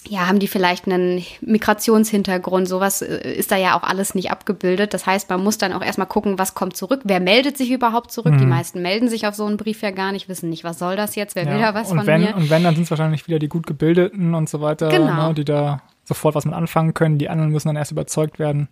ja, 0.08 0.26
haben 0.26 0.38
die 0.38 0.48
vielleicht 0.48 0.86
einen 0.86 1.22
Migrationshintergrund? 1.42 2.66
Sowas 2.66 3.02
äh, 3.02 3.32
ist 3.32 3.52
da 3.52 3.56
ja 3.56 3.78
auch 3.78 3.82
alles 3.82 4.14
nicht 4.14 4.30
abgebildet. 4.30 4.94
Das 4.94 5.06
heißt, 5.06 5.28
man 5.28 5.42
muss 5.42 5.58
dann 5.58 5.72
auch 5.72 5.82
erstmal 5.82 6.06
gucken, 6.06 6.38
was 6.38 6.54
kommt 6.54 6.76
zurück. 6.76 7.02
Wer 7.04 7.20
meldet 7.20 7.58
sich 7.58 7.70
überhaupt 7.70 8.10
zurück? 8.10 8.32
Mhm. 8.32 8.38
Die 8.38 8.46
meisten 8.46 8.80
melden 8.80 9.08
sich 9.08 9.26
auf 9.26 9.34
so 9.34 9.44
einen 9.44 9.58
Brief 9.58 9.82
ja 9.82 9.90
gar 9.90 10.12
nicht, 10.12 10.28
wissen 10.28 10.48
nicht, 10.48 10.64
was 10.64 10.78
soll 10.78 10.96
das 10.96 11.16
jetzt? 11.16 11.34
Wer 11.34 11.44
ja. 11.44 11.52
will 11.52 11.60
da 11.60 11.74
was 11.74 11.90
und 11.90 11.98
von 11.98 12.06
wenn, 12.06 12.22
mir? 12.22 12.34
Und 12.34 12.48
wenn, 12.48 12.64
dann 12.64 12.74
sind 12.74 12.84
es 12.84 12.90
wahrscheinlich 12.90 13.26
wieder 13.26 13.38
die 13.38 13.48
gut 13.48 13.66
gebildeten 13.66 14.34
und 14.34 14.48
so 14.48 14.60
weiter, 14.60 14.88
genau. 14.88 15.28
ne, 15.28 15.34
die 15.34 15.44
da 15.44 15.82
sofort 16.04 16.34
was 16.34 16.46
mit 16.46 16.54
anfangen 16.54 16.94
können. 16.94 17.18
Die 17.18 17.28
anderen 17.28 17.52
müssen 17.52 17.68
dann 17.68 17.76
erst 17.76 17.92
überzeugt 17.92 18.38
werden. 18.38 18.68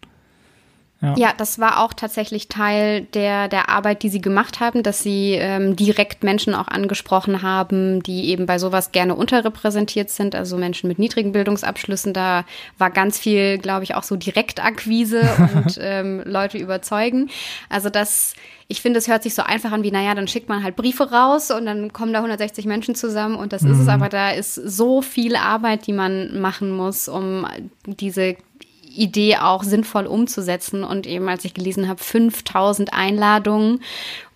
Ja. 1.00 1.14
ja. 1.16 1.32
das 1.36 1.58
war 1.58 1.80
auch 1.80 1.92
tatsächlich 1.92 2.48
Teil 2.48 3.02
der, 3.14 3.48
der 3.48 3.68
Arbeit, 3.68 4.02
die 4.02 4.08
sie 4.08 4.20
gemacht 4.20 4.58
haben, 4.58 4.82
dass 4.82 5.02
sie 5.02 5.34
ähm, 5.34 5.76
direkt 5.76 6.24
Menschen 6.24 6.54
auch 6.54 6.66
angesprochen 6.66 7.42
haben, 7.42 8.02
die 8.02 8.30
eben 8.30 8.46
bei 8.46 8.58
sowas 8.58 8.90
gerne 8.90 9.14
unterrepräsentiert 9.14 10.10
sind, 10.10 10.34
also 10.34 10.56
Menschen 10.56 10.88
mit 10.88 10.98
niedrigen 10.98 11.32
Bildungsabschlüssen. 11.32 12.12
Da 12.12 12.44
war 12.78 12.90
ganz 12.90 13.18
viel, 13.18 13.58
glaube 13.58 13.84
ich, 13.84 13.94
auch 13.94 14.02
so 14.02 14.16
Direktakquise 14.16 15.20
und 15.54 15.78
ähm, 15.80 16.22
Leute 16.24 16.58
überzeugen. 16.58 17.30
Also 17.68 17.90
das, 17.90 18.34
ich 18.66 18.82
finde, 18.82 18.98
es 18.98 19.06
hört 19.06 19.22
sich 19.22 19.34
so 19.34 19.42
einfach 19.42 19.70
an 19.70 19.84
wie, 19.84 19.92
naja, 19.92 20.14
dann 20.16 20.26
schickt 20.26 20.48
man 20.48 20.64
halt 20.64 20.74
Briefe 20.74 21.12
raus 21.12 21.52
und 21.52 21.66
dann 21.66 21.92
kommen 21.92 22.12
da 22.12 22.18
160 22.18 22.66
Menschen 22.66 22.96
zusammen 22.96 23.36
und 23.36 23.52
das 23.52 23.62
mhm. 23.62 23.70
ist 23.70 23.78
es. 23.78 23.84
Mhm. 23.84 23.90
Aber 23.90 24.08
da 24.08 24.30
ist 24.30 24.56
so 24.56 25.00
viel 25.00 25.36
Arbeit, 25.36 25.86
die 25.86 25.92
man 25.92 26.40
machen 26.40 26.72
muss, 26.72 27.08
um 27.08 27.46
diese 27.86 28.36
Idee 28.88 29.36
auch 29.36 29.62
sinnvoll 29.62 30.06
umzusetzen. 30.06 30.84
Und 30.84 31.06
eben, 31.06 31.28
als 31.28 31.44
ich 31.44 31.54
gelesen 31.54 31.88
habe, 31.88 32.02
5000 32.02 32.92
Einladungen, 32.92 33.80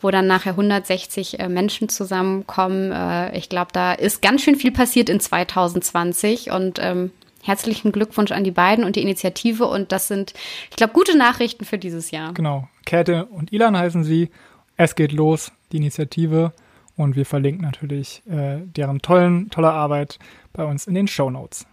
wo 0.01 0.11
dann 0.11 0.27
nachher 0.27 0.53
160 0.53 1.41
äh, 1.41 1.49
Menschen 1.49 1.89
zusammenkommen. 1.89 2.93
Äh, 2.93 3.37
ich 3.37 3.49
glaube, 3.49 3.71
da 3.73 3.93
ist 3.93 4.23
ganz 4.23 4.43
schön 4.43 4.57
viel 4.57 4.73
passiert 4.73 5.09
in 5.09 5.21
2020 5.21 6.51
und 6.51 6.79
ähm, 6.81 7.11
herzlichen 7.43 7.93
Glückwunsch 7.93 8.33
an 8.33 8.45
die 8.45 8.51
beiden 8.51 8.85
und 8.85 8.97
die 8.97 9.03
Initiative. 9.03 9.67
Und 9.67 9.93
das 9.93 10.09
sind, 10.09 10.35
ich 10.71 10.77
glaube, 10.77 10.93
gute 10.93 11.17
Nachrichten 11.17 11.65
für 11.65 11.79
dieses 11.79 12.11
Jahr. 12.11 12.33
Genau. 12.35 12.69
Käthe 12.87 13.27
und 13.27 13.53
Ilan 13.53 13.77
heißen 13.77 14.05
sie. 14.05 14.31
Es 14.77 14.95
geht 14.95 15.13
los, 15.13 15.53
die 15.71 15.77
Initiative. 15.77 16.53
Und 16.97 17.17
wir 17.17 17.27
verlinken 17.27 17.63
natürlich 17.63 18.23
äh, 18.29 18.59
deren 18.65 19.01
tollen, 19.01 19.51
tolle 19.51 19.73
Arbeit 19.73 20.19
bei 20.53 20.65
uns 20.65 20.87
in 20.87 20.95
den 20.95 21.09
Show 21.09 21.31
Notes. 21.31 21.67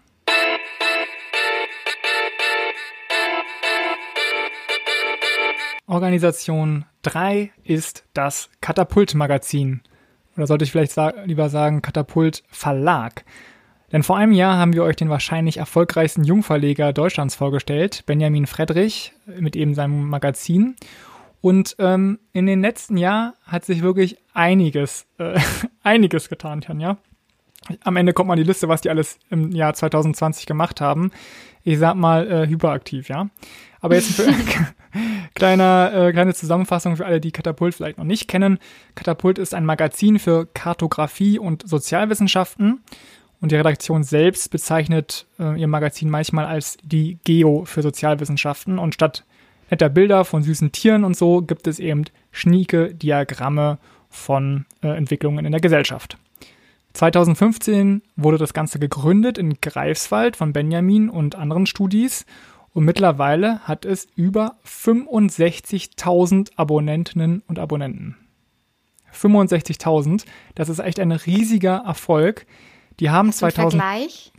Organisation 5.90 6.86
3 7.02 7.52
ist 7.64 8.06
das 8.14 8.50
Katapult-Magazin. 8.62 9.82
Oder 10.38 10.46
sollte 10.46 10.64
ich 10.64 10.72
vielleicht 10.72 10.92
sa 10.92 11.14
lieber 11.26 11.50
sagen 11.50 11.82
Katapult-Verlag. 11.82 13.26
Denn 13.92 14.04
vor 14.04 14.16
einem 14.16 14.32
Jahr 14.32 14.58
haben 14.58 14.74
wir 14.74 14.84
euch 14.84 14.98
den 14.98 15.10
wahrscheinlich 15.10 15.58
erfolgreichsten 15.58 16.24
Jungverleger 16.24 16.94
Deutschlands 16.94 17.34
vorgestellt, 17.34 18.04
Benjamin 18.06 18.46
Friedrich, 18.46 19.14
mit 19.26 19.56
eben 19.56 19.74
seinem 19.74 20.08
Magazin. 20.08 20.76
Und 21.42 21.76
ähm, 21.80 22.20
in 22.34 22.46
den 22.46 22.62
letzten 22.62 22.96
Jahren 22.96 23.34
hat 23.44 23.66
sich 23.66 23.82
wirklich 23.82 24.18
einiges, 24.32 25.08
äh, 25.18 25.40
einiges 25.84 26.30
getan, 26.30 26.62
Tanja. 26.62 26.98
Am 27.84 27.96
Ende 27.96 28.14
kommt 28.14 28.28
mal 28.28 28.36
die 28.36 28.44
Liste, 28.44 28.68
was 28.68 28.82
die 28.82 28.90
alles 28.90 29.20
im 29.30 29.52
Jahr 29.52 29.74
2020 29.74 30.46
gemacht 30.46 30.82
haben. 30.82 31.12
Ich 31.64 31.80
sag 31.80 31.96
mal 31.96 32.30
äh, 32.30 32.48
hyperaktiv, 32.48 33.10
ja. 33.10 33.30
Aber 33.82 33.96
jetzt 33.96 34.14
für 34.14 34.34
kleiner, 35.36 35.92
äh, 35.94 36.12
kleine 36.12 36.34
Zusammenfassung 36.34 36.98
für 36.98 37.06
alle, 37.06 37.22
die 37.22 37.32
Katapult 37.32 37.76
vielleicht 37.76 37.98
noch 37.98 38.06
nicht 38.06 38.28
kennen. 38.28 38.60
Katapult 38.96 39.38
ist 39.38 39.54
ein 39.54 39.66
Magazin 39.66 40.20
für 40.20 40.48
Kartografie 40.48 41.40
und 41.40 41.68
Sozialwissenschaften. 41.68 42.82
Und 43.42 43.52
die 43.52 43.56
Redaktion 43.56 44.04
selbst 44.04 44.52
bezeichnet 44.52 45.26
äh, 45.40 45.60
ihr 45.60 45.68
Magazin 45.68 46.10
manchmal 46.10 46.46
als 46.46 46.78
die 46.84 47.20
Geo 47.24 47.64
für 47.66 47.82
Sozialwissenschaften. 47.82 48.78
Und 48.80 48.94
statt 48.94 49.24
netter 49.70 49.90
Bilder 49.90 50.26
von 50.26 50.44
süßen 50.44 50.72
Tieren 50.72 51.04
und 51.04 51.16
so 51.16 51.42
gibt 51.42 51.68
es 51.68 51.80
eben 51.80 52.06
schnieke 52.32 52.94
Diagramme 52.94 53.78
von 54.10 54.66
äh, 54.82 54.90
Entwicklungen 54.90 55.46
in 55.46 55.52
der 55.52 55.62
Gesellschaft. 55.62 56.18
2015 56.94 58.02
wurde 58.16 58.38
das 58.38 58.54
Ganze 58.54 58.80
gegründet 58.80 59.38
in 59.38 59.62
Greifswald 59.62 60.36
von 60.36 60.54
Benjamin 60.54 61.10
und 61.10 61.36
anderen 61.36 61.66
Studis 61.66 62.26
und 62.74 62.86
mittlerweile 62.86 63.60
hat 63.60 63.86
es 63.86 64.08
über 64.16 64.58
65.000 64.66 66.52
Abonnentinnen 66.56 67.44
und 67.48 67.60
Abonnenten. 67.60 68.18
65.000, 69.14 70.26
das 70.56 70.70
ist 70.70 70.80
echt 70.80 71.00
ein 71.00 71.12
riesiger 71.12 71.84
Erfolg. 71.86 72.46
Die 73.00 73.10
haben 73.10 73.30
Hast 73.30 73.40
2000 73.40 73.82
Vergleich, 73.82 74.32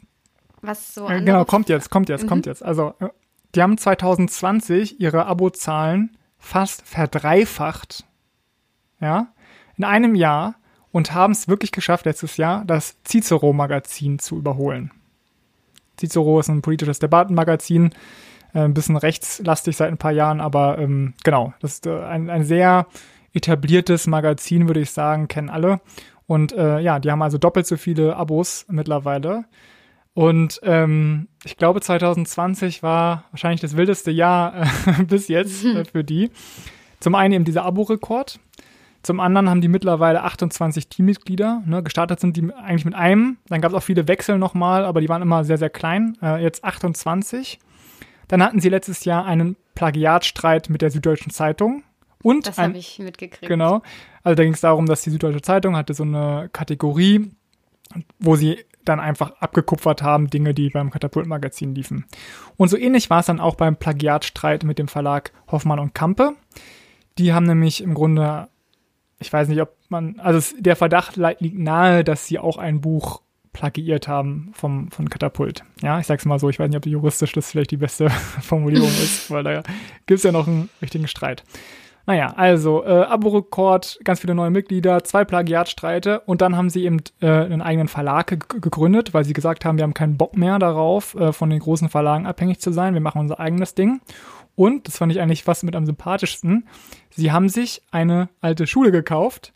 was 0.63 0.95
so 0.95 1.09
äh, 1.09 1.21
Genau, 1.21 1.45
kommt 1.45 1.69
jetzt, 1.69 1.91
kommt 1.91 2.09
jetzt, 2.09 2.25
mhm. 2.25 2.29
kommt 2.29 2.47
jetzt. 2.47 2.63
Also, 2.63 2.95
äh, 3.01 3.09
die 3.55 3.63
haben 3.63 3.77
2020 3.77 5.01
ihre 5.01 5.27
Abozahlen 5.27 6.17
fast 6.39 6.83
verdreifacht. 6.87 8.05
Ja, 9.01 9.33
in 9.77 9.85
einem 9.85 10.15
Jahr 10.15 10.55
und 10.93 11.15
haben 11.15 11.33
es 11.33 11.49
wirklich 11.49 11.73
geschafft, 11.73 12.07
letztes 12.07 12.37
Jahr 12.37 12.65
das 12.65 12.97
Cicero-Magazin 13.05 14.19
zu 14.19 14.37
überholen. 14.37 14.91
Cicero 15.99 16.41
ist 16.41 16.49
ein 16.49 16.63
politisches 16.63 16.99
Debattenmagazin, 16.99 17.91
äh, 18.55 18.61
ein 18.61 18.75
bisschen 18.75 18.97
rechtslastig 18.97 19.77
seit 19.77 19.91
ein 19.91 19.99
paar 19.99 20.13
Jahren, 20.13 20.41
aber 20.41 20.79
ähm, 20.79 21.15
genau, 21.25 21.53
das 21.61 21.75
ist 21.75 21.87
äh, 21.87 22.01
ein, 22.01 22.31
ein 22.31 22.45
sehr 22.45 22.87
etabliertes 23.33 24.07
Magazin, 24.07 24.67
würde 24.67 24.81
ich 24.81 24.91
sagen, 24.91 25.29
kennen 25.29 25.51
alle. 25.51 25.81
Und 26.27 26.53
äh, 26.53 26.81
ja, 26.81 26.99
die 26.99 27.11
haben 27.11 27.23
also 27.23 27.39
doppelt 27.39 27.67
so 27.67 27.77
viele 27.77 28.17
Abos 28.17 28.65
mittlerweile. 28.69 29.45
Und 30.15 30.61
ähm, 30.65 31.29
ich 31.45 31.57
glaube, 31.57 31.81
2020 31.81 32.83
war 32.83 33.25
wahrscheinlich 33.31 33.61
das 33.61 33.77
wildeste 33.77 34.11
Jahr 34.11 34.63
äh, 34.63 35.03
bis 35.07 35.29
jetzt 35.29 35.65
äh, 35.65 35.85
für 35.85 36.05
die. 36.05 36.31
Zum 37.01 37.15
einen 37.15 37.35
eben 37.35 37.45
dieser 37.45 37.65
Abo-Rekord. 37.65 38.41
Zum 39.03 39.19
anderen 39.19 39.49
haben 39.49 39.61
die 39.61 39.69
mittlerweile 39.69 40.23
28 40.23 40.89
Teammitglieder. 40.89 41.63
Ne? 41.65 41.83
Gestartet 41.83 42.21
sind 42.21 42.37
die 42.37 42.53
eigentlich 42.53 42.85
mit 42.85 42.95
einem. 42.95 43.39
Dann 43.49 43.61
gab 43.61 43.73
es 43.73 43.79
auch 43.79 43.83
viele 43.83 44.09
Wechsel 44.09 44.39
nochmal, 44.39 44.85
aber 44.85 45.01
die 45.01 45.09
waren 45.09 45.23
immer 45.23 45.45
sehr, 45.45 45.59
sehr 45.59 45.71
klein. 45.71 46.19
Äh, 46.23 46.43
jetzt 46.43 46.65
28. 46.65 47.59
Dann 48.29 48.43
hatten 48.43 48.61
sie 48.61 48.69
letztes 48.69 49.05
Jahr 49.05 49.25
einen 49.25 49.57
Plagiatstreit 49.75 50.69
mit 50.69 50.83
der 50.83 50.91
Süddeutschen 50.91 51.33
Zeitung. 51.33 51.83
Und 52.23 52.47
das 52.47 52.59
habe 52.59 52.77
ich 52.77 52.99
mitgekriegt. 52.99 53.49
Genau. 53.49 53.83
Also 54.23 54.37
da 54.37 54.45
ging 54.45 54.53
es 54.53 54.61
darum, 54.61 54.87
dass 54.87 55.03
die 55.03 55.11
Süddeutsche 55.11 55.41
Zeitung 55.41 55.77
hatte 55.77 55.95
so 55.95 56.03
eine 56.03 56.51
Kategorie, 56.53 57.31
wo 58.19 58.37
sie 58.37 58.59
dann 58.85 59.01
einfach 59.01 59.31
abgekupfert 59.41 60.03
haben, 60.03 60.29
Dinge, 60.29 60.55
die 60.55 60.69
beim 60.71 60.91
Katapult-Magazin 60.91 61.75
liefen. 61.75 62.05
Und 62.57 62.69
so 62.69 62.77
ähnlich 62.77 63.09
war 63.11 63.21
es 63.21 63.27
dann 63.27 63.41
auch 63.41 63.55
beim 63.55 63.77
Plagiatstreit 63.77 64.65
mit 64.65 64.79
dem 64.79 64.89
Verlag 64.89 65.33
Hoffmann 65.51 65.79
und 65.79 65.95
Kampe. 65.95 66.35
Die 67.19 67.33
haben 67.33 67.47
nämlich 67.47 67.83
im 67.83 67.95
Grunde 67.95 68.49
ich 69.21 69.33
weiß 69.33 69.49
nicht, 69.49 69.61
ob 69.61 69.77
man, 69.89 70.19
also 70.19 70.55
der 70.59 70.77
Verdacht 70.77 71.17
liegt 71.17 71.59
nahe, 71.59 72.03
dass 72.05 72.27
sie 72.27 72.39
auch 72.39 72.57
ein 72.57 72.81
Buch 72.81 73.21
plagiiert 73.53 74.09
haben 74.09 74.51
vom, 74.55 74.91
von 74.91 75.11
Katapult. 75.11 75.65
Ja, 75.83 75.99
ich 75.99 76.07
sag's 76.07 76.25
mal 76.25 76.39
so, 76.39 76.49
ich 76.49 76.59
weiß 76.59 76.69
nicht, 76.69 76.77
ob 76.77 76.87
juristisch 76.87 77.33
das 77.33 77.51
vielleicht 77.51 77.71
die 77.71 77.77
beste 77.77 78.11
Formulierung 78.41 78.89
ist, 78.89 79.31
weil 79.31 79.45
da 79.45 79.63
gibt's 80.07 80.25
ja 80.25 80.33
noch 80.33 80.47
einen 80.47 80.71
richtigen 80.81 81.09
Streit. 81.09 81.45
Naja, 82.07 82.33
also 82.37 82.85
äh, 82.85 83.03
Abo-Rekord, 83.03 84.01
ganz 84.05 84.21
viele 84.21 84.35
neue 84.35 84.51
Mitglieder, 84.51 85.05
zwei 85.05 85.25
Plagiatstreite 85.25 86.21
und 86.21 86.41
dann 86.41 86.57
haben 86.57 86.71
sie 86.71 86.85
eben 86.85 87.03
äh, 87.21 87.29
einen 87.29 87.61
eigenen 87.61 87.89
Verlag 87.89 88.27
gegründet, 88.49 89.13
weil 89.13 89.25
sie 89.25 89.35
gesagt 89.35 89.65
haben, 89.65 89.77
wir 89.77 89.85
haben 89.85 89.95
keinen 89.95 90.17
Bock 90.17 90.37
mehr 90.37 90.59
darauf, 90.59 91.15
äh, 91.15 91.33
von 91.33 91.51
den 91.51 91.61
großen 91.61 91.89
Verlagen 91.89 92.27
abhängig 92.27 92.61
zu 92.61 92.73
sein, 92.73 92.95
wir 92.95 93.01
machen 93.01 93.21
unser 93.21 93.39
eigenes 93.39 93.75
Ding. 93.75 94.01
Und, 94.61 94.87
das 94.87 94.99
fand 94.99 95.11
ich 95.11 95.23
eigentlich 95.23 95.43
fast 95.43 95.65
mit 95.65 95.75
am 95.75 95.87
sympathischsten, 95.87 96.69
sie 97.09 97.33
haben 97.33 97.49
sich 97.49 97.81
eine 97.93 98.29
alte 98.43 98.67
Schule 98.67 98.93
gekauft, 98.93 99.55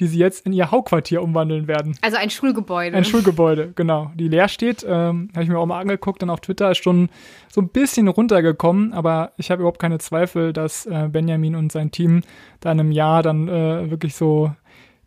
die 0.00 0.06
sie 0.06 0.16
jetzt 0.16 0.46
in 0.46 0.54
ihr 0.54 0.70
Hauptquartier 0.70 1.20
umwandeln 1.20 1.68
werden. 1.68 1.94
Also 2.00 2.16
ein 2.16 2.30
Schulgebäude. 2.30 2.96
Ein 2.96 3.04
Schulgebäude, 3.04 3.74
genau. 3.74 4.10
Die 4.14 4.28
leer 4.28 4.48
steht, 4.48 4.82
ähm, 4.88 5.28
habe 5.34 5.42
ich 5.42 5.50
mir 5.50 5.58
auch 5.58 5.66
mal 5.66 5.78
angeguckt, 5.78 6.22
dann 6.22 6.30
auf 6.30 6.40
Twitter 6.40 6.70
ist 6.70 6.82
schon 6.82 7.10
so 7.52 7.60
ein 7.60 7.68
bisschen 7.68 8.08
runtergekommen, 8.08 8.94
aber 8.94 9.32
ich 9.36 9.50
habe 9.50 9.60
überhaupt 9.60 9.78
keine 9.78 9.98
Zweifel, 9.98 10.54
dass 10.54 10.86
äh, 10.86 11.10
Benjamin 11.12 11.54
und 11.54 11.70
sein 11.70 11.90
Team 11.90 12.22
da 12.60 12.72
in 12.72 12.80
einem 12.80 12.92
Jahr 12.92 13.22
dann 13.22 13.48
äh, 13.48 13.90
wirklich 13.90 14.14
so 14.14 14.54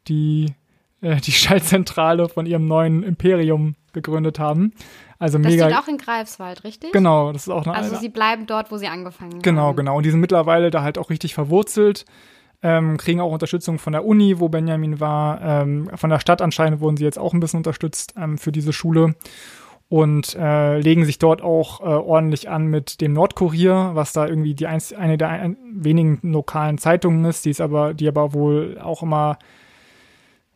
die, 0.07 0.53
äh, 1.01 1.15
die 1.21 1.31
Schaltzentrale 1.31 2.29
von 2.29 2.45
ihrem 2.45 2.67
neuen 2.67 3.01
Imperium 3.01 3.73
gegründet 3.93 4.37
haben. 4.37 4.73
Also 5.19 5.37
das 5.37 5.51
mega. 5.51 5.65
Das 5.65 5.73
steht 5.73 5.83
auch 5.83 5.87
in 5.89 5.97
Greifswald, 5.97 6.63
richtig? 6.63 6.93
Genau, 6.93 7.31
das 7.31 7.43
ist 7.43 7.49
auch 7.49 7.67
eine 7.67 7.75
Also 7.75 7.97
sie 7.97 8.09
bleiben 8.09 8.47
dort, 8.47 8.71
wo 8.71 8.77
sie 8.77 8.87
angefangen 8.87 9.41
genau, 9.41 9.67
haben. 9.67 9.75
Genau, 9.75 9.91
genau. 9.91 9.97
Und 9.97 10.05
die 10.05 10.11
sind 10.11 10.21
mittlerweile 10.21 10.71
da 10.71 10.81
halt 10.81 10.97
auch 10.97 11.09
richtig 11.09 11.33
verwurzelt. 11.33 12.05
Ähm, 12.61 12.97
kriegen 12.97 13.21
auch 13.21 13.31
Unterstützung 13.31 13.79
von 13.79 13.93
der 13.93 14.05
Uni, 14.05 14.39
wo 14.39 14.49
Benjamin 14.49 14.99
war. 14.99 15.41
Ähm, 15.41 15.89
von 15.95 16.09
der 16.09 16.19
Stadt 16.19 16.41
anscheinend 16.41 16.81
wurden 16.81 16.97
sie 16.97 17.03
jetzt 17.03 17.19
auch 17.19 17.33
ein 17.33 17.39
bisschen 17.39 17.59
unterstützt 17.59 18.13
ähm, 18.17 18.37
für 18.37 18.51
diese 18.51 18.73
Schule 18.73 19.15
und 19.89 20.35
äh, 20.35 20.79
legen 20.79 21.03
sich 21.03 21.19
dort 21.19 21.41
auch 21.41 21.81
äh, 21.81 21.83
ordentlich 21.83 22.49
an 22.49 22.67
mit 22.67 23.01
dem 23.01 23.13
Nordkurier, 23.13 23.91
was 23.93 24.13
da 24.13 24.27
irgendwie 24.27 24.53
die 24.53 24.67
einz 24.67 24.93
eine 24.93 25.17
der 25.17 25.29
ein 25.29 25.57
wenigen 25.73 26.19
lokalen 26.21 26.77
Zeitungen 26.77 27.25
ist, 27.25 27.45
die 27.45 27.49
ist 27.49 27.59
aber, 27.59 27.93
die 27.93 28.07
aber 28.07 28.33
wohl 28.33 28.77
auch 28.81 29.03
immer 29.03 29.39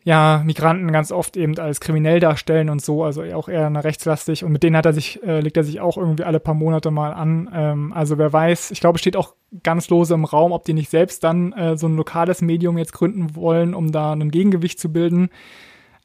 ja, 0.05 0.41
Migranten 0.45 0.91
ganz 0.91 1.11
oft 1.11 1.37
eben 1.37 1.57
als 1.57 1.79
kriminell 1.79 2.19
darstellen 2.19 2.69
und 2.69 2.81
so, 2.81 3.03
also 3.03 3.23
auch 3.23 3.47
eher 3.47 3.71
rechtslastig. 3.83 4.43
Und 4.43 4.51
mit 4.51 4.61
denen 4.61 4.75
hat 4.75 4.85
er 4.85 4.93
sich, 4.93 5.23
äh, 5.23 5.39
legt 5.39 5.55
er 5.55 5.63
sich 5.63 5.79
auch 5.79 5.97
irgendwie 5.97 6.25
alle 6.25 6.41
paar 6.41 6.55
Monate 6.55 6.91
mal 6.91 7.13
an. 7.13 7.49
Ähm, 7.53 7.93
also 7.93 8.17
wer 8.17 8.33
weiß, 8.33 8.71
ich 8.71 8.81
glaube, 8.81 8.99
steht 8.99 9.15
auch 9.15 9.35
ganz 9.63 9.89
lose 9.89 10.13
im 10.13 10.25
Raum, 10.25 10.51
ob 10.51 10.65
die 10.65 10.73
nicht 10.73 10.89
selbst 10.89 11.23
dann 11.23 11.53
äh, 11.53 11.77
so 11.77 11.87
ein 11.87 11.95
lokales 11.95 12.41
Medium 12.41 12.77
jetzt 12.77 12.91
gründen 12.91 13.35
wollen, 13.35 13.73
um 13.73 13.91
da 13.91 14.11
ein 14.11 14.29
Gegengewicht 14.29 14.79
zu 14.79 14.91
bilden. 14.91 15.29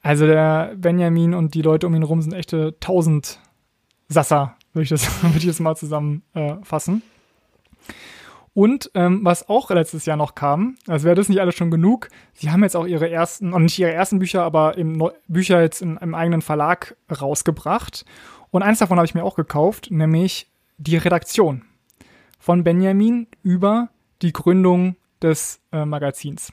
Also 0.01 0.25
der 0.25 0.75
Benjamin 0.77 1.33
und 1.33 1.53
die 1.53 1.61
Leute 1.61 1.85
um 1.85 1.93
ihn 1.93 2.03
rum 2.03 2.21
sind 2.21 2.33
echte 2.33 2.79
tausend 2.79 3.41
Sasser, 4.07 4.55
würde 4.71 4.83
ich 4.83 4.89
das, 4.89 5.07
würde 5.23 5.39
ich 5.39 5.45
das 5.45 5.59
mal 5.59 5.75
zusammenfassen. 5.75 6.95
Äh, 6.95 7.18
und 8.59 8.91
ähm, 8.93 9.21
was 9.23 9.47
auch 9.47 9.69
letztes 9.69 10.05
Jahr 10.05 10.17
noch 10.17 10.35
kam, 10.35 10.75
als 10.85 11.05
wäre 11.05 11.15
das 11.15 11.29
nicht 11.29 11.39
alles 11.39 11.55
schon 11.55 11.71
genug, 11.71 12.09
sie 12.33 12.51
haben 12.51 12.61
jetzt 12.61 12.75
auch 12.75 12.85
ihre 12.85 13.09
ersten, 13.09 13.53
und 13.53 13.63
nicht 13.63 13.79
ihre 13.79 13.93
ersten 13.93 14.19
Bücher, 14.19 14.43
aber 14.43 14.75
Neu 14.75 15.11
Bücher 15.29 15.61
jetzt 15.61 15.81
in, 15.81 15.95
im 15.95 16.13
eigenen 16.13 16.41
Verlag 16.41 16.97
rausgebracht. 17.09 18.03
Und 18.51 18.61
eins 18.61 18.79
davon 18.79 18.97
habe 18.97 19.05
ich 19.05 19.15
mir 19.15 19.23
auch 19.23 19.37
gekauft, 19.37 19.91
nämlich 19.91 20.51
die 20.77 20.97
Redaktion 20.97 21.63
von 22.37 22.65
Benjamin 22.65 23.27
über 23.43 23.91
die 24.21 24.33
Gründung 24.33 24.97
des 25.21 25.61
äh, 25.71 25.85
Magazins. 25.85 26.51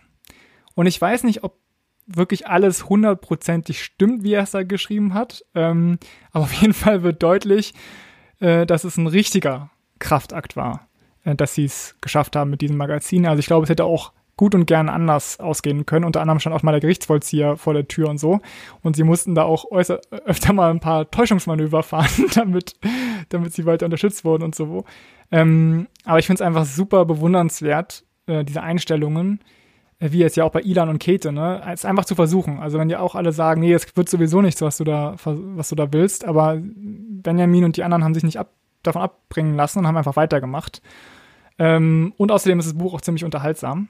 Und 0.77 0.87
ich 0.87 1.01
weiß 1.01 1.25
nicht, 1.25 1.43
ob 1.43 1.59
wirklich 2.07 2.47
alles 2.47 2.89
hundertprozentig 2.89 3.83
stimmt, 3.83 4.23
wie 4.23 4.35
er 4.35 4.45
es 4.45 4.53
da 4.53 4.63
geschrieben 4.63 5.13
hat. 5.13 5.45
Ähm, 5.57 5.99
aber 6.31 6.45
auf 6.45 6.53
jeden 6.53 6.73
Fall 6.73 7.03
wird 7.03 7.21
deutlich, 7.25 7.75
äh, 8.39 8.65
dass 8.65 8.85
es 8.85 8.97
ein 8.97 9.09
richtiger 9.09 9.73
Kraftakt 9.99 10.55
war. 10.55 10.86
Äh, 11.27 11.35
dass 11.35 11.55
sie 11.55 11.65
es 11.65 11.97
geschafft 12.01 12.37
haben 12.37 12.51
mit 12.51 12.63
diesem 12.63 12.77
Magazin. 12.77 13.27
Also 13.27 13.41
ich 13.41 13.47
glaube, 13.47 13.65
es 13.65 13.71
hätte 13.71 13.85
auch 13.85 14.13
gut 14.37 14.55
und 14.55 14.67
gern 14.67 14.89
anders 14.89 15.41
ausgehen 15.41 15.87
können. 15.87 16.05
Unter 16.05 16.21
anderem 16.21 16.39
stand 16.41 16.55
auch 16.55 16.63
mal 16.63 16.73
der 16.73 16.81
Gerichtsvollzieher 16.81 17.57
vor 17.57 17.75
der 17.75 17.89
Tür 17.89 18.09
und 18.09 18.19
so. 18.19 18.41
Und 18.83 18.97
sie 18.97 19.03
mussten 19.03 19.35
da 19.35 19.43
auch 19.43 19.71
äußer, 19.71 20.01
öfter 20.25 20.53
mal 20.53 20.71
ein 20.71 20.81
paar 20.81 21.11
Täuschungsmanöver 21.11 21.83
fahren, 21.83 22.27
damit, 22.35 22.75
damit 23.31 23.53
sie 23.53 23.67
weiter 23.67 23.87
unterstützt 23.87 24.25
wurden 24.25 24.45
und 24.45 24.55
so. 24.55 24.85
Ähm, 25.33 25.89
aber 26.05 26.19
ich 26.19 26.27
finde 26.27 26.43
es 26.43 26.47
einfach 26.47 26.65
super 26.65 27.05
bewundernswert, 27.05 28.05
äh, 28.27 28.45
diese 28.45 28.63
Einstellungen, 28.63 29.41
äh, 29.99 30.13
wie 30.13 30.19
jetzt 30.19 30.37
ja 30.37 30.45
auch 30.45 30.53
bei 30.53 30.61
Ilan 30.61 30.91
und 30.91 30.99
Kete, 30.99 31.33
ne? 31.33 31.63
Es 31.73 31.85
einfach 31.85 32.05
zu 32.05 32.15
versuchen. 32.15 32.61
Also 32.61 32.79
wenn 32.79 32.89
die 32.89 32.97
auch 32.97 33.17
alle 33.17 33.33
sagen, 33.33 33.63
nee, 33.63 33.73
es 33.73 33.97
wird 33.97 34.09
sowieso 34.09 34.43
nichts, 34.43 34.61
was 34.61 34.77
du 34.77 34.85
da, 34.85 35.17
was 35.25 35.71
du 35.71 35.75
da 35.75 35.93
willst, 35.93 36.25
aber 36.25 36.59
Benjamin 36.61 37.65
und 37.65 37.77
die 37.79 37.83
anderen 37.83 38.05
haben 38.05 38.15
sich 38.15 38.23
nicht 38.23 38.39
ab, 38.39 38.51
davon 38.83 39.03
abbringen 39.03 39.57
lassen 39.57 39.81
und 39.81 39.87
haben 39.89 39.97
einfach 39.97 40.17
weitergemacht. 40.17 40.83
Ähm, 41.59 42.13
und 42.17 42.31
außerdem 42.31 42.59
ist 42.59 42.67
das 42.67 42.79
Buch 42.79 42.95
auch 42.95 43.01
ziemlich 43.01 43.25
unterhaltsam. 43.25 43.89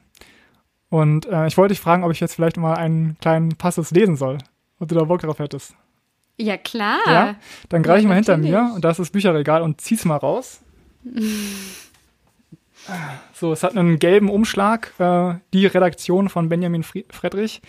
Und 0.89 1.27
äh, 1.27 1.47
ich 1.47 1.57
wollte 1.57 1.75
dich 1.75 1.81
fragen, 1.81 2.05
ob 2.05 2.13
ich 2.13 2.21
jetzt 2.21 2.35
vielleicht 2.35 2.57
mal 2.57 2.75
einen 2.75 3.19
kleinen 3.21 3.57
Passus 3.57 3.91
lesen 3.91 4.17
soll, 4.17 4.39
ob 4.79 4.89
du 4.89 4.95
da 4.95 5.05
Bock 5.05 5.21
drauf 5.21 5.39
hättest. 5.39 5.75
Ja, 6.39 6.57
klar. 6.57 6.99
Ja, 7.07 7.35
dann 7.69 7.83
greife 7.83 8.01
ich 8.01 8.07
mal 8.07 8.15
hinter 8.15 8.37
mir 8.37 8.73
und 8.75 8.85
da 8.85 8.91
ist 8.91 9.01
das 9.01 9.11
Bücherregal 9.11 9.63
und 9.63 9.81
zieh's 9.81 10.05
mal 10.05 10.17
raus. 10.17 10.61
so, 13.33 13.53
es 13.53 13.63
hat 13.63 13.77
einen 13.77 13.99
gelben 13.99 14.29
Umschlag, 14.29 14.93
äh, 14.99 15.35
die 15.53 15.67
Redaktion 15.67 16.29
von 16.29 16.49
Benjamin 16.49 16.83
Friedrich 16.83 17.63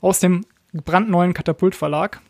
aus 0.00 0.20
dem 0.20 0.44
brandneuen 0.72 1.34
Katapult-Verlag. 1.34 2.20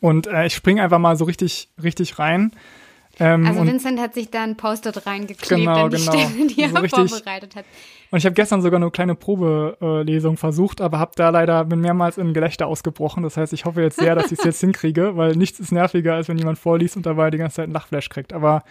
Und 0.00 0.26
äh, 0.26 0.46
ich 0.46 0.54
springe 0.54 0.82
einfach 0.82 0.98
mal 0.98 1.16
so 1.16 1.24
richtig, 1.24 1.68
richtig 1.82 2.18
rein. 2.18 2.52
Ähm, 3.20 3.46
also 3.46 3.66
Vincent 3.66 4.00
hat 4.00 4.14
sich 4.14 4.30
da 4.30 4.42
ein 4.42 4.56
Post-it 4.56 5.06
reingeklebt 5.06 5.48
genau, 5.48 5.88
die 5.88 5.96
genau. 5.96 6.12
Stelle, 6.12 6.46
die 6.48 6.68
so 6.68 6.76
er 6.76 7.08
vorbereitet 7.08 7.56
hat. 7.56 7.64
Und 8.10 8.18
ich 8.18 8.26
habe 8.26 8.34
gestern 8.34 8.62
sogar 8.62 8.80
eine 8.80 8.90
kleine 8.90 9.14
Probelesung 9.14 10.36
versucht, 10.36 10.80
aber 10.80 10.98
habe 10.98 11.12
da 11.16 11.30
leider 11.30 11.64
bin 11.64 11.80
mehrmals 11.80 12.18
in 12.18 12.32
Gelächter 12.34 12.66
ausgebrochen. 12.66 13.22
Das 13.22 13.36
heißt, 13.36 13.52
ich 13.52 13.64
hoffe 13.64 13.82
jetzt 13.82 13.98
sehr, 13.98 14.14
dass 14.14 14.32
ich 14.32 14.38
es 14.38 14.44
jetzt 14.44 14.60
hinkriege, 14.60 15.12
weil 15.16 15.32
nichts 15.36 15.60
ist 15.60 15.72
nerviger, 15.72 16.14
als 16.14 16.28
wenn 16.28 16.38
jemand 16.38 16.58
vorliest 16.58 16.96
und 16.96 17.06
dabei 17.06 17.30
die 17.30 17.38
ganze 17.38 17.56
Zeit 17.56 17.68
ein 17.68 17.72
Lachflash 17.72 18.08
kriegt. 18.08 18.32
Aber 18.32 18.62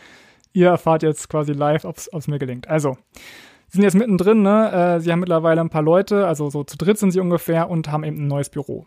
ihr 0.54 0.70
erfahrt 0.70 1.04
jetzt 1.04 1.30
quasi 1.30 1.54
live, 1.54 1.86
ob 1.86 1.98
es 1.98 2.28
mir 2.28 2.40
gelingt. 2.40 2.68
Also, 2.68 2.98
Sie 3.74 3.78
sind 3.78 3.86
jetzt 3.86 3.96
mittendrin, 3.96 4.44
ne? 4.44 4.72
Äh, 4.72 5.00
sie 5.00 5.12
haben 5.12 5.20
mittlerweile 5.20 5.60
ein 5.60 5.72
paar 5.72 5.82
Leute, 5.82 6.28
also 6.28 6.52
so 6.52 6.64
zu 6.64 6.78
dritt 6.78 7.00
sind 7.00 7.10
sie 7.10 7.20
ungefähr 7.20 7.72
und 7.72 7.92
haben 7.92 8.04
eben 8.04 8.18
ein 8.18 8.28
neues 8.28 8.50
Büro. 8.50 8.86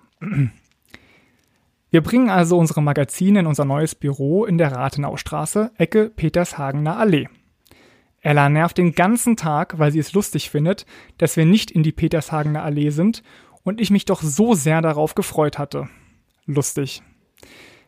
Wir 1.96 2.02
bringen 2.02 2.28
also 2.28 2.58
unsere 2.58 2.82
Magazine 2.82 3.40
in 3.40 3.46
unser 3.46 3.64
neues 3.64 3.94
Büro 3.94 4.44
in 4.44 4.58
der 4.58 4.70
Rathenaustraße, 4.70 5.70
Ecke 5.78 6.10
Petershagener 6.10 6.98
Allee. 6.98 7.26
Ella 8.20 8.50
nervt 8.50 8.76
den 8.76 8.94
ganzen 8.94 9.34
Tag, 9.34 9.78
weil 9.78 9.92
sie 9.92 10.00
es 10.00 10.12
lustig 10.12 10.50
findet, 10.50 10.84
dass 11.16 11.38
wir 11.38 11.46
nicht 11.46 11.70
in 11.70 11.82
die 11.82 11.92
Petershagener 11.92 12.62
Allee 12.62 12.90
sind 12.90 13.22
und 13.62 13.80
ich 13.80 13.90
mich 13.90 14.04
doch 14.04 14.20
so 14.20 14.52
sehr 14.52 14.82
darauf 14.82 15.14
gefreut 15.14 15.58
hatte. 15.58 15.88
Lustig. 16.44 17.02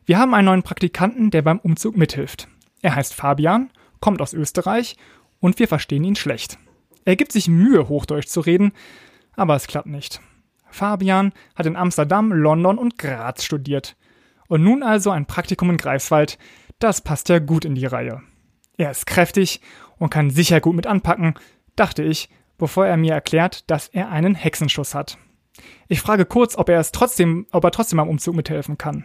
Wir 0.06 0.18
haben 0.18 0.32
einen 0.32 0.46
neuen 0.46 0.62
Praktikanten, 0.62 1.30
der 1.30 1.42
beim 1.42 1.58
Umzug 1.58 1.94
mithilft. 1.98 2.48
Er 2.80 2.94
heißt 2.94 3.12
Fabian, 3.12 3.68
kommt 4.00 4.22
aus 4.22 4.32
Österreich 4.32 4.96
und 5.38 5.58
wir 5.58 5.68
verstehen 5.68 6.04
ihn 6.04 6.16
schlecht. 6.16 6.56
Er 7.04 7.16
gibt 7.16 7.32
sich 7.32 7.46
Mühe, 7.48 7.90
Hochdeutsch 7.90 8.28
zu 8.28 8.40
reden, 8.40 8.72
aber 9.36 9.54
es 9.54 9.66
klappt 9.66 9.88
nicht. 9.88 10.22
Fabian 10.70 11.34
hat 11.54 11.66
in 11.66 11.76
Amsterdam, 11.76 12.32
London 12.32 12.78
und 12.78 12.96
Graz 12.96 13.44
studiert. 13.44 13.97
Und 14.48 14.62
nun 14.62 14.82
also 14.82 15.10
ein 15.10 15.26
Praktikum 15.26 15.70
in 15.70 15.76
Greifswald, 15.76 16.38
das 16.78 17.00
passt 17.00 17.28
ja 17.28 17.38
gut 17.38 17.64
in 17.64 17.74
die 17.74 17.86
Reihe. 17.86 18.22
Er 18.76 18.90
ist 18.90 19.06
kräftig 19.06 19.60
und 19.98 20.10
kann 20.10 20.30
sicher 20.30 20.60
gut 20.60 20.74
mit 20.74 20.86
anpacken, 20.86 21.34
dachte 21.76 22.02
ich, 22.02 22.28
bevor 22.56 22.86
er 22.86 22.96
mir 22.96 23.12
erklärt, 23.12 23.70
dass 23.70 23.88
er 23.88 24.10
einen 24.10 24.34
Hexenschuss 24.34 24.94
hat. 24.94 25.18
Ich 25.88 26.00
frage 26.00 26.24
kurz, 26.24 26.56
ob 26.56 26.68
er 26.68 26.80
es 26.80 26.92
trotzdem, 26.92 27.46
ob 27.52 27.64
er 27.64 27.70
trotzdem 27.70 27.98
am 27.98 28.08
Umzug 28.08 28.34
mithelfen 28.34 28.78
kann. 28.78 29.04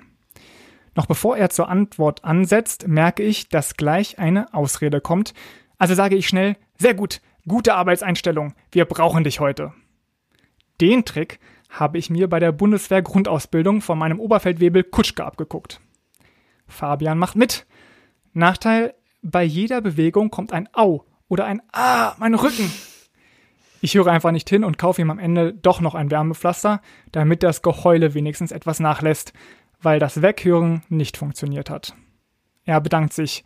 Noch 0.96 1.08
bevor 1.08 1.38
er 1.38 1.50
zur 1.50 1.70
Antwort 1.70 2.24
ansetzt, 2.24 2.88
merke 2.88 3.24
ich, 3.24 3.50
dass 3.50 3.78
gleich 3.78 4.20
eine 4.20 4.54
Ausrede 4.54 5.02
kommt. 5.02 5.34
Also 5.78 5.96
sage 5.96 6.16
ich 6.16 6.28
schnell, 6.28 6.56
sehr 6.78 6.94
gut, 6.94 7.22
gute 7.48 7.74
Arbeitseinstellung, 7.74 8.54
wir 8.72 8.86
brauchen 8.86 9.24
dich 9.24 9.39
heute. 9.39 9.74
Den 10.80 11.06
Trick 11.06 11.39
habe 11.74 11.97
ich 11.97 12.09
mir 12.09 12.30
bei 12.30 12.39
der 12.39 12.51
Bundeswehr 12.51 13.01
Grundausbildung 13.01 13.82
von 13.82 13.97
meinem 13.97 14.19
Oberfeldwebel 14.19 14.84
Kutschke 14.84 15.26
abgeguckt. 15.26 15.82
Fabian 16.67 17.17
macht 17.17 17.36
mit. 17.36 17.65
Nachteil, 18.34 18.93
bei 19.24 19.43
jeder 19.43 19.82
Bewegung 19.82 20.30
kommt 20.30 20.53
ein 20.53 20.69
Au 20.74 21.05
oder 21.28 21.45
ein 21.45 21.61
Ah, 21.71 22.13
mein 22.19 22.36
Rücken. 22.36 22.71
Ich 23.82 23.95
höre 23.95 24.07
einfach 24.07 24.32
nicht 24.32 24.49
hin 24.49 24.63
und 24.63 24.78
kaufe 24.78 25.01
ihm 25.01 25.09
am 25.09 25.19
Ende 25.19 25.53
doch 25.53 25.82
noch 25.82 25.95
ein 25.95 26.11
Wärmepflaster, 26.11 26.82
damit 27.11 27.43
das 27.43 27.63
Geheule 27.63 28.13
wenigstens 28.13 28.51
etwas 28.51 28.80
nachlässt, 28.80 29.34
weil 29.82 29.99
das 29.99 30.21
Weghören 30.21 30.84
nicht 30.89 31.17
funktioniert 31.17 31.69
hat. 31.69 31.95
Er 32.65 32.80
bedankt 32.82 33.13
sich. 33.13 33.43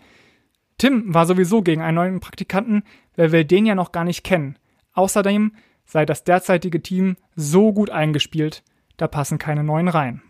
Tim 0.77 1.13
war 1.13 1.25
sowieso 1.25 1.63
gegen 1.63 1.81
einen 1.81 1.95
neuen 1.95 2.19
Praktikanten, 2.19 2.83
weil 3.15 3.31
wir 3.31 3.45
den 3.45 3.65
ja 3.65 3.73
noch 3.73 3.91
gar 3.91 4.03
nicht 4.03 4.23
kennen. 4.23 4.59
Außerdem 4.93 5.53
sei 5.87 6.05
das 6.05 6.23
derzeitige 6.23 6.83
Team 6.83 7.17
so 7.35 7.73
gut 7.73 7.89
eingespielt, 7.89 8.63
da 8.97 9.07
passen 9.07 9.39
keine 9.39 9.63
neuen 9.63 9.87
rein. 9.87 10.21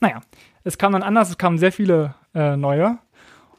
Naja, 0.00 0.20
es 0.64 0.78
kam 0.78 0.92
dann 0.92 1.02
anders, 1.02 1.30
es 1.30 1.38
kamen 1.38 1.58
sehr 1.58 1.72
viele 1.72 2.14
äh, 2.34 2.56
neue. 2.56 2.98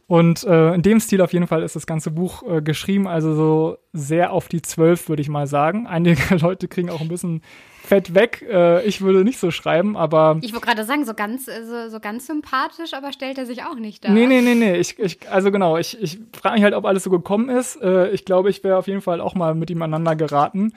Und 0.08 0.44
äh, 0.44 0.74
in 0.74 0.82
dem 0.82 1.00
Stil 1.00 1.22
auf 1.22 1.34
jeden 1.34 1.46
Fall 1.46 1.62
ist 1.62 1.76
das 1.76 1.86
ganze 1.86 2.10
Buch 2.10 2.42
äh, 2.42 2.64
geschrieben, 2.64 3.08
also 3.08 3.36
so 3.36 3.78
sehr 3.94 4.34
auf 4.34 4.48
die 4.48 4.64
zwölf, 4.64 5.08
würde 5.08 5.22
ich 5.22 5.30
mal 5.30 5.46
sagen. 5.46 5.86
Einige 5.86 6.36
Leute 6.42 6.68
kriegen 6.68 6.90
auch 6.90 7.02
ein 7.02 7.10
bisschen 7.10 7.44
Fett 7.84 8.16
weg. 8.16 8.44
Äh, 8.50 8.84
ich 8.88 9.02
würde 9.02 9.24
nicht 9.24 9.38
so 9.38 9.52
schreiben, 9.52 9.96
aber. 9.96 10.40
Ich 10.42 10.52
wollte 10.54 10.66
gerade 10.66 10.84
sagen, 10.84 11.06
so 11.06 11.14
ganz, 11.14 11.46
so, 11.46 11.90
so, 11.90 12.00
ganz 12.00 12.26
sympathisch, 12.26 12.96
aber 12.96 13.14
stellt 13.14 13.38
er 13.38 13.46
sich 13.46 13.64
auch 13.64 13.76
nicht 13.76 14.04
dar. 14.04 14.12
Nee, 14.12 14.26
nee, 14.26 14.42
nee, 14.42 14.56
nee. 14.56 14.78
Ich, 14.78 14.98
ich, 14.98 15.30
also 15.30 15.52
genau, 15.52 15.78
ich, 15.78 16.02
ich 16.02 16.20
frage 16.34 16.56
mich 16.56 16.64
halt, 16.64 16.74
ob 16.74 16.86
alles 16.86 17.04
so 17.04 17.12
gekommen 17.12 17.50
ist. 17.50 17.76
Äh, 17.80 18.10
ich 18.10 18.26
glaube, 18.26 18.50
ich 18.50 18.64
wäre 18.64 18.78
auf 18.78 18.88
jeden 18.88 19.02
Fall 19.02 19.22
auch 19.22 19.36
mal 19.36 19.54
mit 19.54 19.70
ihm 19.70 19.82
aneinander 19.84 20.16
geraten 20.16 20.74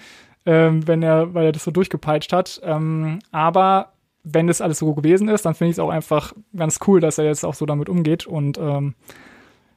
ähm, 0.47 0.87
wenn 0.87 1.03
er, 1.03 1.35
weil 1.35 1.47
er 1.47 1.53
das 1.53 1.65
so 1.65 1.71
durchgepeitscht 1.71 2.33
hat. 2.33 2.61
Ähm, 2.65 3.21
aber 3.31 3.93
wenn 4.25 4.47
das 4.47 4.61
alles 4.61 4.79
so 4.79 4.95
gewesen 4.95 5.29
ist, 5.29 5.45
dann 5.45 5.55
finde 5.55 5.71
ich 5.71 5.77
es 5.77 5.81
auch 5.81 5.91
einfach 5.91 6.33
ganz 6.57 6.79
cool, 6.87 7.01
dass 7.01 7.19
er 7.19 7.25
jetzt 7.25 7.45
auch 7.45 7.55
so 7.55 7.67
damit 7.67 7.89
umgeht 7.89 8.27
und 8.27 8.59
ähm, 8.59 8.95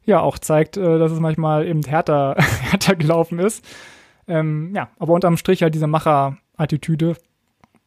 ja, 0.05 0.19
auch 0.19 0.37
zeigt, 0.37 0.77
äh, 0.77 0.99
dass 0.99 1.11
es 1.11 1.19
manchmal 1.19 1.67
eben 1.67 1.83
härter, 1.83 2.35
härter 2.61 2.95
gelaufen 2.95 3.39
ist. 3.39 3.65
Ähm, 4.27 4.73
ja, 4.75 4.89
aber 4.99 5.13
unterm 5.13 5.37
Strich 5.37 5.63
halt 5.63 5.75
diese 5.75 5.87
Macher-Attitüde 5.87 7.15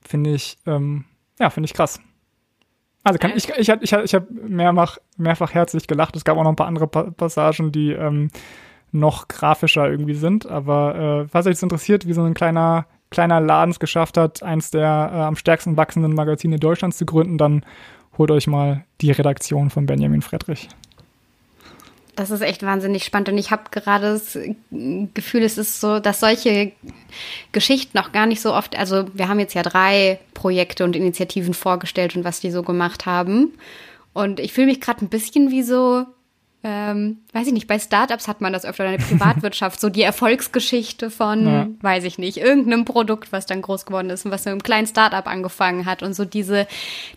finde 0.07 0.31
ich, 0.31 0.59
ähm, 0.67 1.05
ja, 1.39 1.51
finde 1.51 1.67
ich 1.67 1.75
krass. 1.75 2.01
Also 3.05 3.19
kann, 3.19 3.33
ich, 3.37 3.49
ich, 3.49 3.69
ich, 3.69 3.93
ich, 3.93 4.15
habe 4.15 4.27
mehrfach, 4.31 4.99
mehrfach 5.17 5.55
herzlich 5.55 5.87
gelacht. 5.87 6.17
Es 6.17 6.25
gab 6.25 6.37
auch 6.37 6.43
noch 6.43 6.51
ein 6.51 6.57
paar 6.57 6.67
andere 6.67 6.87
Passagen, 6.87 7.73
die 7.73 7.93
ähm, 7.93 8.31
noch 8.93 9.29
grafischer 9.29 9.89
irgendwie 9.89 10.15
sind. 10.15 10.47
Aber 10.47 11.25
äh, 11.25 11.29
falls 11.29 11.47
euch 11.47 11.55
das 11.55 11.63
interessiert, 11.63 12.07
wie 12.07 12.13
so 12.13 12.23
ein 12.23 12.35
kleiner, 12.35 12.87
kleiner 13.11 13.41
Laden 13.41 13.71
es 13.71 13.81
geschafft 13.81 14.17
hat, 14.17 14.43
eins 14.43 14.71
der 14.71 15.11
äh, 15.13 15.17
am 15.21 15.37
stärksten 15.37 15.77
wachsenden 15.77 16.15
Magazine 16.15 16.59
Deutschlands 16.59 16.99
zu 16.99 17.07
gründen, 17.07 17.39
dann 17.39 17.65
holt 18.17 18.31
euch 18.31 18.47
mal 18.47 18.85
die 19.01 19.13
Redaktion 19.13 19.71
von 19.71 19.87
Benjamin 19.87 20.23
Friedrich. 20.23 20.69
das 22.19 22.33
ist 22.33 22.41
echt 22.41 22.65
wahnsinnig 22.65 23.05
spannend. 23.05 23.29
Und 23.29 23.39
ich 23.39 23.53
habe 23.53 23.71
gerade 23.71 24.13
das 24.15 24.37
Gefühl, 25.15 25.43
es 25.45 25.57
ist 25.57 25.81
so, 25.81 26.01
dass 26.01 26.19
solche 26.19 26.73
Geschichten 27.53 27.97
auch 27.99 28.11
gar 28.11 28.27
nicht 28.27 28.41
so 28.41 28.53
oft, 28.53 28.77
also 28.77 29.05
wir 29.15 29.29
haben 29.29 29.39
jetzt 29.39 29.55
ja 29.55 29.63
drei 29.63 30.19
Projekte 30.35 30.83
und 30.83 30.97
Initiativen 30.97 31.55
vorgestellt 31.55 32.17
und 32.17 32.25
was 32.25 32.41
die 32.41 32.51
so 32.51 32.65
gemacht 32.65 33.07
haben. 33.07 33.53
Und 34.15 34.41
ich 34.41 34.53
fühle 34.53 34.67
mich 34.67 34.81
gerade 34.81 35.05
ein 35.05 35.09
bisschen 35.09 35.53
wie 35.53 35.63
so, 35.63 36.07
ähm, 36.65 37.19
weiß 37.33 37.47
ich 37.47 37.53
nicht, 37.53 37.69
bei 37.69 37.79
Startups 37.79 38.27
hat 38.27 38.41
man 38.41 38.53
das 38.53 38.65
öfter 38.65 38.85
in 38.85 38.99
der 38.99 39.05
Privatwirtschaft, 39.05 39.81
so 39.81 39.89
die 39.89 40.03
Erfolgsgeschichte 40.03 41.11
von, 41.11 41.47
ja. 41.47 41.69
weiß 41.81 42.05
ich 42.05 42.19
nicht, 42.19 42.39
irgendeinem 42.39 42.85
Produkt, 42.85 43.31
was 43.31 43.47
dann 43.47 43.63
groß 43.63 43.87
geworden 43.87 44.11
ist 44.11 44.25
und 44.25 44.33
was 44.33 44.45
mit 44.45 44.53
einem 44.53 44.63
kleinen 44.63 44.87
Startup 44.87 45.27
angefangen 45.27 45.87
hat 45.87 46.03
und 46.03 46.15
so 46.15 46.25
diese, 46.25 46.67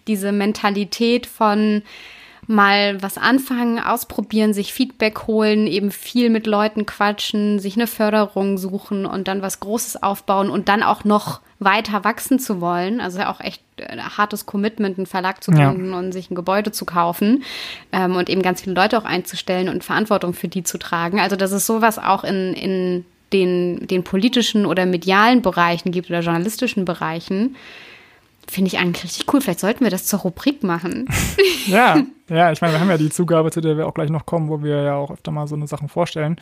diese 0.08 0.32
Mentalität 0.32 1.26
von, 1.26 1.82
mal 2.48 3.02
was 3.02 3.18
anfangen, 3.18 3.80
ausprobieren, 3.80 4.54
sich 4.54 4.74
Feedback 4.74 5.28
holen, 5.28 5.68
eben 5.68 5.92
viel 5.92 6.30
mit 6.30 6.48
Leuten 6.48 6.86
quatschen, 6.86 7.60
sich 7.60 7.76
eine 7.76 7.88
Förderung 7.88 8.58
suchen 8.58 9.06
und 9.06 9.28
dann 9.28 9.42
was 9.42 9.60
Großes 9.60 10.02
aufbauen 10.02 10.50
und 10.50 10.68
dann 10.68 10.84
auch 10.84 11.04
noch 11.04 11.42
weiter 11.60 12.04
wachsen 12.04 12.40
zu 12.40 12.60
wollen. 12.60 13.00
Also 13.00 13.22
auch 13.22 13.40
echt 13.40 13.62
ein 13.80 14.00
äh, 14.00 14.02
hartes 14.02 14.46
Commitment, 14.46 14.98
einen 14.98 15.06
Verlag 15.06 15.44
zu 15.44 15.52
gründen 15.52 15.92
ja. 15.92 16.00
und 16.00 16.12
sich 16.12 16.32
ein 16.32 16.36
Gebäude 16.36 16.72
zu 16.72 16.86
kaufen 16.86 17.44
ähm, 17.92 18.16
und 18.16 18.30
eben 18.30 18.42
ganz 18.42 18.62
viele 18.62 18.76
Leute 18.76 18.98
auch 18.98 19.06
einzustellen 19.06 19.70
und 19.70 19.84
Verantwortung 19.84 20.34
für 20.34 20.48
die 20.48 20.64
zu 20.64 20.80
tragen. 20.80 21.20
Also 21.20 21.36
dass 21.36 21.52
es 21.52 21.68
sowas 21.68 22.00
auch 22.00 22.24
in, 22.24 22.54
in 22.54 23.06
den, 23.32 23.88
den 23.88 24.04
politischen 24.04 24.66
oder 24.66 24.86
medialen 24.86 25.42
Bereichen 25.42 25.92
gibt 25.92 26.10
oder 26.10 26.22
journalistischen 26.22 26.84
Bereichen, 26.86 27.56
Finde 28.52 28.68
ich 28.68 28.80
eigentlich 28.80 29.06
richtig 29.06 29.34
cool. 29.34 29.40
Vielleicht 29.40 29.62
sollten 29.62 29.82
wir 29.86 29.92
das 29.92 30.06
zur 30.06 30.20
Rubrik 30.20 30.62
machen. 30.62 31.08
ja, 31.68 32.04
ja, 32.28 32.52
ich 32.52 32.60
meine, 32.60 32.74
wir 32.74 32.82
haben 32.82 32.90
ja 32.90 32.98
die 32.98 33.10
Zugabe, 33.10 33.50
zu 33.50 33.62
der 33.62 33.78
wir 33.78 33.88
auch 33.88 33.94
gleich 33.94 34.10
noch 34.10 34.26
kommen, 34.26 34.50
wo 34.50 34.62
wir 34.62 34.82
ja 34.82 34.96
auch 34.96 35.10
öfter 35.10 35.32
mal 35.32 35.48
so 35.48 35.56
eine 35.56 35.68
Sachen 35.68 35.88
vorstellen. 35.88 36.36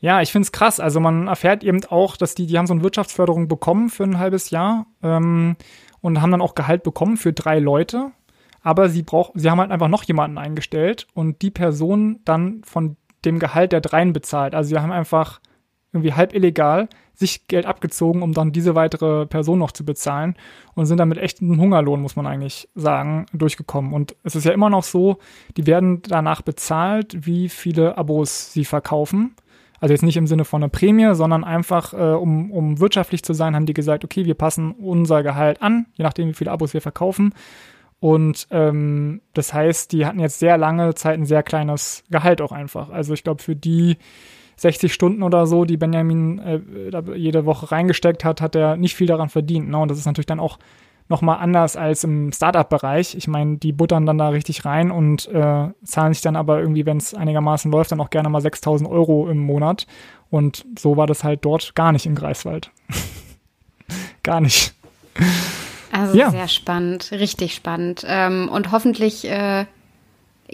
Ja, 0.00 0.22
ich 0.22 0.32
finde 0.32 0.46
es 0.46 0.50
krass. 0.50 0.80
Also 0.80 0.98
man 0.98 1.28
erfährt 1.28 1.62
eben 1.62 1.84
auch, 1.84 2.16
dass 2.16 2.34
die, 2.34 2.48
die 2.48 2.58
haben 2.58 2.66
so 2.66 2.74
eine 2.74 2.82
Wirtschaftsförderung 2.82 3.46
bekommen 3.46 3.90
für 3.90 4.02
ein 4.02 4.18
halbes 4.18 4.50
Jahr 4.50 4.86
ähm, 5.04 5.54
und 6.00 6.20
haben 6.20 6.32
dann 6.32 6.42
auch 6.42 6.56
Gehalt 6.56 6.82
bekommen 6.82 7.16
für 7.16 7.32
drei 7.32 7.60
Leute. 7.60 8.10
Aber 8.64 8.88
sie 8.88 9.04
brauch, 9.04 9.30
sie 9.34 9.48
haben 9.48 9.60
halt 9.60 9.70
einfach 9.70 9.86
noch 9.86 10.02
jemanden 10.02 10.36
eingestellt 10.36 11.06
und 11.14 11.42
die 11.42 11.52
Person 11.52 12.22
dann 12.24 12.62
von 12.64 12.96
dem 13.24 13.38
Gehalt 13.38 13.70
der 13.70 13.82
dreien 13.82 14.12
bezahlt. 14.12 14.56
Also 14.56 14.70
sie 14.70 14.80
haben 14.80 14.90
einfach 14.90 15.38
irgendwie 15.94 16.12
halb 16.12 16.34
illegal 16.34 16.88
sich 17.14 17.46
Geld 17.46 17.64
abgezogen, 17.64 18.22
um 18.22 18.32
dann 18.32 18.52
diese 18.52 18.74
weitere 18.74 19.26
Person 19.26 19.60
noch 19.60 19.70
zu 19.70 19.84
bezahlen 19.84 20.34
und 20.74 20.86
sind 20.86 20.98
damit 20.98 21.18
echt 21.18 21.40
einen 21.40 21.60
Hungerlohn, 21.60 22.02
muss 22.02 22.16
man 22.16 22.26
eigentlich 22.26 22.68
sagen, 22.74 23.26
durchgekommen. 23.32 23.92
Und 23.92 24.16
es 24.24 24.34
ist 24.34 24.44
ja 24.44 24.52
immer 24.52 24.68
noch 24.68 24.82
so, 24.82 25.18
die 25.56 25.66
werden 25.66 26.02
danach 26.02 26.42
bezahlt, 26.42 27.26
wie 27.26 27.48
viele 27.48 27.96
Abos 27.96 28.52
sie 28.52 28.64
verkaufen. 28.64 29.36
Also 29.80 29.92
jetzt 29.92 30.02
nicht 30.02 30.16
im 30.16 30.26
Sinne 30.26 30.44
von 30.44 30.62
einer 30.62 30.70
Prämie, 30.70 31.14
sondern 31.14 31.44
einfach, 31.44 31.92
äh, 31.92 32.14
um, 32.14 32.50
um 32.50 32.80
wirtschaftlich 32.80 33.22
zu 33.22 33.32
sein, 33.32 33.54
haben 33.54 33.66
die 33.66 33.74
gesagt, 33.74 34.04
okay, 34.04 34.24
wir 34.24 34.34
passen 34.34 34.72
unser 34.72 35.22
Gehalt 35.22 35.62
an, 35.62 35.86
je 35.94 36.02
nachdem, 36.02 36.28
wie 36.28 36.34
viele 36.34 36.50
Abos 36.50 36.74
wir 36.74 36.80
verkaufen. 36.80 37.32
Und 38.00 38.48
ähm, 38.50 39.20
das 39.34 39.54
heißt, 39.54 39.92
die 39.92 40.04
hatten 40.04 40.20
jetzt 40.20 40.38
sehr 40.38 40.58
lange 40.58 40.94
Zeit 40.94 41.18
ein 41.18 41.26
sehr 41.26 41.42
kleines 41.42 42.02
Gehalt 42.10 42.40
auch 42.40 42.52
einfach. 42.52 42.90
Also 42.90 43.14
ich 43.14 43.24
glaube, 43.24 43.42
für 43.42 43.56
die 43.56 43.96
60 44.56 44.92
Stunden 44.92 45.22
oder 45.22 45.46
so, 45.46 45.64
die 45.64 45.76
Benjamin 45.76 46.38
äh, 46.38 46.60
jede 47.16 47.46
Woche 47.46 47.72
reingesteckt 47.72 48.24
hat, 48.24 48.40
hat 48.40 48.54
er 48.54 48.76
nicht 48.76 48.94
viel 48.94 49.06
daran 49.06 49.28
verdient. 49.28 49.68
Ne? 49.68 49.78
Und 49.78 49.90
das 49.90 49.98
ist 49.98 50.06
natürlich 50.06 50.26
dann 50.26 50.40
auch 50.40 50.58
nochmal 51.08 51.38
anders 51.38 51.76
als 51.76 52.04
im 52.04 52.32
Startup-Bereich. 52.32 53.14
Ich 53.14 53.28
meine, 53.28 53.58
die 53.58 53.72
buttern 53.72 54.06
dann 54.06 54.18
da 54.18 54.28
richtig 54.28 54.64
rein 54.64 54.90
und 54.90 55.28
äh, 55.28 55.68
zahlen 55.84 56.12
sich 56.14 56.22
dann 56.22 56.36
aber 56.36 56.60
irgendwie, 56.60 56.86
wenn 56.86 56.96
es 56.96 57.14
einigermaßen 57.14 57.70
läuft, 57.70 57.92
dann 57.92 58.00
auch 58.00 58.10
gerne 58.10 58.28
mal 58.28 58.40
6000 58.40 58.88
Euro 58.88 59.28
im 59.28 59.38
Monat. 59.38 59.86
Und 60.30 60.64
so 60.78 60.96
war 60.96 61.06
das 61.06 61.22
halt 61.22 61.44
dort 61.44 61.74
gar 61.74 61.92
nicht 61.92 62.06
in 62.06 62.14
Greifswald. 62.14 62.70
gar 64.22 64.40
nicht. 64.40 64.74
Also 65.92 66.16
ja. 66.16 66.30
sehr 66.30 66.48
spannend, 66.48 67.12
richtig 67.12 67.54
spannend. 67.54 68.04
Ähm, 68.08 68.48
und 68.48 68.72
hoffentlich 68.72 69.30
äh, 69.30 69.66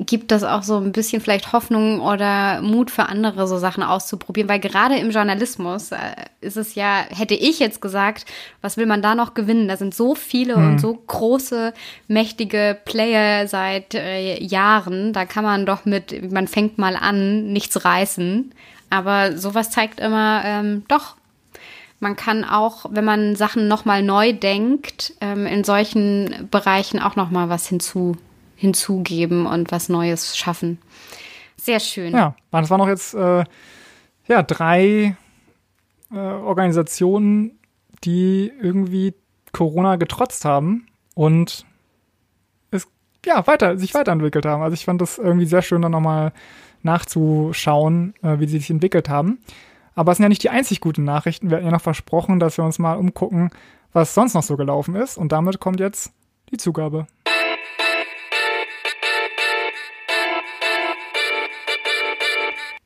gibt 0.07 0.31
das 0.31 0.45
auch 0.45 0.63
so 0.63 0.77
ein 0.77 0.93
bisschen 0.93 1.21
vielleicht 1.21 1.53
Hoffnung 1.53 2.01
oder 2.01 2.63
Mut 2.63 2.91
für 2.91 3.09
andere, 3.09 3.47
so 3.47 3.59
Sachen 3.59 3.83
auszuprobieren? 3.83 4.49
Weil 4.49 4.61
gerade 4.61 4.97
im 4.97 5.11
Journalismus 5.11 5.93
äh, 5.93 5.99
ist 6.41 6.57
es 6.57 6.75
ja, 6.75 7.05
hätte 7.09 7.35
ich 7.35 7.59
jetzt 7.59 7.81
gesagt, 7.81 8.27
was 8.63 8.77
will 8.77 8.87
man 8.87 9.03
da 9.03 9.15
noch 9.15 9.35
gewinnen? 9.35 9.69
Da 9.69 9.77
sind 9.77 9.95
so 9.95 10.15
viele 10.15 10.57
hm. 10.57 10.67
und 10.67 10.81
so 10.81 10.95
große, 10.95 11.73
mächtige 12.09 12.79
Player 12.85 13.47
seit 13.47 13.95
äh, 13.95 14.43
Jahren. 14.43 15.13
Da 15.13 15.25
kann 15.25 15.45
man 15.45 15.67
doch 15.67 15.85
mit, 15.85 16.33
man 16.33 16.49
fängt 16.49 16.79
mal 16.79 16.97
an, 16.97 17.53
nichts 17.53 17.85
reißen. 17.85 18.53
Aber 18.89 19.37
sowas 19.37 19.71
zeigt 19.71 20.01
immer, 20.01 20.43
ähm, 20.45 20.85
doch, 20.89 21.17
man 22.01 22.17
kann 22.17 22.45
auch, 22.45 22.87
wenn 22.91 23.05
man 23.05 23.37
Sachen 23.37 23.69
nochmal 23.69 24.03
neu 24.03 24.33
denkt, 24.33 25.13
ähm, 25.21 25.47
in 25.47 25.65
solchen 25.65 26.49
Bereichen 26.51 26.99
auch 26.99 27.15
nochmal 27.15 27.51
was 27.51 27.69
hinzu 27.69 28.17
hinzugeben 28.61 29.47
und 29.47 29.73
was 29.73 29.89
Neues 29.89 30.37
schaffen. 30.37 30.79
Sehr 31.57 31.81
schön. 31.81 32.13
Ja, 32.13 32.37
das 32.51 32.69
waren 32.69 32.79
noch 32.79 32.89
jetzt 32.89 33.15
äh, 33.15 33.45
ja, 34.29 34.43
drei 34.43 35.17
äh, 36.13 36.19
Organisationen, 36.19 37.59
die 38.05 38.53
irgendwie 38.61 39.15
Corona 39.53 39.97
getrotzt 39.97 40.45
haben 40.45 40.87
und 41.15 41.65
es 42.71 42.87
ja 43.25 43.47
weiter, 43.47 43.79
sich 43.79 43.95
weiterentwickelt 43.95 44.45
haben. 44.45 44.63
Also 44.63 44.75
ich 44.75 44.85
fand 44.85 45.01
das 45.01 45.17
irgendwie 45.17 45.47
sehr 45.47 45.63
schön, 45.63 45.81
dann 45.81 45.93
nochmal 45.93 46.33
nachzuschauen, 46.83 48.13
äh, 48.23 48.41
wie 48.41 48.47
sie 48.47 48.59
sich 48.59 48.71
entwickelt 48.71 49.09
haben. 49.09 49.39
Aber 49.95 50.13
es 50.13 50.19
sind 50.19 50.25
ja 50.25 50.29
nicht 50.29 50.43
die 50.43 50.51
einzig 50.51 50.81
guten 50.83 51.05
Nachrichten. 51.05 51.49
Wir 51.49 51.57
hatten 51.57 51.67
ja 51.67 51.73
noch 51.73 51.81
versprochen, 51.81 52.41
dass 52.41 52.59
wir 52.59 52.65
uns 52.65 52.79
mal 52.79 52.99
umgucken, 52.99 53.51
was 53.95 54.15
sonst 54.15 54.35
noch 54.35 54.43
so 54.43 54.59
gelaufen 54.59 54.97
ist. 54.97 55.17
Und 55.17 55.33
damit 55.33 55.61
kommt 55.61 55.81
jetzt 55.81 56.13
die 56.51 56.59
Zugabe. 56.59 57.07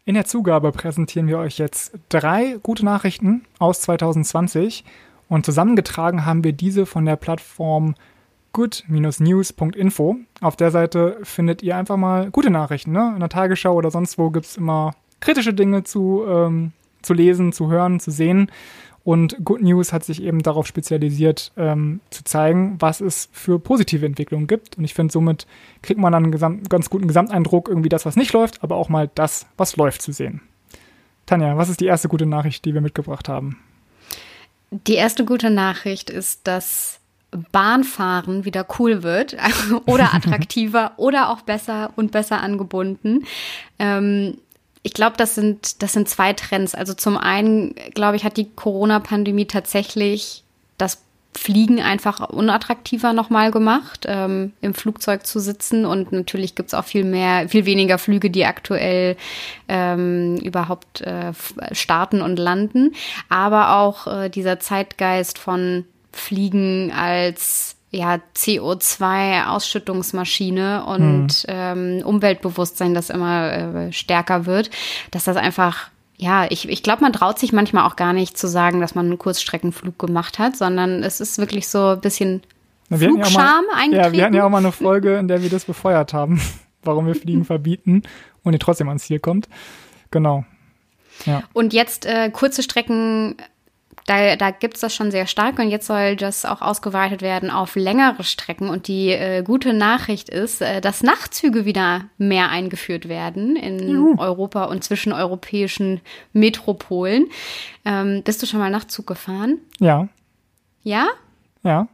In 0.07 0.15
der 0.15 0.27
Zugabe 0.27 0.71
präsentieren 0.71 1.29
wir 1.29 1.39
euch 1.39 1.57
jetzt 1.57 1.99
drei 2.11 2.59
gute 2.63 2.85
Nachrichten 2.85 3.47
aus 3.59 3.81
2020 3.81 4.85
und 5.31 5.47
zusammengetragen 5.47 6.27
haben 6.27 6.45
wir 6.45 6.53
diese 6.53 6.85
von 6.85 7.07
der 7.07 7.17
Plattform 7.17 7.95
good-news.info. 8.53 10.17
Auf 10.43 10.57
der 10.57 10.71
Seite 10.71 11.19
findet 11.23 11.63
ihr 11.63 11.77
einfach 11.79 11.97
mal 11.97 12.31
gute 12.31 12.51
Nachrichten. 12.51 12.93
Ne? 12.93 13.13
In 13.15 13.21
der 13.21 13.31
Tagesschau 13.31 13.75
oder 13.75 13.91
sonst 13.91 14.19
wo 14.19 14.29
gibt 14.29 14.45
es 14.45 14.59
immer 14.59 14.95
kritische 15.21 15.55
Dinge 15.55 15.85
zu, 15.85 16.23
ähm, 16.29 16.73
zu 17.01 17.15
lesen, 17.15 17.55
zu 17.55 17.71
hören, 17.71 17.99
zu 17.99 18.11
sehen. 18.11 18.51
Und 19.05 19.45
Good 19.45 19.61
News 19.61 19.93
hat 19.93 20.03
sich 20.03 20.23
eben 20.23 20.43
darauf 20.43 20.67
spezialisiert, 20.67 21.53
ähm, 21.59 22.01
zu 22.09 22.25
zeigen, 22.25 22.77
was 22.81 23.03
es 23.03 23.29
für 23.33 23.59
positive 23.59 24.07
Entwicklungen 24.07 24.47
gibt. 24.47 24.79
Und 24.79 24.85
ich 24.85 24.95
finde, 24.95 25.13
somit 25.13 25.47
kriegt 25.83 26.01
man 26.01 26.13
dann 26.13 26.25
einen 26.25 26.33
gesamt, 26.33 26.71
ganz 26.71 26.89
guten 26.89 27.07
Gesamteindruck, 27.07 27.69
irgendwie 27.69 27.91
das, 27.91 28.07
was 28.07 28.17
nicht 28.17 28.33
läuft, 28.33 28.63
aber 28.63 28.77
auch 28.77 28.89
mal 28.89 29.11
das, 29.15 29.47
was 29.59 29.77
läuft, 29.77 30.01
zu 30.01 30.13
sehen. 30.13 30.41
Tanja, 31.27 31.57
was 31.59 31.69
ist 31.69 31.81
die 31.81 31.87
erste 31.87 32.09
gute 32.09 32.25
Nachricht, 32.25 32.65
die 32.65 32.73
wir 32.73 32.81
mitgebracht 32.81 33.29
haben? 33.29 33.59
Die 34.71 34.95
erste 34.95 35.27
gute 35.27 35.51
Nachricht 35.51 36.09
ist, 36.09 36.47
dass 36.47 36.99
Bahnfahren 37.53 38.45
wieder 38.45 38.67
cool 38.79 39.03
wird 39.03 39.37
oder 39.87 40.15
attraktiver 40.15 40.93
oder 40.97 41.31
auch 41.31 41.43
besser 41.43 41.93
und 41.97 42.11
besser 42.11 42.41
angebunden. 42.41 43.27
Ähm, 43.79 44.39
ich 44.85 44.93
glaube, 44.93 45.17
das 45.17 45.35
sind, 45.35 45.83
das 45.83 45.95
sind 45.95 46.09
zwei 46.11 46.35
Trends. 46.35 46.75
Also 46.75 46.93
zum 46.93 47.17
einen, 47.17 47.75
glaube 47.95 48.17
ich, 48.17 48.25
hat 48.25 48.37
die 48.37 48.51
Corona-Pandemie 48.51 49.47
tatsächlich 49.47 50.45
das 50.77 51.03
Fliegen 51.33 51.81
einfach 51.81 52.21
unattraktiver 52.29 53.15
nochmal 53.15 53.51
gemacht, 53.51 54.05
ähm, 54.07 54.53
im 54.61 54.75
Flugzeug 54.75 55.27
zu 55.27 55.41
sitzen. 55.41 55.87
Und 55.87 56.13
natürlich 56.13 56.55
gibt's 56.55 56.75
auch 56.75 56.85
viel 56.85 57.05
mehr, 57.05 57.49
viel 57.49 57.65
weniger 57.65 57.97
Flüge, 57.97 58.29
die 58.29 58.45
aktuell 58.45 59.17
ähm, 59.69 60.37
überhaupt 60.37 61.01
äh, 61.01 61.33
starten 61.73 62.21
und 62.21 62.39
landen. 62.39 62.95
Aber 63.31 63.79
auch 63.79 64.07
äh, 64.07 64.29
dieser 64.29 64.61
Zeitgeist 64.61 65.39
von 65.39 65.87
Fliegen 66.13 66.93
als 66.93 67.74
ja, 67.95 68.19
CO2-Ausschüttungsmaschine 68.37 70.85
und 70.85 71.27
mhm. 71.27 71.33
ähm, 71.47 72.03
Umweltbewusstsein, 72.05 72.95
das 72.95 73.11
immer 73.11 73.53
äh, 73.53 73.93
stärker 73.93 74.47
wird, 74.47 74.71
dass 75.11 75.25
das 75.25 75.37
einfach 75.37 75.91
ja, 76.17 76.47
ich, 76.49 76.69
ich 76.69 76.85
glaube, 76.85 77.03
man 77.03 77.13
traut 77.13 77.41
sich 77.41 77.53
manchmal 77.53 77.87
auch 77.87 77.97
gar 77.97 78.13
nicht 78.13 78.39
zu 78.39 78.47
sagen, 78.47 78.81
dass 78.81 78.95
man 78.95 79.07
einen 79.07 79.19
Kurzstreckenflug 79.19 79.99
gemacht 79.99 80.39
hat, 80.39 80.57
sondern 80.57 81.03
es 81.03 81.21
ist 81.21 81.39
wirklich 81.39 81.67
so 81.67 81.89
ein 81.89 82.01
bisschen 82.01 82.43
Flugscham 82.89 83.65
ja 83.69 83.77
eingetreten. 83.77 83.95
Ja, 83.95 84.13
wir 84.13 84.25
hatten 84.25 84.35
ja 84.35 84.47
auch 84.47 84.51
mal 84.51 84.59
eine 84.59 84.73
Folge, 84.73 85.17
in 85.17 85.27
der 85.27 85.43
wir 85.43 85.51
das 85.51 85.65
befeuert 85.65 86.15
haben, 86.15 86.41
warum 86.85 87.07
wir 87.07 87.17
Fliegen 87.17 87.45
verbieten 87.45 88.05
und 88.45 88.53
ihr 88.53 88.61
trotzdem 88.61 88.89
ans 88.89 89.05
Ziel 89.05 89.19
kommt. 89.19 89.49
Genau. 90.11 90.45
Ja. 91.27 91.43
Und 91.53 91.73
jetzt 91.73 92.07
äh, 92.07 92.31
kurze 92.31 92.63
Strecken 92.63 93.37
da, 94.07 94.37
da 94.37 94.51
gibt 94.51 94.75
es 94.75 94.81
das 94.81 94.95
schon 94.95 95.11
sehr 95.11 95.27
stark 95.27 95.59
und 95.59 95.71
jetzt 95.71 95.87
soll 95.87 96.17
das 96.17 96.45
auch 96.45 96.61
ausgeweitet 96.61 97.23
werden 97.23 97.51
auf 97.51 97.75
längere 97.75 98.23
Strecken. 98.23 98.69
Und 98.69 98.87
die 98.87 99.11
äh, 99.11 99.43
gute 99.43 99.73
Nachricht 99.73 100.29
ist, 100.29 100.61
äh, 100.61 100.81
dass 100.81 101.03
Nachtzüge 101.03 101.65
wieder 101.65 102.05
mehr 102.19 102.51
eingeführt 102.51 103.09
werden 103.09 103.57
in 103.57 103.89
Juhu. 103.89 104.19
Europa 104.19 104.65
und 104.65 104.85
zwischen 104.85 105.13
europäischen 105.13 106.03
Metropolen. 106.33 107.29
Ähm, 107.87 108.23
bist 108.23 108.43
du 108.43 108.47
schon 108.47 108.61
mal 108.61 108.71
Nachtzug 108.71 109.07
gefahren? 109.07 109.59
Ja. 109.81 110.09
Ja? 110.83 111.09
Ja. 111.63 111.89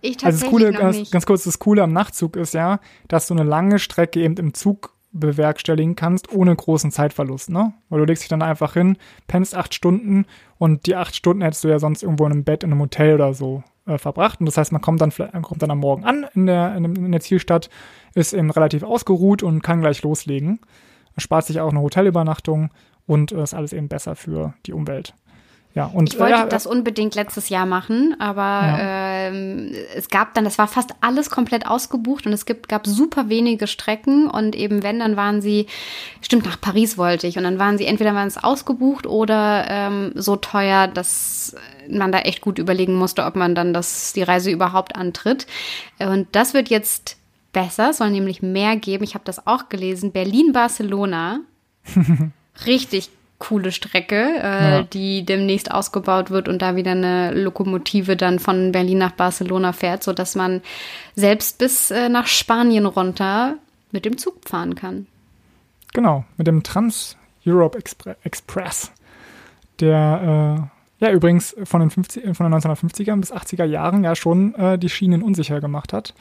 Ich 0.00 0.16
tatsächlich 0.16 0.24
also 0.24 0.40
das 0.40 0.50
Coole, 0.50 0.72
ganz, 0.72 1.10
ganz 1.10 1.26
kurz, 1.26 1.44
das 1.44 1.58
Coole 1.58 1.82
am 1.82 1.92
Nachtzug 1.92 2.36
ist 2.36 2.54
ja, 2.54 2.80
dass 3.08 3.26
du 3.26 3.34
eine 3.34 3.44
lange 3.44 3.78
Strecke 3.78 4.20
eben 4.20 4.36
im 4.36 4.54
Zug 4.54 4.94
bewerkstelligen 5.12 5.96
kannst, 5.96 6.32
ohne 6.32 6.54
großen 6.54 6.90
Zeitverlust, 6.90 7.50
ne? 7.50 7.72
Weil 7.88 8.00
du 8.00 8.06
legst 8.06 8.22
dich 8.22 8.28
dann 8.28 8.42
einfach 8.42 8.74
hin, 8.74 8.96
pennst 9.26 9.54
acht 9.54 9.74
Stunden 9.74 10.26
und 10.58 10.86
die 10.86 10.96
acht 10.96 11.14
Stunden 11.14 11.42
hättest 11.42 11.64
du 11.64 11.68
ja 11.68 11.78
sonst 11.78 12.02
irgendwo 12.02 12.24
in 12.26 12.32
einem 12.32 12.44
Bett, 12.44 12.64
in 12.64 12.72
einem 12.72 12.80
Hotel 12.80 13.14
oder 13.14 13.34
so 13.34 13.62
äh, 13.86 13.98
verbracht. 13.98 14.40
Und 14.40 14.46
das 14.46 14.56
heißt, 14.56 14.72
man 14.72 14.80
kommt 14.80 15.00
dann, 15.00 15.12
kommt 15.42 15.62
dann 15.62 15.70
am 15.70 15.78
Morgen 15.78 16.04
an 16.04 16.26
in 16.34 16.46
der, 16.46 16.76
in 16.76 17.12
der 17.12 17.20
Zielstadt, 17.20 17.68
ist 18.14 18.32
eben 18.32 18.50
relativ 18.50 18.82
ausgeruht 18.82 19.42
und 19.42 19.62
kann 19.62 19.80
gleich 19.80 20.02
loslegen. 20.02 20.60
Spart 21.18 21.44
sich 21.46 21.60
auch 21.60 21.70
eine 21.70 21.80
Hotelübernachtung 21.80 22.70
und 23.06 23.32
äh, 23.32 23.42
ist 23.42 23.54
alles 23.54 23.72
eben 23.72 23.88
besser 23.88 24.16
für 24.16 24.54
die 24.66 24.72
Umwelt. 24.72 25.14
Ja, 25.74 25.86
und 25.86 26.12
Ich 26.12 26.20
wollte 26.20 26.34
äh, 26.34 26.38
ja, 26.38 26.46
das 26.46 26.66
unbedingt 26.66 27.14
letztes 27.14 27.48
Jahr 27.48 27.64
machen, 27.64 28.14
aber 28.18 28.76
ähm, 28.78 29.72
es 29.96 30.08
gab 30.08 30.34
dann, 30.34 30.44
das 30.44 30.58
war 30.58 30.68
fast 30.68 30.90
alles 31.00 31.30
komplett 31.30 31.66
ausgebucht 31.66 32.26
und 32.26 32.34
es 32.34 32.44
gibt, 32.44 32.68
gab 32.68 32.86
super 32.86 33.30
wenige 33.30 33.66
Strecken 33.66 34.28
und 34.28 34.54
eben 34.54 34.82
wenn, 34.82 34.98
dann 34.98 35.16
waren 35.16 35.40
sie, 35.40 35.66
stimmt, 36.20 36.44
nach 36.44 36.60
Paris 36.60 36.98
wollte 36.98 37.26
ich 37.26 37.38
und 37.38 37.44
dann 37.44 37.58
waren 37.58 37.78
sie, 37.78 37.86
entweder 37.86 38.14
waren 38.14 38.28
es 38.28 38.42
ausgebucht 38.42 39.06
oder 39.06 39.64
ähm, 39.68 40.12
so 40.14 40.36
teuer, 40.36 40.88
dass 40.88 41.56
man 41.88 42.12
da 42.12 42.18
echt 42.18 42.42
gut 42.42 42.58
überlegen 42.58 42.94
musste, 42.94 43.24
ob 43.24 43.34
man 43.34 43.54
dann 43.54 43.72
das, 43.72 44.12
die 44.12 44.22
Reise 44.22 44.50
überhaupt 44.50 44.94
antritt. 44.94 45.46
Und 45.98 46.28
das 46.32 46.52
wird 46.52 46.68
jetzt 46.68 47.16
besser, 47.54 47.90
es 47.90 47.98
soll 47.98 48.10
nämlich 48.10 48.42
mehr 48.42 48.76
geben. 48.76 49.04
Ich 49.04 49.14
habe 49.14 49.24
das 49.24 49.46
auch 49.46 49.68
gelesen. 49.70 50.12
Berlin-Barcelona 50.12 51.40
richtig 52.66 53.10
coole 53.42 53.72
Strecke, 53.72 54.22
äh, 54.40 54.70
Ja. 54.70 54.82
die 54.84 55.24
demnächst 55.24 55.72
ausgebaut 55.72 56.30
wird 56.30 56.48
und 56.48 56.62
da 56.62 56.76
wieder 56.76 56.92
eine 56.92 57.34
Lokomotive 57.34 58.16
dann 58.16 58.38
von 58.38 58.70
Berlin 58.70 58.98
nach 58.98 59.10
Barcelona 59.12 59.72
fährt, 59.72 60.04
so 60.04 60.12
dass 60.12 60.36
man 60.36 60.62
selbst 61.16 61.58
bis 61.58 61.90
äh, 61.90 62.08
nach 62.08 62.28
Spanien 62.28 62.86
runter 62.86 63.56
mit 63.90 64.04
dem 64.04 64.16
Zug 64.16 64.48
fahren 64.48 64.76
kann. 64.76 65.08
Genau, 65.92 66.24
mit 66.36 66.46
dem 66.46 66.62
Trans-Europe 66.62 67.76
Expre 67.76 68.16
Express, 68.22 68.92
der 69.80 70.68
äh, 71.00 71.04
ja 71.04 71.10
übrigens 71.10 71.56
von 71.64 71.80
den, 71.80 71.90
50, 71.90 72.36
von 72.36 72.48
den 72.48 72.54
1950er 72.60 73.16
bis 73.18 73.32
80er 73.32 73.64
Jahren 73.64 74.04
ja 74.04 74.14
schon 74.14 74.54
äh, 74.54 74.78
die 74.78 74.88
Schienen 74.88 75.20
unsicher 75.20 75.60
gemacht 75.60 75.92
hat. 75.92 76.14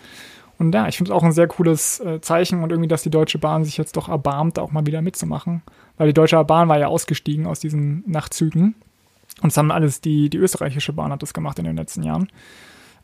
Und 0.58 0.74
ja, 0.76 0.88
ich 0.88 0.98
finde 0.98 1.12
es 1.12 1.16
auch 1.16 1.24
ein 1.24 1.32
sehr 1.32 1.48
cooles 1.48 2.00
äh, 2.02 2.20
Zeichen 2.22 2.62
und 2.64 2.72
irgendwie, 2.72 2.88
dass 2.88 3.02
die 3.04 3.10
Deutsche 3.10 3.40
Bahn 3.40 3.64
sich 3.64 3.78
jetzt 3.78 3.96
doch 3.96 4.10
erbarmt, 4.10 4.60
auch 4.60 4.72
mal 4.72 4.86
wieder 4.86 5.02
mitzumachen. 5.02 5.62
Weil 6.02 6.08
die 6.08 6.14
Deutsche 6.16 6.44
Bahn 6.44 6.68
war 6.68 6.80
ja 6.80 6.88
ausgestiegen 6.88 7.46
aus 7.46 7.60
diesen 7.60 8.04
Nachtzügen. 8.08 8.74
Und 9.44 9.52
es 9.52 9.58
haben 9.58 9.70
alles, 9.70 10.02
die, 10.02 10.32
die 10.32 10.38
österreichische 10.38 10.94
Bahn 10.94 11.12
hat 11.12 11.22
das 11.22 11.32
gemacht 11.32 11.60
in 11.60 11.66
den 11.66 11.76
letzten 11.78 12.02
Jahren. 12.02 12.28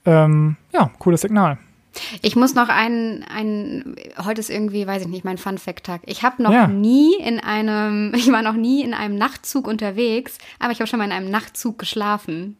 Ähm, 0.04 0.56
ja, 0.74 0.90
cooles 0.98 1.22
Signal. 1.22 1.60
Ich 2.24 2.36
muss 2.36 2.56
noch 2.56 2.70
einen, 2.70 3.24
einen, 3.26 3.98
heute 4.26 4.40
ist 4.40 4.50
irgendwie, 4.50 4.88
weiß 4.88 5.04
ich 5.04 5.10
nicht, 5.10 5.24
mein 5.24 5.38
Fun-Fact-Tag. 5.38 6.02
Ich 6.08 6.24
habe 6.24 6.42
noch 6.42 6.52
Ja. 6.52 6.66
nie 6.66 7.14
in 7.20 7.40
einem, 7.40 8.14
ich 8.18 8.32
war 8.32 8.42
noch 8.42 8.56
nie 8.56 8.82
in 8.82 8.96
einem 8.96 9.16
Nachtzug 9.16 9.68
unterwegs, 9.68 10.40
aber 10.58 10.72
ich 10.72 10.80
habe 10.80 10.88
schon 10.88 10.98
mal 10.98 11.06
in 11.06 11.12
einem 11.12 11.30
Nachtzug 11.30 11.78
geschlafen. 11.78 12.58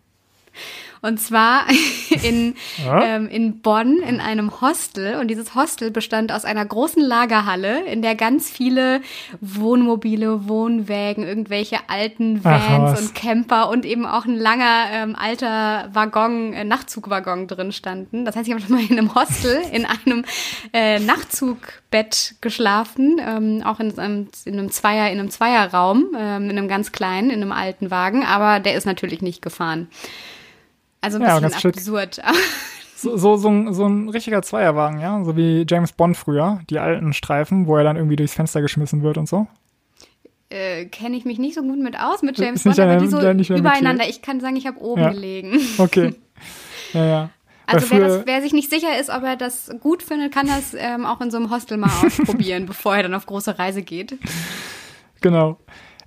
Und 1.02 1.20
zwar 1.20 1.66
in, 2.24 2.56
Ja. 2.84 3.02
ähm, 3.04 3.28
in 3.28 3.62
Bonn 3.62 3.98
in 4.00 4.20
einem 4.20 4.62
Hostel. 4.62 5.16
Und 5.20 5.28
dieses 5.30 5.56
Hostel 5.56 5.92
bestand 5.92 6.32
aus 6.32 6.46
einer 6.46 6.66
großen 6.66 7.02
Lagerhalle, 7.02 7.84
in 7.86 8.02
der 8.02 8.16
ganz 8.16 8.50
viele 8.50 9.02
Wohnmobile, 9.42 10.48
Wohnwägen, 10.48 11.24
irgendwelche 11.26 11.78
alten 11.88 12.42
Ach, 12.44 12.70
Vans 12.70 12.92
was. 12.94 13.02
und 13.02 13.16
Camper 13.16 13.70
und 13.70 13.86
eben 13.86 14.06
auch 14.06 14.26
ein 14.26 14.38
langer 14.38 14.86
ähm, 14.92 15.16
alter 15.16 15.90
Waggon, 15.94 16.54
äh, 16.54 16.64
Nachtzugwaggon 16.64 17.48
drin 17.48 17.72
standen. 17.72 18.26
Das 18.26 18.36
heißt, 18.36 18.48
ich 18.48 18.54
habe 18.54 18.64
schon 18.64 18.76
mal 18.76 18.84
in 18.84 18.98
einem 18.98 19.14
Hostel 19.16 19.62
in 19.72 19.86
einem 19.86 20.26
äh, 20.74 21.00
Nachzugbett 21.00 22.36
geschlafen, 22.42 23.20
ähm, 23.26 23.62
auch 23.66 23.80
in 23.80 23.98
einem, 23.98 24.28
in 24.46 24.54
einem 24.54 24.72
Zweier, 24.72 25.12
in 25.12 25.20
einem 25.20 25.30
Zweierraum, 25.30 26.08
ähm, 26.18 26.50
in 26.50 26.58
einem 26.58 26.68
ganz 26.68 26.92
kleinen, 26.92 27.30
in 27.30 27.42
einem 27.42 27.52
alten 27.52 27.92
Wagen, 27.92 28.26
aber 28.26 28.60
der 28.60 28.76
ist 28.76 28.86
natürlich 28.86 29.22
nicht 29.22 29.42
gefahren. 29.42 29.88
Also 31.02 31.18
ein 31.18 31.24
Ja, 31.24 31.40
bisschen 31.40 31.72
absurd. 31.72 32.22
So, 33.00 33.16
so, 33.16 33.38
so, 33.38 33.48
ein, 33.50 33.74
so 33.76 33.86
ein 33.86 34.10
richtiger 34.10 34.42
Zweierwagen, 34.42 35.00
ja, 35.00 35.24
so 35.24 35.38
wie 35.38 35.68
James 35.70 35.92
Bond 35.92 36.18
früher, 36.18 36.62
die 36.68 36.80
alten 36.80 37.14
Streifen, 37.14 37.68
wo 37.68 37.78
er 37.78 37.84
dann 37.84 37.96
irgendwie 37.96 38.16
durchs 38.16 38.34
Fenster 38.34 38.60
geschmissen 38.60 39.04
wird 39.04 39.20
und 39.20 39.30
so. 39.30 39.46
äh, 40.50 40.86
Kenne 40.86 41.16
ich 41.16 41.24
mich 41.24 41.38
nicht 41.38 41.54
so 41.54 41.62
gut 41.62 41.78
mit 41.78 42.00
aus 42.00 42.24
mit 42.24 42.40
James 42.40 42.64
Bond, 42.64 42.80
aber 42.80 42.94
deine- 42.96 43.02
die 43.04 43.08
so 43.08 43.18
übereinander. 43.56 44.04
Metier. 44.04 44.10
Ich 44.10 44.24
kann 44.24 44.40
sagen, 44.40 44.56
ich 44.56 44.66
habe 44.66 44.80
oben 44.80 45.02
Ja. 45.04 45.10
gelegen. 45.12 45.60
Okay. 45.78 46.16
ja, 46.94 47.06
ja. 47.06 47.30
Also 47.68 47.92
wer, 47.92 48.00
das, 48.00 48.26
wer 48.26 48.42
sich 48.42 48.54
nicht 48.54 48.72
sicher 48.72 48.98
ist, 49.00 49.12
ob 49.12 49.22
er 49.22 49.36
das 49.36 49.70
gut 49.80 50.02
findet, 50.02 50.34
kann 50.34 50.48
das 50.48 50.74
ähm, 50.76 51.06
auch 51.06 51.22
in 51.22 51.30
so 51.30 51.38
einem 51.38 51.52
Hostel 51.52 51.78
mal 51.78 51.92
ausprobieren, 52.04 52.66
bevor 52.66 52.96
er 52.96 53.04
dann 53.04 53.14
auf 53.14 53.28
große 53.28 53.60
Reise 53.60 53.84
geht. 53.84 54.18
Genau. 55.22 55.60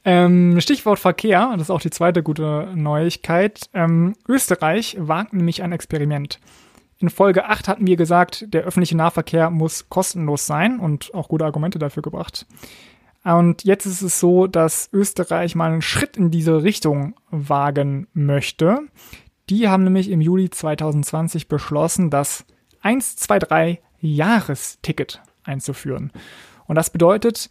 Ähm, 0.04 0.60
Stichwort 0.60 0.98
Verkehr, 0.98 1.50
das 1.52 1.62
ist 1.62 1.70
auch 1.70 1.80
die 1.80 1.90
zweite 1.90 2.22
gute 2.22 2.72
Neuigkeit. 2.74 3.68
Ähm, 3.74 4.14
Österreich 4.28 4.96
wagt 4.98 5.32
nämlich 5.32 5.62
ein 5.62 5.72
Experiment. 5.72 6.40
In 6.98 7.10
Folge 7.10 7.46
8 7.46 7.68
hatten 7.68 7.86
wir 7.86 7.96
gesagt, 7.96 8.44
der 8.52 8.64
öffentliche 8.64 8.96
Nahverkehr 8.96 9.50
muss 9.50 9.88
kostenlos 9.88 10.46
sein 10.46 10.80
und 10.80 11.14
auch 11.14 11.28
gute 11.28 11.44
Argumente 11.44 11.78
dafür 11.78 12.02
gebracht. 12.02 12.46
Und 13.24 13.64
jetzt 13.64 13.86
ist 13.86 14.02
es 14.02 14.20
so, 14.20 14.46
dass 14.46 14.88
Österreich 14.92 15.54
mal 15.54 15.70
einen 15.70 15.82
Schritt 15.82 16.16
in 16.16 16.30
diese 16.30 16.62
Richtung 16.62 17.14
wagen 17.30 18.06
möchte. 18.12 18.78
Die 19.50 19.68
haben 19.68 19.84
nämlich 19.84 20.10
im 20.10 20.20
Juli 20.20 20.48
2020 20.48 21.48
beschlossen, 21.48 22.10
das 22.10 22.44
123 22.82 23.82
Jahresticket 24.00 25.22
einzuführen. 25.44 26.12
Und 26.66 26.76
das 26.76 26.90
bedeutet, 26.90 27.50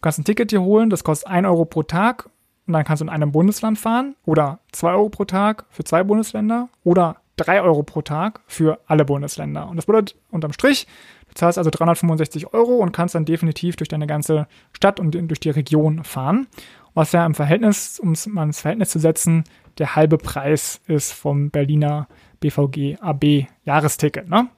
Du 0.00 0.04
kannst 0.04 0.18
ein 0.18 0.24
Ticket 0.24 0.50
dir 0.50 0.62
holen, 0.62 0.88
das 0.88 1.04
kostet 1.04 1.28
1 1.28 1.46
Euro 1.46 1.66
pro 1.66 1.82
Tag 1.82 2.30
und 2.66 2.72
dann 2.72 2.84
kannst 2.84 3.02
du 3.02 3.04
in 3.04 3.10
einem 3.10 3.32
Bundesland 3.32 3.78
fahren 3.78 4.16
oder 4.24 4.60
2 4.72 4.92
Euro 4.92 5.10
pro 5.10 5.26
Tag 5.26 5.66
für 5.68 5.84
zwei 5.84 6.02
Bundesländer 6.04 6.70
oder 6.84 7.16
3 7.36 7.60
Euro 7.60 7.82
pro 7.82 8.00
Tag 8.00 8.40
für 8.46 8.80
alle 8.86 9.04
Bundesländer. 9.04 9.68
Und 9.68 9.76
das 9.76 9.84
bedeutet 9.84 10.16
unterm 10.30 10.54
Strich, 10.54 10.86
du 11.28 11.34
zahlst 11.34 11.58
also 11.58 11.68
365 11.68 12.54
Euro 12.54 12.76
und 12.76 12.92
kannst 12.92 13.14
dann 13.14 13.26
definitiv 13.26 13.76
durch 13.76 13.88
deine 13.88 14.06
ganze 14.06 14.46
Stadt 14.72 15.00
und 15.00 15.12
durch 15.12 15.40
die 15.40 15.50
Region 15.50 16.02
fahren. 16.02 16.46
Was 16.94 17.12
ja 17.12 17.26
im 17.26 17.34
Verhältnis, 17.34 18.00
um 18.00 18.12
es 18.12 18.26
mal 18.26 18.44
ins 18.44 18.62
Verhältnis 18.62 18.88
zu 18.88 19.00
setzen, 19.00 19.44
der 19.76 19.96
halbe 19.96 20.16
Preis 20.16 20.80
ist 20.86 21.12
vom 21.12 21.50
Berliner 21.50 22.08
BVG 22.40 22.96
AB 23.02 23.48
Jahresticket. 23.64 24.30
Ne? 24.30 24.48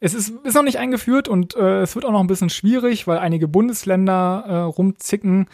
Es 0.00 0.14
ist, 0.14 0.30
ist 0.44 0.54
noch 0.54 0.62
nicht 0.62 0.78
eingeführt 0.78 1.28
und 1.28 1.54
äh, 1.54 1.82
es 1.82 1.94
wird 1.94 2.06
auch 2.06 2.12
noch 2.12 2.20
ein 2.20 2.26
bisschen 2.26 2.48
schwierig, 2.48 3.06
weil 3.06 3.18
einige 3.18 3.48
Bundesländer 3.48 4.44
äh, 4.46 4.56
rumzicken. 4.56 5.46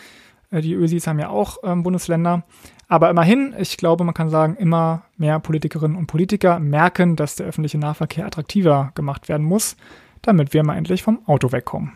Äh, 0.50 0.60
die 0.60 0.74
Ösis 0.74 1.08
haben 1.08 1.18
ja 1.18 1.30
auch 1.30 1.58
ähm, 1.64 1.82
Bundesländer. 1.82 2.44
Aber 2.88 3.10
immerhin, 3.10 3.54
ich 3.58 3.76
glaube, 3.76 4.04
man 4.04 4.14
kann 4.14 4.30
sagen, 4.30 4.54
immer 4.56 5.02
mehr 5.16 5.40
Politikerinnen 5.40 5.96
und 5.96 6.06
Politiker 6.06 6.60
merken, 6.60 7.16
dass 7.16 7.34
der 7.34 7.46
öffentliche 7.46 7.78
Nahverkehr 7.78 8.24
attraktiver 8.24 8.92
gemacht 8.94 9.28
werden 9.28 9.44
muss, 9.44 9.76
damit 10.22 10.54
wir 10.54 10.62
mal 10.62 10.76
endlich 10.76 11.02
vom 11.02 11.26
Auto 11.26 11.50
wegkommen. 11.50 11.92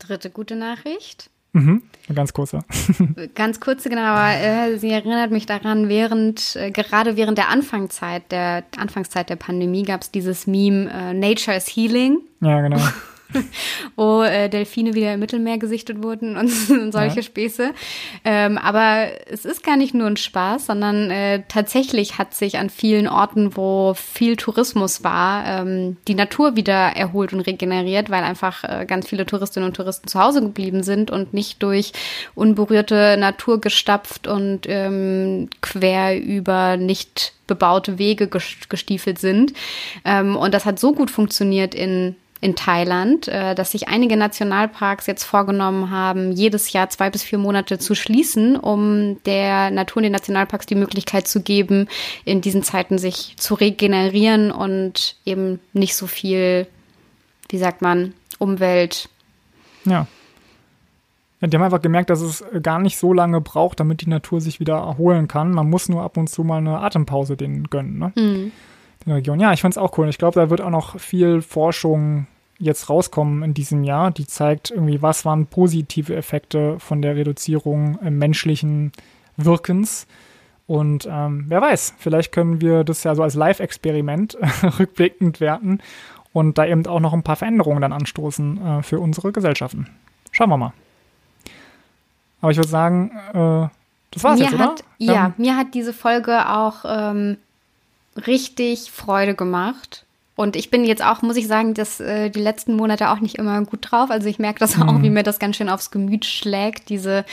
Dritte 0.00 0.30
gute 0.30 0.56
Nachricht. 0.56 1.30
Mhm. 1.52 1.82
Eine 2.08 2.16
ganz 2.16 2.32
kurze. 2.32 2.60
Ganz 3.34 3.60
kurze, 3.60 3.88
genau, 3.88 4.02
aber 4.02 4.34
äh, 4.34 4.78
sie 4.78 4.90
erinnert 4.90 5.30
mich 5.30 5.46
daran, 5.46 5.88
während, 5.88 6.56
äh, 6.56 6.70
gerade 6.70 7.16
während 7.16 7.38
der 7.38 7.48
Anfangszeit, 7.48 8.30
der 8.32 8.64
Anfangszeit 8.76 9.30
der 9.30 9.36
Pandemie 9.36 9.84
gab 9.84 10.02
es 10.02 10.10
dieses 10.10 10.46
Meme 10.46 10.90
äh, 10.90 11.12
Nature 11.14 11.56
is 11.56 11.66
Healing, 11.68 12.18
Ja, 12.40 12.60
genau. 12.60 12.78
wo 13.96 14.22
äh, 14.22 14.48
Delfine 14.48 14.94
wieder 14.94 15.14
im 15.14 15.20
Mittelmeer 15.20 15.58
gesichtet 15.58 16.02
wurden 16.02 16.36
und, 16.36 16.50
und 16.70 16.92
solche 16.92 17.16
Ja. 17.16 17.22
Späße. 17.22 17.70
Ähm, 18.24 18.58
aber 18.58 19.08
es 19.30 19.44
ist 19.44 19.62
gar 19.64 19.76
nicht 19.76 19.94
nur 19.94 20.06
ein 20.06 20.16
Spaß, 20.16 20.66
sondern 20.66 21.10
äh, 21.10 21.42
tatsächlich 21.48 22.18
hat 22.18 22.34
sich 22.34 22.58
an 22.58 22.70
vielen 22.70 23.08
Orten, 23.08 23.56
wo 23.56 23.94
viel 23.94 24.36
Tourismus 24.36 25.04
war, 25.04 25.44
ähm, 25.46 25.96
die 26.08 26.14
Natur 26.14 26.56
wieder 26.56 26.74
erholt 26.74 27.32
und 27.32 27.40
regeneriert, 27.40 28.10
weil 28.10 28.24
einfach 28.24 28.64
äh, 28.64 28.86
ganz 28.86 29.08
viele 29.08 29.26
Touristinnen 29.26 29.68
und 29.68 29.74
Touristen 29.76 30.08
zu 30.08 30.20
Hause 30.20 30.40
geblieben 30.40 30.82
sind 30.82 31.10
und 31.10 31.34
nicht 31.34 31.62
durch 31.62 31.92
unberührte 32.34 33.16
Natur 33.18 33.60
gestapft 33.60 34.26
und 34.26 34.60
ähm, 34.66 35.48
quer 35.60 36.20
über 36.20 36.76
nicht 36.76 37.32
bebaute 37.46 37.98
Wege 37.98 38.26
ges- 38.26 38.68
gestiefelt 38.68 39.18
sind. 39.18 39.52
Ähm, 40.04 40.36
und 40.36 40.54
das 40.54 40.64
hat 40.64 40.78
so 40.78 40.92
gut 40.92 41.10
funktioniert 41.10 41.74
in 41.74 42.16
in 42.40 42.56
Thailand, 42.56 43.28
äh, 43.28 43.54
dass 43.54 43.72
sich 43.72 43.88
einige 43.88 44.16
Nationalparks 44.16 45.06
jetzt 45.06 45.24
vorgenommen 45.24 45.90
haben, 45.90 46.32
jedes 46.32 46.72
Jahr 46.72 46.88
zwei 46.88 47.10
bis 47.10 47.22
vier 47.22 47.38
Monate 47.38 47.78
zu 47.78 47.94
schließen, 47.94 48.56
um 48.56 49.22
der 49.24 49.70
Natur 49.70 49.98
und 49.98 50.04
den 50.04 50.12
Nationalparks 50.12 50.66
die 50.66 50.74
Möglichkeit 50.74 51.28
zu 51.28 51.42
geben, 51.42 51.86
in 52.24 52.40
diesen 52.40 52.62
Zeiten 52.62 52.98
sich 52.98 53.34
zu 53.36 53.54
regenerieren 53.54 54.50
und 54.50 55.16
eben 55.26 55.60
nicht 55.74 55.94
so 55.94 56.06
viel, 56.06 56.66
wie 57.50 57.58
sagt 57.58 57.82
man, 57.82 58.14
Umwelt. 58.38 59.10
Ja. 59.84 60.06
Ja, 61.42 61.48
die 61.48 61.56
haben 61.56 61.64
einfach 61.64 61.82
gemerkt, 61.82 62.10
dass 62.10 62.20
es 62.20 62.44
gar 62.62 62.78
nicht 62.78 62.98
so 62.98 63.12
lange 63.12 63.40
braucht, 63.40 63.80
damit 63.80 64.02
die 64.02 64.08
Natur 64.08 64.40
sich 64.40 64.60
wieder 64.60 64.76
erholen 64.76 65.28
kann. 65.28 65.52
Man 65.52 65.68
muss 65.68 65.88
nur 65.88 66.02
ab 66.02 66.16
und 66.16 66.28
zu 66.28 66.44
mal 66.44 66.58
eine 66.58 66.80
Atempause 66.80 67.36
denen 67.36 67.68
gönnen. 67.68 67.98
Ne? 67.98 68.12
Mhm 68.14 68.52
den 69.04 69.12
Regionen. 69.12 69.40
Ja, 69.40 69.52
ich 69.52 69.62
fand 69.62 69.74
es 69.74 69.78
auch 69.78 69.96
cool. 69.98 70.08
Ich 70.08 70.18
glaube, 70.18 70.40
da 70.40 70.50
wird 70.50 70.60
auch 70.60 70.70
noch 70.70 70.98
viel 70.98 71.42
Forschung 71.42 72.26
jetzt 72.58 72.90
rauskommen 72.90 73.42
in 73.42 73.54
diesem 73.54 73.84
Jahr, 73.84 74.10
die 74.10 74.26
zeigt 74.26 74.70
irgendwie, 74.70 75.00
was 75.00 75.24
waren 75.24 75.46
positive 75.46 76.14
Effekte 76.14 76.78
von 76.78 77.00
der 77.00 77.16
Reduzierung 77.16 77.98
äh, 78.02 78.10
menschlichen 78.10 78.92
Wirkens. 79.36 80.06
Und 80.66 81.08
ähm, 81.10 81.46
wer 81.48 81.62
weiß, 81.62 81.94
vielleicht 81.98 82.32
können 82.32 82.60
wir 82.60 82.84
das 82.84 83.02
ja 83.02 83.14
so 83.14 83.22
als 83.22 83.34
Live-Experiment 83.34 84.36
rückblickend 84.78 85.40
werten 85.40 85.80
und 86.32 86.58
da 86.58 86.66
eben 86.66 86.86
auch 86.86 87.00
noch 87.00 87.12
ein 87.12 87.22
paar 87.22 87.36
Veränderungen 87.36 87.80
dann 87.80 87.92
anstoßen 87.92 88.66
äh, 88.66 88.82
für 88.82 89.00
unsere 89.00 89.32
Gesellschaften. 89.32 89.88
Schauen 90.30 90.50
wir 90.50 90.58
mal. 90.58 90.72
Aber 92.40 92.52
ich 92.52 92.58
würde 92.58 92.68
sagen, 92.68 93.10
äh, 93.32 93.68
das 94.12 94.24
war's 94.24 94.38
mir 94.38 94.44
jetzt, 94.44 94.58
hat, 94.58 94.84
oder? 94.98 95.12
Ja, 95.12 95.32
mir 95.38 95.56
hat 95.56 95.74
diese 95.74 95.92
Folge 95.92 96.48
auch 96.48 96.84
ähm, 96.86 97.38
richtig 98.26 98.90
Freude 98.90 99.34
gemacht. 99.34 100.04
Und 100.36 100.56
ich 100.56 100.70
bin 100.70 100.84
jetzt 100.84 101.04
auch, 101.04 101.22
muss 101.22 101.36
ich 101.36 101.46
sagen, 101.46 101.74
dass 101.74 102.00
äh, 102.00 102.30
die 102.30 102.40
letzten 102.40 102.74
Monate 102.74 103.10
auch 103.10 103.20
nicht 103.20 103.36
immer 103.36 103.60
gut 103.62 103.90
drauf. 103.90 104.10
Also 104.10 104.28
ich 104.28 104.38
merke 104.38 104.58
das 104.58 104.76
mhm. 104.76 104.88
auch, 104.88 105.02
wie 105.02 105.10
mir 105.10 105.22
das 105.22 105.38
ganz 105.38 105.56
schön 105.56 105.68
aufs 105.68 105.90
Gemüt 105.90 106.24
schlägt, 106.24 106.88
diese 106.88 107.24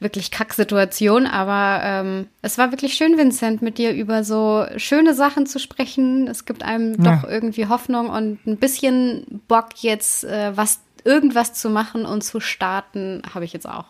wirklich 0.00 0.30
Kacksituation. 0.30 1.26
Aber 1.26 1.80
ähm, 1.84 2.26
es 2.42 2.58
war 2.58 2.72
wirklich 2.72 2.94
schön, 2.94 3.16
Vincent, 3.16 3.62
mit 3.62 3.78
dir 3.78 3.92
über 3.92 4.24
so 4.24 4.66
schöne 4.76 5.14
Sachen 5.14 5.46
zu 5.46 5.58
sprechen. 5.58 6.26
Es 6.26 6.44
gibt 6.44 6.64
einem 6.64 7.00
ja. 7.02 7.16
doch 7.16 7.28
irgendwie 7.28 7.66
Hoffnung 7.66 8.10
und 8.10 8.44
ein 8.46 8.56
bisschen 8.56 9.42
Bock 9.46 9.68
jetzt 9.82 10.24
äh, 10.24 10.56
was 10.56 10.80
irgendwas 11.04 11.54
zu 11.54 11.70
machen 11.70 12.04
und 12.04 12.22
zu 12.22 12.40
starten, 12.40 13.22
habe 13.32 13.44
ich 13.44 13.52
jetzt 13.52 13.68
auch. 13.68 13.86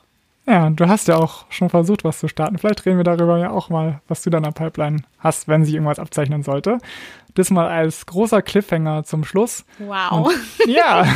Ja, 0.48 0.70
du 0.70 0.88
hast 0.88 1.08
ja 1.08 1.16
auch 1.16 1.44
schon 1.50 1.68
versucht, 1.68 2.04
was 2.04 2.20
zu 2.20 2.26
starten. 2.26 2.56
Vielleicht 2.56 2.86
reden 2.86 2.96
wir 2.96 3.04
darüber 3.04 3.36
ja 3.36 3.50
auch 3.50 3.68
mal, 3.68 4.00
was 4.08 4.22
du 4.22 4.30
da 4.30 4.38
in 4.38 4.44
der 4.44 4.52
Pipeline 4.52 5.02
hast, 5.18 5.46
wenn 5.46 5.62
sich 5.62 5.74
irgendwas 5.74 5.98
abzeichnen 5.98 6.42
sollte. 6.42 6.78
Das 7.34 7.50
mal 7.50 7.68
als 7.68 8.06
großer 8.06 8.40
Cliffhanger 8.40 9.04
zum 9.04 9.24
Schluss. 9.24 9.66
Wow. 9.78 10.28
Und, 10.28 10.66
ja. 10.66 11.06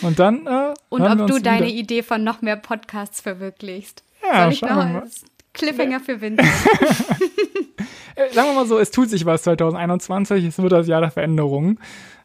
Und 0.00 0.18
dann. 0.18 0.46
Äh, 0.46 0.74
Und 0.88 1.02
ob 1.02 1.26
du 1.26 1.38
deine 1.38 1.66
wieder. 1.66 1.76
Idee 1.76 2.02
von 2.02 2.24
noch 2.24 2.40
mehr 2.40 2.56
Podcasts 2.56 3.20
verwirklichst. 3.20 4.02
Ja, 4.26 4.44
Soll 4.44 4.52
ich 4.54 4.62
noch 4.62 4.70
als 4.70 5.24
Cliffhanger 5.52 6.00
für 6.00 6.20
Winter. 6.20 6.44
Äh, 8.16 8.32
sagen 8.34 8.48
wir 8.48 8.54
mal 8.54 8.66
so, 8.66 8.80
es 8.80 8.90
tut 8.90 9.08
sich 9.08 9.26
was 9.26 9.44
2021. 9.44 10.44
Es 10.44 10.58
wird 10.58 10.72
das 10.72 10.88
Jahr 10.88 11.00
der 11.00 11.12
Veränderungen. 11.12 11.78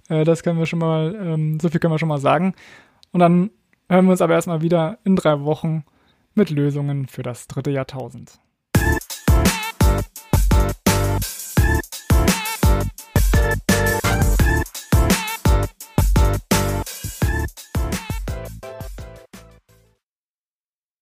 Äh, 0.09 0.23
das 0.23 0.41
können 0.41 0.57
wir 0.57 0.65
schon 0.65 0.79
mal, 0.79 1.13
ähm, 1.13 1.59
so 1.59 1.69
viel 1.69 1.79
können 1.79 1.93
wir 1.93 1.99
schon 1.99 2.09
mal 2.09 2.17
sagen. 2.17 2.55
Und 3.11 3.19
dann 3.19 3.51
hören 3.89 4.05
wir 4.05 4.11
uns 4.11 4.21
aber 4.21 4.33
erstmal 4.33 4.61
wieder 4.61 4.97
in 5.03 5.15
drei 5.15 5.41
Wochen 5.41 5.83
mit 6.35 6.49
Lösungen 6.49 7.07
für 7.07 7.23
das 7.23 7.47
dritte 7.47 7.71
Jahrtausend. 7.71 8.39